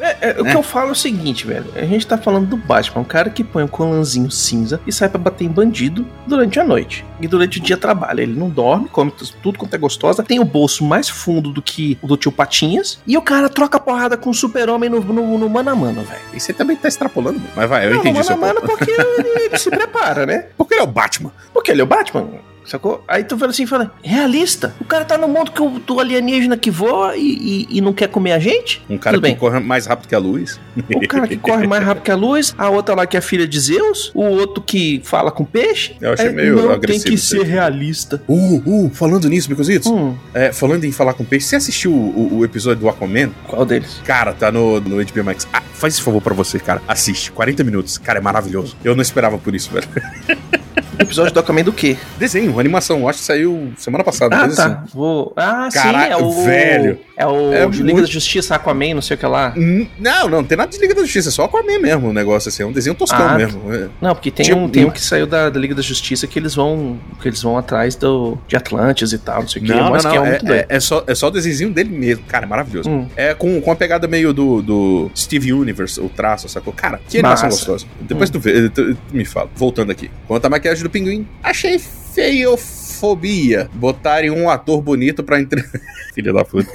É, 0.02 0.30
é, 0.30 0.42
o 0.42 0.46
que 0.46 0.56
eu 0.56 0.64
falo 0.64 0.90
é 0.90 0.92
o 0.92 0.96
seguinte, 0.96 1.46
velho. 1.46 1.66
A 1.76 1.84
gente 1.84 2.08
tá 2.08 2.18
falando 2.18 2.48
do 2.48 2.56
Batman, 2.56 3.02
um 3.02 3.06
cara 3.06 3.30
que 3.30 3.44
põe 3.44 3.62
um 3.64 3.68
colanzinho 3.68 4.32
cinza 4.32 4.80
e 4.88 4.92
sai 4.92 5.10
pra 5.10 5.18
bater 5.20 5.44
em 5.44 5.50
bandido 5.50 6.06
durante 6.26 6.60
a 6.60 6.64
noite. 6.64 7.06
E 7.20 7.28
durante 7.28 7.60
o 7.60 7.62
dia 7.62 7.76
trabalha. 7.76 8.22
Ele 8.22 8.40
não 8.40 8.50
dorme, 8.50 8.88
come 8.88 9.12
tu- 9.12 9.34
tudo 9.44 9.58
quanto 9.60 9.74
é 9.74 9.78
gostosa, 9.78 10.24
tem 10.24 10.40
o 10.40 10.46
bolso 10.46 10.84
mais 10.86 11.10
fundo 11.10 11.52
do 11.52 11.62
que 11.62 11.98
o 12.02 12.08
do 12.08 12.16
tio 12.16 12.32
Patinhas. 12.32 13.00
E 13.06 13.18
o 13.18 13.22
cara 13.22 13.50
troca 13.50 13.78
porrada 13.80 14.16
com 14.16 14.30
o 14.30 14.34
super-homem 14.34 14.90
no, 14.90 15.02
no, 15.02 15.38
no 15.38 15.50
mano 15.50 15.70
a 15.70 15.76
mano, 15.76 16.04
velho. 16.04 16.22
E 16.34 16.40
você 16.40 16.54
também 16.54 16.78
tá 16.78 16.88
extrapolando, 16.88 17.42
mas 17.54 17.70
vai, 17.70 17.86
eu 17.88 17.92
Não, 17.92 17.98
entendi 18.00 18.18
no 18.20 18.24
seu 18.24 18.38
mano 18.38 18.60
a 18.60 18.62
mano 18.62 18.68
porque 18.78 18.92
ele, 18.92 19.46
ele 19.46 19.58
se 19.58 19.70
prepara, 19.72 20.26
né? 20.26 20.46
Porque 20.58 20.74
ele 20.76 20.82
é 20.82 20.86
o 20.86 20.88
Batman. 20.88 21.32
Porque 21.54 21.70
ele 21.72 21.82
é 21.82 21.84
o 21.84 21.88
Batman. 21.88 22.28
Sacou? 22.66 23.04
Aí 23.08 23.24
tu 23.24 23.38
fala 23.38 23.52
assim, 23.52 23.66
fala, 23.66 23.92
realista. 24.04 24.74
O 24.80 24.86
cara 24.86 25.04
tá 25.06 25.18
no 25.18 25.28
mundo 25.28 25.52
que 25.52 25.62
o, 25.62 25.80
do 25.80 26.00
alienígena 26.00 26.56
que 26.58 26.72
voa 26.72 27.16
e, 27.16 27.68
e- 27.70 27.78
e 27.78 27.82
não 27.82 27.94
quer 27.94 28.08
comer 28.08 28.32
a 28.34 28.40
gente. 28.40 28.82
Um 28.90 28.98
cara 28.98 29.16
Tudo 29.18 29.24
que 29.24 29.30
bem. 29.32 29.38
corre 29.38 29.60
mais 29.60 29.86
rápido 29.86 30.08
que 30.10 30.16
a 30.16 30.20
luz. 30.20 30.60
O 30.96 31.08
cara 31.08 31.28
que 31.28 31.38
corre 31.38 31.68
mais 31.68 31.84
rápido 31.84 32.04
que 32.04 32.12
a 32.12 32.16
luz, 32.16 32.54
a 32.58 32.70
outra 32.70 32.96
lá 32.96 33.06
que 33.06 33.18
é 33.18 33.22
filha 33.22 33.48
de 33.48 33.60
Zeus, 33.60 34.12
o 34.14 34.24
outro 34.24 34.62
que 34.64 35.02
fala 35.04 35.32
com 35.32 35.44
peixe. 35.46 35.96
Eu 36.02 36.14
achei 36.14 36.28
É, 36.28 36.32
meio 36.32 36.56
não 36.56 36.72
agressivo 36.72 37.06
tem 37.06 37.14
que 37.16 37.22
ser 37.22 37.44
realista. 37.44 38.22
Uh, 38.28 38.86
uh, 38.86 38.90
falando 38.94 39.28
nisso, 39.30 39.50
Bicositos, 39.50 39.90
Hum, 39.90 40.16
é, 40.34 40.52
falando 40.54 40.84
em 40.86 40.92
falar 40.92 41.14
com 41.14 41.24
peixe, 41.26 41.48
você 41.48 41.56
assistiu 41.58 41.92
o, 41.92 41.96
o- 42.34 42.38
o 42.40 42.46
episódio 42.46 42.80
do 42.82 42.90
Aquaman? 42.90 43.32
qual 43.48 43.66
deles? 43.66 44.02
Cara, 44.06 44.34
tá 44.34 44.52
no, 44.52 44.80
no 44.80 45.04
HBO 45.04 45.24
Max. 45.24 45.48
Ah, 45.52 45.62
faz 45.74 45.94
esse 45.96 46.02
favor 46.04 46.22
pra 46.22 46.34
você, 46.34 46.60
cara. 46.60 46.82
Assiste, 46.88 47.32
40 47.32 47.64
minutos. 47.64 47.98
Cara, 47.98 48.20
é 48.20 48.22
maravilhoso. 48.22 48.76
Eu 48.84 48.96
não 48.96 49.02
esperava 49.02 49.38
por 49.38 49.54
isso, 49.54 49.70
velho. 49.72 49.88
Episódio 51.00 51.34
do 51.34 51.40
Aquaman 51.40 51.64
do 51.64 51.74
quê? 51.74 51.98
Desenho, 52.18 52.60
animação, 52.60 53.08
acho 53.10 53.20
que 53.20 53.26
saiu 53.26 53.74
semana 53.78 54.04
passada. 54.04 54.36
Ah, 54.36 54.48
tá. 54.48 54.66
assim. 54.68 54.78
Vou... 54.94 55.34
Ah, 55.36 55.70
Caraca, 55.74 56.06
sim, 56.08 56.12
é 56.12 56.18
o... 56.18 56.44
velho. 56.44 57.00
É 57.16 57.28
o 57.28 57.54
É 57.54 57.66
Liga 57.66 57.84
muito- 57.84 58.02
da 58.02 58.08
Justiça, 58.08 58.56
Aquaman, 58.56 58.96
não 58.96 59.02
sei 59.02 59.16
o 59.16 59.18
que 59.20 59.26
lá. 59.26 59.54
Hum, 59.58 59.88
Não, 60.00 60.24
não, 60.24 60.30
não 60.42 60.44
tem 60.44 60.58
nada 60.58 60.72
de 60.72 60.78
Liga 60.80 60.94
da 60.96 61.02
Justiça, 61.02 61.30
é 61.30 61.32
só 61.32 61.46
Aquaman 61.46 61.80
mesmo 61.80 62.10
o 62.10 62.14
negócio 62.14 62.50
assim, 62.50 62.64
é 62.64 62.66
um 62.66 62.72
desenho 62.72 62.96
toscão 62.96 63.28
Ah, 63.28 63.36
mesmo. 63.38 63.74
é. 63.74 63.88
Não, 64.02 64.14
porque 64.16 64.32
tem, 64.32 64.46
Tipo, 64.46 64.58
um, 64.60 64.70
tem 64.70 64.86
um 64.86 64.90
que 64.90 65.02
saiu 65.02 65.26
da, 65.28 65.50
da 65.50 65.60
Liga 65.60 65.76
da 65.76 65.82
Justiça 65.82 66.26
que 66.28 66.38
eles 66.40 66.56
vão 66.56 67.00
que 67.22 67.28
eles 67.28 67.42
vão 67.42 67.58
atrás 67.58 67.96
do, 67.96 68.38
de 68.48 68.56
Atlantis 68.56 69.12
e 69.14 69.18
tal, 69.18 69.42
não 69.42 69.48
sei 69.48 69.62
o 69.62 69.66
que. 69.66 69.72
Não, 69.72 69.84
não, 69.86 69.92
mas 69.92 70.06
é 70.06 70.08
não, 70.10 70.26
é, 70.26 70.30
doido. 70.40 70.54
é- 70.54 70.66
é 70.70 70.80
só, 70.80 71.04
é 71.08 71.16
só 71.16 71.28
o 71.28 71.32
desenho 71.32 71.72
dele 71.72 71.90
mesmo, 71.90 72.24
cara, 72.26 72.46
é 72.46 72.48
maravilhoso. 72.50 72.90
Hum. 72.90 73.08
É 73.16 73.34
com, 73.34 73.60
com 73.62 73.72
a 73.72 73.76
pegada 73.76 74.08
meio 74.08 74.34
do, 74.34 74.62
do 74.62 75.12
Steve 75.16 75.54
Universe, 75.54 76.00
o 76.00 76.10
traço, 76.10 76.48
sacou? 76.50 76.74
Cara, 76.74 77.00
que 77.08 77.18
animação 77.20 77.48
Massa. 77.48 77.58
gostosa. 77.58 77.86
Depois 78.02 78.30
tu, 78.30 78.40
vê, 78.40 78.70
tu, 78.70 78.96
tu 78.96 78.98
me 79.12 79.26
fala. 79.26 79.50
Voltando 79.56 79.92
aqui. 79.92 80.10
Quanto 80.28 80.46
à 80.46 80.50
maquiagem 80.50 80.83
do 80.84 80.90
pinguim, 80.90 81.28
achei 81.42 81.80
feiofobia 81.80 83.70
botarem 83.74 84.30
um 84.30 84.50
ator 84.50 84.82
bonito 84.82 85.24
pra 85.24 85.40
entre... 85.40 85.64
Filha 86.14 86.32
da 86.32 86.46
puta. 86.46 86.70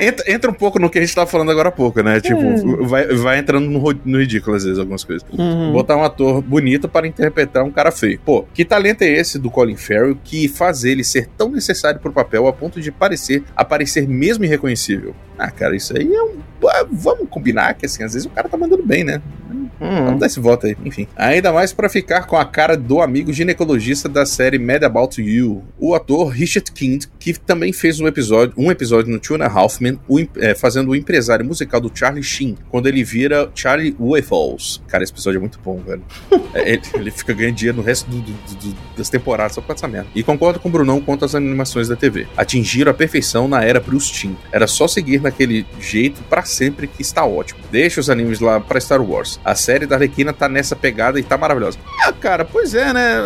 Entra, 0.00 0.32
entra 0.32 0.50
um 0.50 0.54
pouco 0.54 0.78
no 0.78 0.90
que 0.90 0.98
a 0.98 1.00
gente 1.00 1.14
tava 1.14 1.28
falando 1.28 1.50
agora 1.50 1.68
há 1.68 1.72
pouco, 1.72 2.02
né? 2.02 2.20
Tipo, 2.20 2.84
vai, 2.84 3.06
vai 3.06 3.38
entrando 3.38 3.70
no, 3.70 3.80
no 4.04 4.20
ridículo 4.20 4.56
às 4.56 4.64
vezes 4.64 4.78
algumas 4.78 5.04
coisas. 5.04 5.26
Uhum. 5.32 5.72
Botar 5.72 5.96
um 5.96 6.02
ator 6.02 6.42
bonito 6.42 6.88
para 6.88 7.06
interpretar 7.06 7.64
um 7.64 7.70
cara 7.70 7.90
feio. 7.90 8.18
Pô, 8.24 8.44
que 8.52 8.64
talento 8.64 9.02
é 9.02 9.08
esse 9.08 9.38
do 9.38 9.50
Colin 9.50 9.76
Farrell 9.76 10.16
que 10.22 10.48
faz 10.48 10.84
ele 10.84 11.04
ser 11.04 11.28
tão 11.36 11.48
necessário 11.48 12.00
pro 12.00 12.12
papel 12.12 12.46
a 12.46 12.52
ponto 12.52 12.80
de 12.80 12.90
parecer, 12.90 13.44
aparecer 13.56 14.08
mesmo 14.08 14.44
irreconhecível? 14.44 15.14
Ah, 15.38 15.50
cara, 15.50 15.74
isso 15.76 15.96
aí 15.96 16.12
é 16.12 16.22
um. 16.22 16.38
ah, 16.68 16.86
Vamos 16.90 17.28
combinar 17.28 17.74
que 17.74 17.86
assim, 17.86 18.02
às 18.02 18.12
vezes 18.14 18.26
o 18.26 18.30
cara 18.30 18.48
tá 18.48 18.56
mandando 18.56 18.84
bem, 18.84 19.04
né? 19.04 19.22
Hum. 19.80 20.04
Vamos 20.06 20.20
dar 20.20 20.26
esse 20.26 20.40
voto 20.40 20.66
aí, 20.66 20.76
enfim. 20.84 21.06
Ainda 21.16 21.52
mais 21.52 21.72
pra 21.72 21.88
ficar 21.88 22.26
com 22.26 22.36
a 22.36 22.44
cara 22.44 22.76
do 22.76 23.00
amigo 23.00 23.32
ginecologista 23.32 24.08
da 24.08 24.24
série 24.26 24.58
Mad 24.58 24.82
About 24.82 25.20
You, 25.20 25.62
o 25.78 25.94
ator 25.94 26.28
Richard 26.28 26.70
Kind, 26.72 27.04
que 27.18 27.32
também 27.38 27.72
fez 27.72 28.00
um 28.00 28.06
episódio, 28.06 28.54
um 28.56 28.70
episódio 28.70 29.10
no 29.12 29.18
Two 29.18 29.36
and 29.36 29.44
a 29.44 29.50
Half 29.50 29.80
Men, 29.80 29.98
o 30.08 30.20
é, 30.36 30.54
fazendo 30.54 30.90
o 30.90 30.96
empresário 30.96 31.44
musical 31.44 31.80
do 31.80 31.90
Charlie 31.94 32.22
Sheen, 32.22 32.56
quando 32.70 32.86
ele 32.86 33.02
vira 33.04 33.50
Charlie 33.54 33.94
Waffles. 33.98 34.80
Cara, 34.88 35.02
esse 35.04 35.12
episódio 35.12 35.38
é 35.38 35.40
muito 35.40 35.58
bom, 35.64 35.78
velho. 35.86 36.02
É, 36.54 36.70
ele, 36.74 36.82
ele 36.94 37.10
fica 37.10 37.32
ganhando 37.32 37.56
dinheiro 37.56 37.78
no 37.78 37.82
resto 37.82 38.08
do- 38.08 38.20
do- 38.20 38.32
do- 38.32 38.76
das 38.96 39.08
temporadas 39.08 39.54
só 39.56 39.60
com 39.60 39.72
essa 39.72 39.88
merda. 39.88 40.06
E 40.14 40.22
concordo 40.22 40.60
com 40.60 40.68
o 40.68 40.70
Brunão 40.70 41.00
quanto 41.00 41.24
às 41.24 41.34
animações 41.34 41.88
da 41.88 41.96
TV. 41.96 42.28
Atingiram 42.36 42.92
a 42.92 42.94
perfeição 42.94 43.48
na 43.48 43.64
era 43.64 43.80
Bruce 43.80 44.12
Timm. 44.12 44.34
Era 44.52 44.68
só 44.68 44.86
seguir 44.86 45.20
naquele 45.20 45.66
jeito 45.80 46.22
pra 46.30 46.44
sempre 46.44 46.86
que 46.86 47.02
está 47.02 47.24
ótimo. 47.26 47.58
Deixa 47.72 47.98
os 48.00 48.08
animes 48.08 48.38
lá 48.38 48.60
pra 48.60 48.80
Star 48.80 49.02
Wars. 49.02 49.40
A 49.44 49.56
série 49.56 49.73
da 49.86 49.96
Arlequina 49.96 50.32
tá 50.32 50.48
nessa 50.48 50.74
pegada 50.76 51.18
e 51.18 51.22
tá 51.22 51.36
maravilhosa. 51.36 51.78
Ah, 52.06 52.12
cara, 52.12 52.44
pois 52.44 52.74
é, 52.74 52.92
né? 52.92 53.16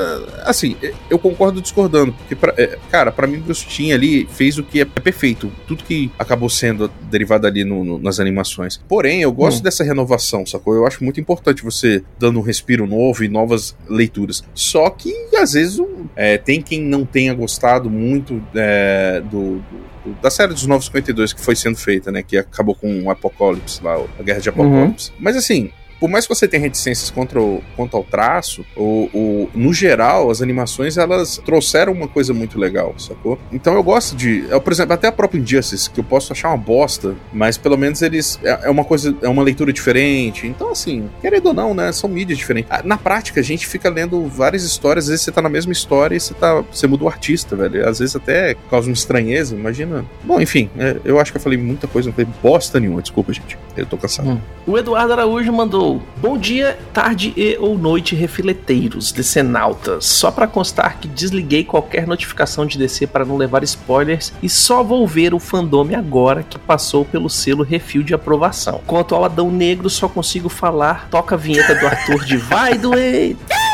Assim, 0.44 0.76
eu 1.10 1.18
concordo 1.18 1.60
discordando. 1.60 2.12
Porque, 2.12 2.34
pra- 2.34 2.54
é, 2.56 2.78
cara, 2.90 3.12
pra 3.12 3.26
mim, 3.26 3.38
Bruce 3.38 3.66
Timm 3.66 3.92
ali 3.92 4.26
fez 4.32 4.58
o 4.58 4.62
que 4.62 4.80
é 4.80 4.84
perfeito. 4.84 5.50
Tudo 5.66 5.84
que 5.84 6.10
acabou 6.18 6.48
sendo 6.48 6.90
derivado 7.10 7.46
ali 7.46 7.64
no- 7.64 7.84
no- 7.84 7.98
nas 7.98 8.18
animações. 8.20 8.80
Porém, 8.88 9.20
eu 9.22 9.32
gosto 9.32 9.60
Hum. 9.60 9.62
dessa 9.62 9.84
renovação, 9.84 10.44
sacou? 10.46 10.74
Eu 10.74 10.86
acho 10.86 11.02
muito 11.04 11.20
importante 11.20 11.62
você 11.62 12.02
dando 12.18 12.38
um 12.38 12.42
respiro 12.42 12.86
novo 12.86 13.22
e 13.24 13.28
novas 13.28 13.76
leituras. 13.88 14.42
Só 14.54 14.88
que, 14.90 15.12
às 15.36 15.52
vezes, 15.52 15.78
é, 16.16 16.36
tem 16.38 16.60
quem 16.62 16.80
não 16.82 17.04
tenha 17.04 17.34
gostado 17.34 17.88
muito 17.90 18.42
é, 18.54 19.20
do, 19.30 19.56
do- 19.58 20.12
da 20.22 20.30
série 20.30 20.54
dos 20.54 20.66
952 20.66 21.32
que 21.32 21.40
foi 21.40 21.54
sendo 21.54 21.76
feita, 21.76 22.10
né? 22.10 22.22
Que 22.22 22.36
acabou 22.38 22.74
com 22.74 23.02
o 23.04 23.10
Apocalipse 23.10 23.82
lá, 23.82 24.00
a 24.18 24.22
Guerra 24.22 24.40
de 24.40 24.48
Apocalipse. 24.48 25.12
Mas 25.18 25.36
assim. 25.36 25.70
Por 26.00 26.08
mais 26.08 26.26
que 26.26 26.34
você 26.34 26.46
tenha 26.46 26.62
reticências 26.62 27.10
contra 27.10 27.40
o, 27.40 27.62
quanto 27.76 27.96
ao 27.96 28.04
traço, 28.04 28.64
o, 28.76 29.08
o- 29.12 29.50
no 29.54 29.72
geral, 29.72 30.30
as 30.30 30.40
animações 30.42 30.96
elas 30.96 31.38
trouxeram 31.44 31.92
uma 31.92 32.06
coisa 32.08 32.32
muito 32.32 32.58
legal, 32.58 32.94
sacou? 32.98 33.38
Então 33.52 33.74
eu 33.74 33.82
gosto 33.82 34.14
de. 34.16 34.44
eu, 34.48 34.60
por 34.60 34.72
exemplo, 34.72 34.92
até 34.94 35.08
a 35.08 35.12
própria 35.12 35.38
Injustice, 35.40 35.90
que 35.90 36.00
eu 36.00 36.04
posso 36.04 36.32
achar 36.32 36.48
uma 36.48 36.56
bosta, 36.56 37.14
mas 37.32 37.56
pelo 37.56 37.76
menos 37.76 38.02
eles. 38.02 38.38
É, 38.42 38.66
é 38.66 38.70
uma 38.70 38.84
coisa. 38.84 39.16
É 39.22 39.28
uma 39.28 39.42
leitura 39.42 39.72
diferente. 39.72 40.46
Então, 40.46 40.70
assim, 40.70 41.08
querendo 41.20 41.46
ou 41.46 41.54
não, 41.54 41.74
né? 41.74 41.90
São 41.92 42.08
mídias 42.08 42.38
diferentes. 42.38 42.70
Ah, 42.70 42.82
Na 42.84 42.96
prática, 42.96 43.40
a 43.40 43.42
gente 43.44 43.66
fica 43.66 43.88
lendo 43.88 44.26
várias 44.28 44.62
histórias, 44.64 45.04
às 45.06 45.10
vezes 45.10 45.24
você 45.24 45.32
tá 45.32 45.42
na 45.42 45.48
mesma 45.48 45.72
história 45.72 46.14
e 46.16 46.20
você, 46.20 46.34
tá, 46.34 46.62
você 46.72 46.86
muda 46.86 47.04
o 47.04 47.08
artista, 47.08 47.56
velho. 47.56 47.88
Às 47.88 47.98
vezes 47.98 48.14
até 48.16 48.54
causa 48.70 48.88
uma 48.88 48.94
estranheza, 48.94 49.54
imagina. 49.54 50.04
Bom, 50.24 50.40
enfim, 50.40 50.70
é, 50.78 50.96
eu 51.04 51.18
acho 51.20 51.32
que 51.32 51.38
eu 51.38 51.42
falei 51.42 51.58
muita 51.58 51.86
coisa, 51.86 52.08
não 52.08 52.14
falei 52.14 52.30
bosta 52.42 52.78
nenhuma, 52.80 53.00
desculpa, 53.02 53.32
gente. 53.32 53.58
Eu 53.76 53.86
tô 53.86 53.96
cansado. 53.96 54.28
Hum. 54.30 54.40
O 54.66 54.76
Eduardo 54.76 55.12
Araújo 55.12 55.52
mandou: 55.52 55.87
Bom 56.16 56.36
dia, 56.36 56.78
tarde 56.92 57.32
e 57.36 57.56
ou 57.58 57.78
noite, 57.78 58.14
refileteiros, 58.14 59.12
decenautas. 59.12 60.04
Só 60.04 60.30
pra 60.30 60.46
constar 60.46 60.98
que 60.98 61.08
desliguei 61.08 61.64
qualquer 61.64 62.06
notificação 62.06 62.66
de 62.66 62.78
DC 62.78 63.06
para 63.06 63.24
não 63.24 63.36
levar 63.36 63.62
spoilers 63.62 64.32
e 64.42 64.48
só 64.48 64.82
vou 64.82 65.06
ver 65.06 65.34
o 65.34 65.38
fandome 65.38 65.94
agora 65.94 66.42
que 66.42 66.58
passou 66.58 67.04
pelo 67.04 67.30
selo 67.30 67.62
refil 67.62 68.02
de 68.02 68.14
aprovação. 68.14 68.80
Quanto 68.86 69.14
ao 69.14 69.24
Adão 69.24 69.50
Negro, 69.50 69.88
só 69.88 70.08
consigo 70.08 70.48
falar: 70.48 71.08
toca 71.10 71.34
a 71.34 71.38
vinheta 71.38 71.74
do 71.74 71.86
Arthur 71.86 72.24
de 72.24 72.36
Vai 72.36 72.76
Doer! 72.76 73.36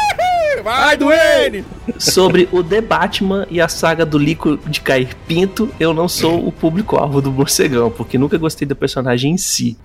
Vai, 0.64 0.96
Duane! 0.96 1.62
Sobre 1.98 2.48
o 2.50 2.64
The 2.64 2.80
Batman 2.80 3.46
e 3.50 3.60
a 3.60 3.68
saga 3.68 4.06
do 4.06 4.16
Lico 4.16 4.56
de 4.66 4.80
Cair 4.80 5.14
Pinto, 5.28 5.68
eu 5.78 5.92
não 5.92 6.08
sou 6.08 6.48
o 6.48 6.50
público-alvo 6.50 7.20
do 7.20 7.30
morcegão, 7.30 7.90
porque 7.90 8.16
nunca 8.16 8.38
gostei 8.38 8.66
do 8.66 8.74
personagem 8.74 9.32
em 9.32 9.36
si. 9.36 9.76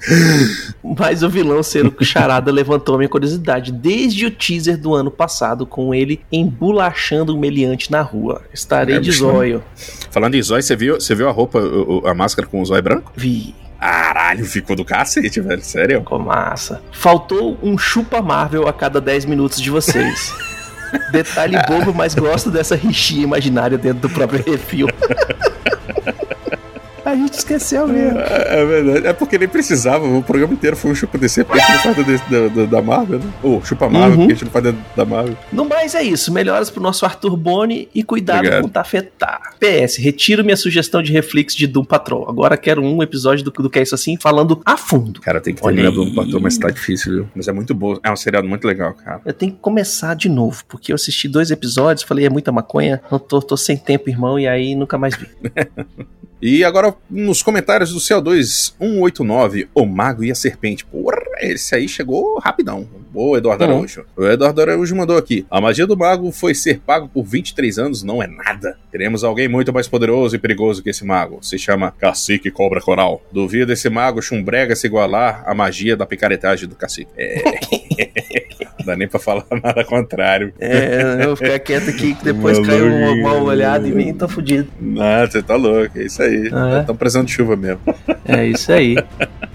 Mas 0.82 1.22
o 1.22 1.30
vilão 1.30 1.62
ser 1.62 1.86
o 1.86 2.04
charada 2.04 2.50
levantou 2.50 2.98
minha 2.98 3.10
curiosidade 3.10 3.74
desde 3.74 4.26
o 4.26 4.32
teaser 4.32 4.78
do 4.78 4.96
ano 4.96 5.12
passado, 5.12 5.66
com 5.66 5.94
ele 5.94 6.22
embolachando 6.32 7.36
um 7.36 7.40
meliante 7.40 7.92
na 7.92 8.02
rua. 8.02 8.42
Estarei 8.54 8.96
É, 8.96 9.00
de 9.02 9.12
zóio. 9.12 9.62
Falando 10.10 10.36
em 10.36 10.42
zóio, 10.42 10.64
você 10.64 10.78
viu, 10.78 10.96
você 10.96 11.14
viu 11.14 11.28
a 11.28 11.32
roupa, 11.32 11.60
a 12.06 12.14
máscara 12.14 12.48
com 12.48 12.62
o 12.62 12.66
zóio 12.66 12.82
branco? 12.82 13.12
Vi. 13.18 13.54
Caralho, 13.78 14.46
ficou 14.46 14.78
do 14.78 14.86
cacete, 14.86 15.42
velho. 15.42 15.62
Sério? 15.62 16.00
Ficou 16.00 16.20
massa. 16.20 16.82
Faltou 16.94 17.58
um 17.62 17.78
chupa 17.78 18.22
Marvel 18.22 18.66
a 18.66 18.72
cada 18.74 19.02
10 19.02 19.26
minutos 19.26 19.60
de 19.62 19.70
vocês. 19.70 20.34
Detalhe 21.12 21.58
bobo, 21.68 21.94
mas 21.94 22.14
gosto 22.16 22.50
dessa 22.52 22.76
rixinha 22.76 23.24
imaginária 23.24 23.78
dentro 23.78 24.08
do 24.08 24.10
próprio 24.10 24.44
refil. 24.44 24.88
A 27.06 27.16
gente 27.16 27.34
esqueceu 27.34 27.88
mesmo. 27.88 28.20
É, 28.20 28.62
é 28.62 28.66
verdade. 28.66 29.08
É 29.08 29.14
porque 29.14 29.38
nem 29.38 29.48
precisava. 29.48 30.06
O 30.08 30.22
programa 30.24 30.54
inteiro 30.54 30.76
foi 30.76 30.92
um 30.92 30.96
chupa 30.96 31.18
DC, 31.18 31.44
porque 31.44 31.62
a 31.62 31.66
gente 31.66 31.88
não 31.88 31.94
faz 31.96 32.22
da, 32.30 32.48
da, 32.48 32.66
da 32.66 32.82
Marvel, 32.82 33.20
né? 33.20 33.26
Ou 33.44 33.64
chupa 33.64 33.90
Marvel, 33.90 34.10
Uhum. 34.12 34.18
porque 34.18 34.34
a 34.34 34.36
gente 34.36 34.46
não 34.46 34.52
faz 34.52 34.64
dentro 34.66 34.82
da 34.96 35.06
Marvel. 35.06 35.38
No 35.52 35.66
mais 35.66 35.96
é 35.96 36.04
isso. 36.04 36.32
Melhoras 36.32 36.70
pro 36.70 36.82
nosso 36.82 37.06
Arthur 37.06 37.36
Boni 37.38 37.88
e 37.94 38.04
cuidado 38.04 38.38
Obrigado. 38.40 38.62
com 38.62 38.68
o 38.68 38.72
Tafetá. 38.72 39.40
PS, 39.60 39.98
retiro 39.98 40.44
minha 40.44 40.58
sugestão 40.58 41.02
de 41.02 41.12
reflex 41.12 41.56
de 41.56 41.68
Doom 41.68 41.84
Patrol. 41.86 42.28
Agora 42.30 42.58
quero 42.58 42.82
um 42.82 43.02
episódio 43.04 43.44
do, 43.44 43.52
do 43.52 43.70
que 43.70 43.80
é 43.80 43.82
isso 43.84 43.96
assim, 43.96 44.18
falando 44.20 44.62
a 44.66 44.78
fundo. 44.78 45.20
Cara, 45.22 45.40
tem 45.42 45.54
que 45.54 45.62
terminar 45.62 45.90
aí. 45.90 45.96
do 45.96 46.14
Patrão, 46.14 46.40
mas 46.40 46.58
tá 46.58 46.70
difícil, 46.70 47.14
viu? 47.14 47.28
Mas 47.36 47.48
é 47.48 47.52
muito 47.52 47.74
bom. 47.74 47.98
É 48.04 48.12
um 48.12 48.16
seriado 48.16 48.48
muito 48.48 48.66
legal, 48.68 48.94
cara. 48.94 49.22
Eu 49.26 49.34
tenho 49.34 49.52
que 49.52 49.58
começar 49.60 50.16
de 50.16 50.30
novo, 50.30 50.64
porque 50.68 50.92
eu 50.92 50.96
assisti 50.96 51.28
dois 51.28 51.52
episódios, 51.52 52.04
falei, 52.04 52.26
é 52.26 52.30
muita 52.30 52.52
maconha, 52.52 53.02
não 53.12 53.20
tô, 53.20 53.42
tô 53.42 53.56
sem 53.58 53.78
tempo, 53.78 54.10
irmão, 54.10 54.40
e 54.40 54.48
aí 54.48 54.76
nunca 54.76 54.98
mais 54.98 55.16
vi. 55.16 55.28
E 56.42 56.64
agora, 56.64 56.89
nos 57.10 57.42
comentários 57.42 57.92
do 57.92 58.00
CO2 58.00 58.74
189, 58.80 59.70
O 59.74 59.86
Mago 59.86 60.24
e 60.24 60.32
a 60.32 60.36
Serpente. 60.36 60.86
Porra, 60.86 61.22
esse 61.40 61.76
aí 61.76 61.88
chegou 61.88 62.40
rapidão. 62.40 62.88
Boa, 63.12 63.38
Eduardo 63.38 63.64
Uhum. 63.64 63.70
Araújo. 63.72 64.06
O 64.16 64.26
Eduardo 64.26 64.62
Araújo 64.62 64.96
mandou 64.96 65.18
aqui. 65.18 65.46
A 65.50 65.60
magia 65.60 65.88
do 65.88 65.98
mago 65.98 66.32
foi 66.32 66.54
ser 66.54 66.80
pago 66.80 67.08
por 67.08 67.24
23 67.24 67.80
anos, 67.80 68.04
não 68.04 68.22
é 68.22 68.28
nada. 68.28 68.78
Teremos 68.92 69.24
alguém 69.24 69.48
muito 69.48 69.74
mais 69.74 69.88
poderoso 69.88 70.36
e 70.36 70.40
perigoso 70.40 70.84
que 70.84 70.90
esse 70.90 71.04
mago. 71.06 71.40
Se 71.42 71.58
chama 71.58 71.92
Cacique 71.98 72.52
Cobra 72.52 72.80
Coral. 72.82 73.22
Duvido 73.32 73.74
esse 73.74 73.90
mago 73.90 74.22
chumbrega 74.22 74.76
se 74.76 74.86
igualar 74.88 75.44
à 75.46 75.54
magia 75.56 75.96
da 75.98 76.06
picaretagem 76.06 76.68
do 76.70 76.76
cacique. 76.76 77.10
É. 77.18 77.42
não 78.80 78.86
dá 78.86 78.96
nem 78.96 79.08
pra 79.08 79.20
falar 79.20 79.46
nada 79.64 79.84
contrário. 79.84 80.54
É, 80.60 81.18
eu 81.22 81.28
vou 81.28 81.36
ficar 81.36 81.60
quieto 81.60 81.90
aqui, 81.90 82.14
que 82.14 82.24
depois 82.24 82.60
caiu 82.60 82.86
uma 82.88 83.16
mal 83.16 83.44
olhada 83.44 83.88
em 83.88 83.92
mim, 83.92 84.14
tô 84.14 84.28
fudido. 84.28 84.68
Não, 84.80 85.26
você 85.26 85.42
tá 85.42 85.56
louco. 85.56 85.98
É 85.98 86.04
isso 86.04 86.22
aí. 86.22 86.50
Ah, 86.54 86.78
é? 86.78 86.80
Estão 86.82 86.96
precisando 86.96 87.26
de 87.28 87.34
chuva 87.34 87.56
mesmo. 87.56 87.82
É 88.26 88.46
isso 88.46 88.72
aí. 88.72 88.96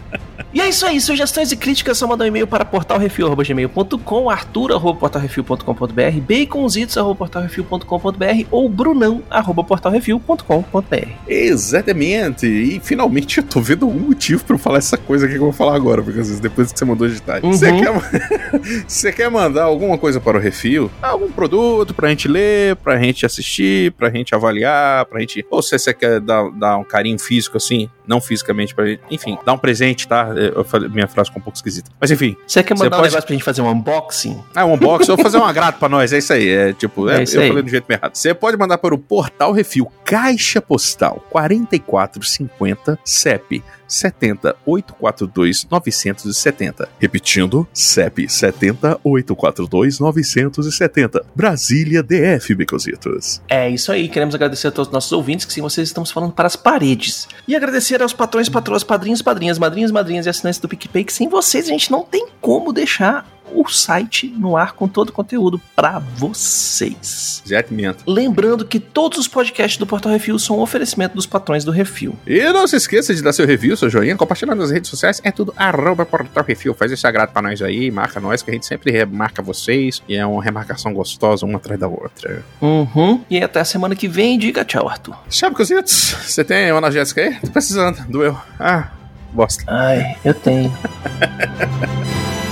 E 0.54 0.60
é 0.60 0.68
isso 0.68 0.86
aí, 0.86 1.00
sugestões 1.00 1.50
e 1.50 1.56
críticas 1.56 1.98
só 1.98 2.06
mandar 2.06 2.26
um 2.26 2.28
e-mail 2.28 2.46
para 2.46 2.64
portalrefil.gmail.com, 2.64 4.30
arthur.portalrefil.com.br, 4.30 6.20
baconzitos.portalrefil.com.br 6.28 8.46
ou 8.52 8.68
brunão.portalrefil.com.br. 8.68 11.08
Exatamente. 11.26 12.46
E 12.46 12.78
finalmente 12.78 13.38
eu 13.38 13.44
tô 13.44 13.60
vendo 13.60 13.88
um 13.88 13.94
motivo 13.94 14.44
pra 14.44 14.54
eu 14.54 14.58
falar 14.60 14.78
essa 14.78 14.96
coisa 14.96 15.26
aqui 15.26 15.34
que 15.34 15.40
eu 15.40 15.46
vou 15.46 15.52
falar 15.52 15.74
agora, 15.74 16.04
porque 16.04 16.20
às 16.20 16.28
vezes 16.28 16.40
depois 16.40 16.72
que 16.72 16.78
você 16.78 16.84
mandou 16.84 17.08
digitar. 17.08 17.44
Uhum. 17.44 17.52
Você 17.52 17.72
quer, 17.72 17.92
você 18.86 19.12
quer 19.12 19.28
mandar 19.28 19.64
alguma 19.64 19.98
coisa 19.98 20.20
para 20.20 20.38
o 20.38 20.40
refil? 20.40 20.88
Algum 21.02 21.32
produto 21.32 21.92
pra 21.92 22.10
gente 22.10 22.28
ler, 22.28 22.76
pra 22.76 22.96
gente 22.96 23.26
assistir, 23.26 23.90
pra 23.92 24.08
gente 24.08 24.32
avaliar, 24.36 25.04
pra 25.06 25.18
gente. 25.18 25.44
Ou 25.50 25.60
se 25.60 25.76
você 25.76 25.92
quer 25.92 26.20
dar, 26.20 26.48
dar 26.52 26.76
um 26.76 26.84
carinho 26.84 27.18
físico 27.18 27.56
assim, 27.56 27.90
não 28.06 28.20
fisicamente 28.20 28.72
pra 28.72 28.86
gente. 28.86 29.00
Enfim, 29.10 29.36
dar 29.44 29.54
um 29.54 29.58
presente, 29.58 30.06
tá? 30.06 30.28
Eu 30.54 30.64
falei, 30.64 30.88
minha 30.88 31.06
frase 31.06 31.28
ficou 31.30 31.40
um 31.40 31.44
pouco 31.44 31.56
esquisita. 31.56 31.90
Mas 32.00 32.10
enfim. 32.10 32.36
Você 32.46 32.62
quer 32.62 32.76
Você 32.76 32.84
mandar 32.84 32.96
um 32.96 33.00
pode- 33.00 33.10
negócio 33.12 33.26
pra 33.26 33.34
gente 33.34 33.44
fazer 33.44 33.62
um 33.62 33.70
unboxing? 33.70 34.42
Ah, 34.54 34.64
um 34.64 34.74
unboxing, 34.74 35.14
vou 35.14 35.18
fazer 35.22 35.38
um 35.38 35.44
agrado 35.44 35.78
pra 35.78 35.88
nós, 35.88 36.12
é 36.12 36.18
isso 36.18 36.32
aí. 36.32 36.48
É 36.48 36.72
tipo, 36.72 37.08
é, 37.08 37.22
É 37.22 37.24
eu 37.34 37.40
aí. 37.40 37.48
falei 37.48 37.62
do 37.62 37.68
jeito 37.68 37.90
errado. 37.90 38.14
Você 38.14 38.34
pode 38.34 38.56
mandar 38.56 38.78
para 38.78 38.94
o 38.94 38.98
Portal 38.98 39.52
Refil, 39.52 39.90
Caixa 40.04 40.60
Postal 40.60 41.24
4450 41.30 42.98
CEP 43.04 43.62
70 43.86 44.56
842 44.64 45.66
970. 45.70 46.88
Repetindo, 46.98 47.66
CEP 47.72 48.28
70 48.28 49.00
842 49.02 50.00
970. 50.00 51.24
Brasília 51.34 52.02
DF, 52.02 52.54
Becositos. 52.54 53.42
É 53.48 53.68
isso 53.68 53.92
aí, 53.92 54.08
queremos 54.08 54.34
agradecer 54.34 54.68
a 54.68 54.70
todos 54.70 54.88
os 54.88 54.92
nossos 54.92 55.12
ouvintes, 55.12 55.46
que 55.46 55.52
sem 55.52 55.62
vocês 55.62 55.88
estamos 55.88 56.10
falando 56.10 56.32
para 56.32 56.46
as 56.46 56.56
paredes. 56.56 57.28
E 57.46 57.54
agradecer 57.54 58.02
aos 58.02 58.12
patrões, 58.12 58.48
patroas, 58.48 58.84
padrinhos, 58.84 59.22
padrinhas, 59.22 59.58
madrinhas, 59.58 59.90
madrinhas 59.90 60.26
e 60.26 60.28
assinantes 60.28 60.60
do 60.60 60.68
PicPay, 60.68 61.04
que 61.04 61.12
sem 61.12 61.28
vocês 61.28 61.66
a 61.66 61.70
gente 61.70 61.90
não 61.90 62.02
tem 62.04 62.26
como 62.40 62.72
deixar 62.72 63.33
o 63.52 63.68
site 63.68 64.26
no 64.26 64.56
ar 64.56 64.72
com 64.72 64.88
todo 64.88 65.10
o 65.10 65.12
conteúdo 65.12 65.60
para 65.74 65.98
vocês. 65.98 67.42
Exatamente. 67.44 67.98
Lembrando 68.06 68.64
que 68.64 68.80
todos 68.80 69.18
os 69.18 69.28
podcasts 69.28 69.78
do 69.78 69.86
Portal 69.86 70.12
Refil 70.12 70.38
são 70.38 70.58
um 70.58 70.60
oferecimento 70.60 71.14
dos 71.14 71.26
patrões 71.26 71.64
do 71.64 71.70
Refil. 71.70 72.16
E 72.26 72.42
não 72.52 72.66
se 72.66 72.76
esqueça 72.76 73.14
de 73.14 73.22
dar 73.22 73.32
seu 73.32 73.46
review, 73.46 73.76
seu 73.76 73.88
joinha, 73.90 74.16
compartilhar 74.16 74.54
nas 74.54 74.70
redes 74.70 74.90
sociais. 74.90 75.20
É 75.24 75.30
tudo 75.30 75.52
arroba 75.56 76.04
Portal 76.04 76.44
Refil. 76.44 76.74
Faz 76.74 76.92
esse 76.92 77.06
agrado 77.06 77.32
pra 77.32 77.42
nós 77.42 77.60
aí, 77.62 77.90
marca 77.90 78.20
nós, 78.20 78.42
que 78.42 78.50
a 78.50 78.54
gente 78.54 78.66
sempre 78.66 78.90
remarca 78.90 79.42
vocês. 79.42 80.02
E 80.08 80.16
é 80.16 80.24
uma 80.24 80.42
remarcação 80.42 80.92
gostosa, 80.92 81.46
uma 81.46 81.58
atrás 81.58 81.78
da 81.78 81.88
outra. 81.88 82.44
Uhum. 82.60 83.24
E 83.30 83.42
até 83.42 83.60
a 83.60 83.64
semana 83.64 83.94
que 83.94 84.08
vem. 84.08 84.38
Diga 84.38 84.64
tchau, 84.64 84.88
Arthur. 84.88 85.16
Sabe, 85.30 85.54
cositos? 85.54 86.16
Você 86.24 86.44
tem 86.44 86.70
uma 86.70 86.78
analgésica 86.78 87.20
aí? 87.20 87.38
Tô 87.40 87.50
precisando. 87.50 88.04
Doeu. 88.08 88.36
Ah, 88.58 88.90
bosta. 89.32 89.64
Ai, 89.66 90.16
eu 90.24 90.34
tenho. 90.34 90.72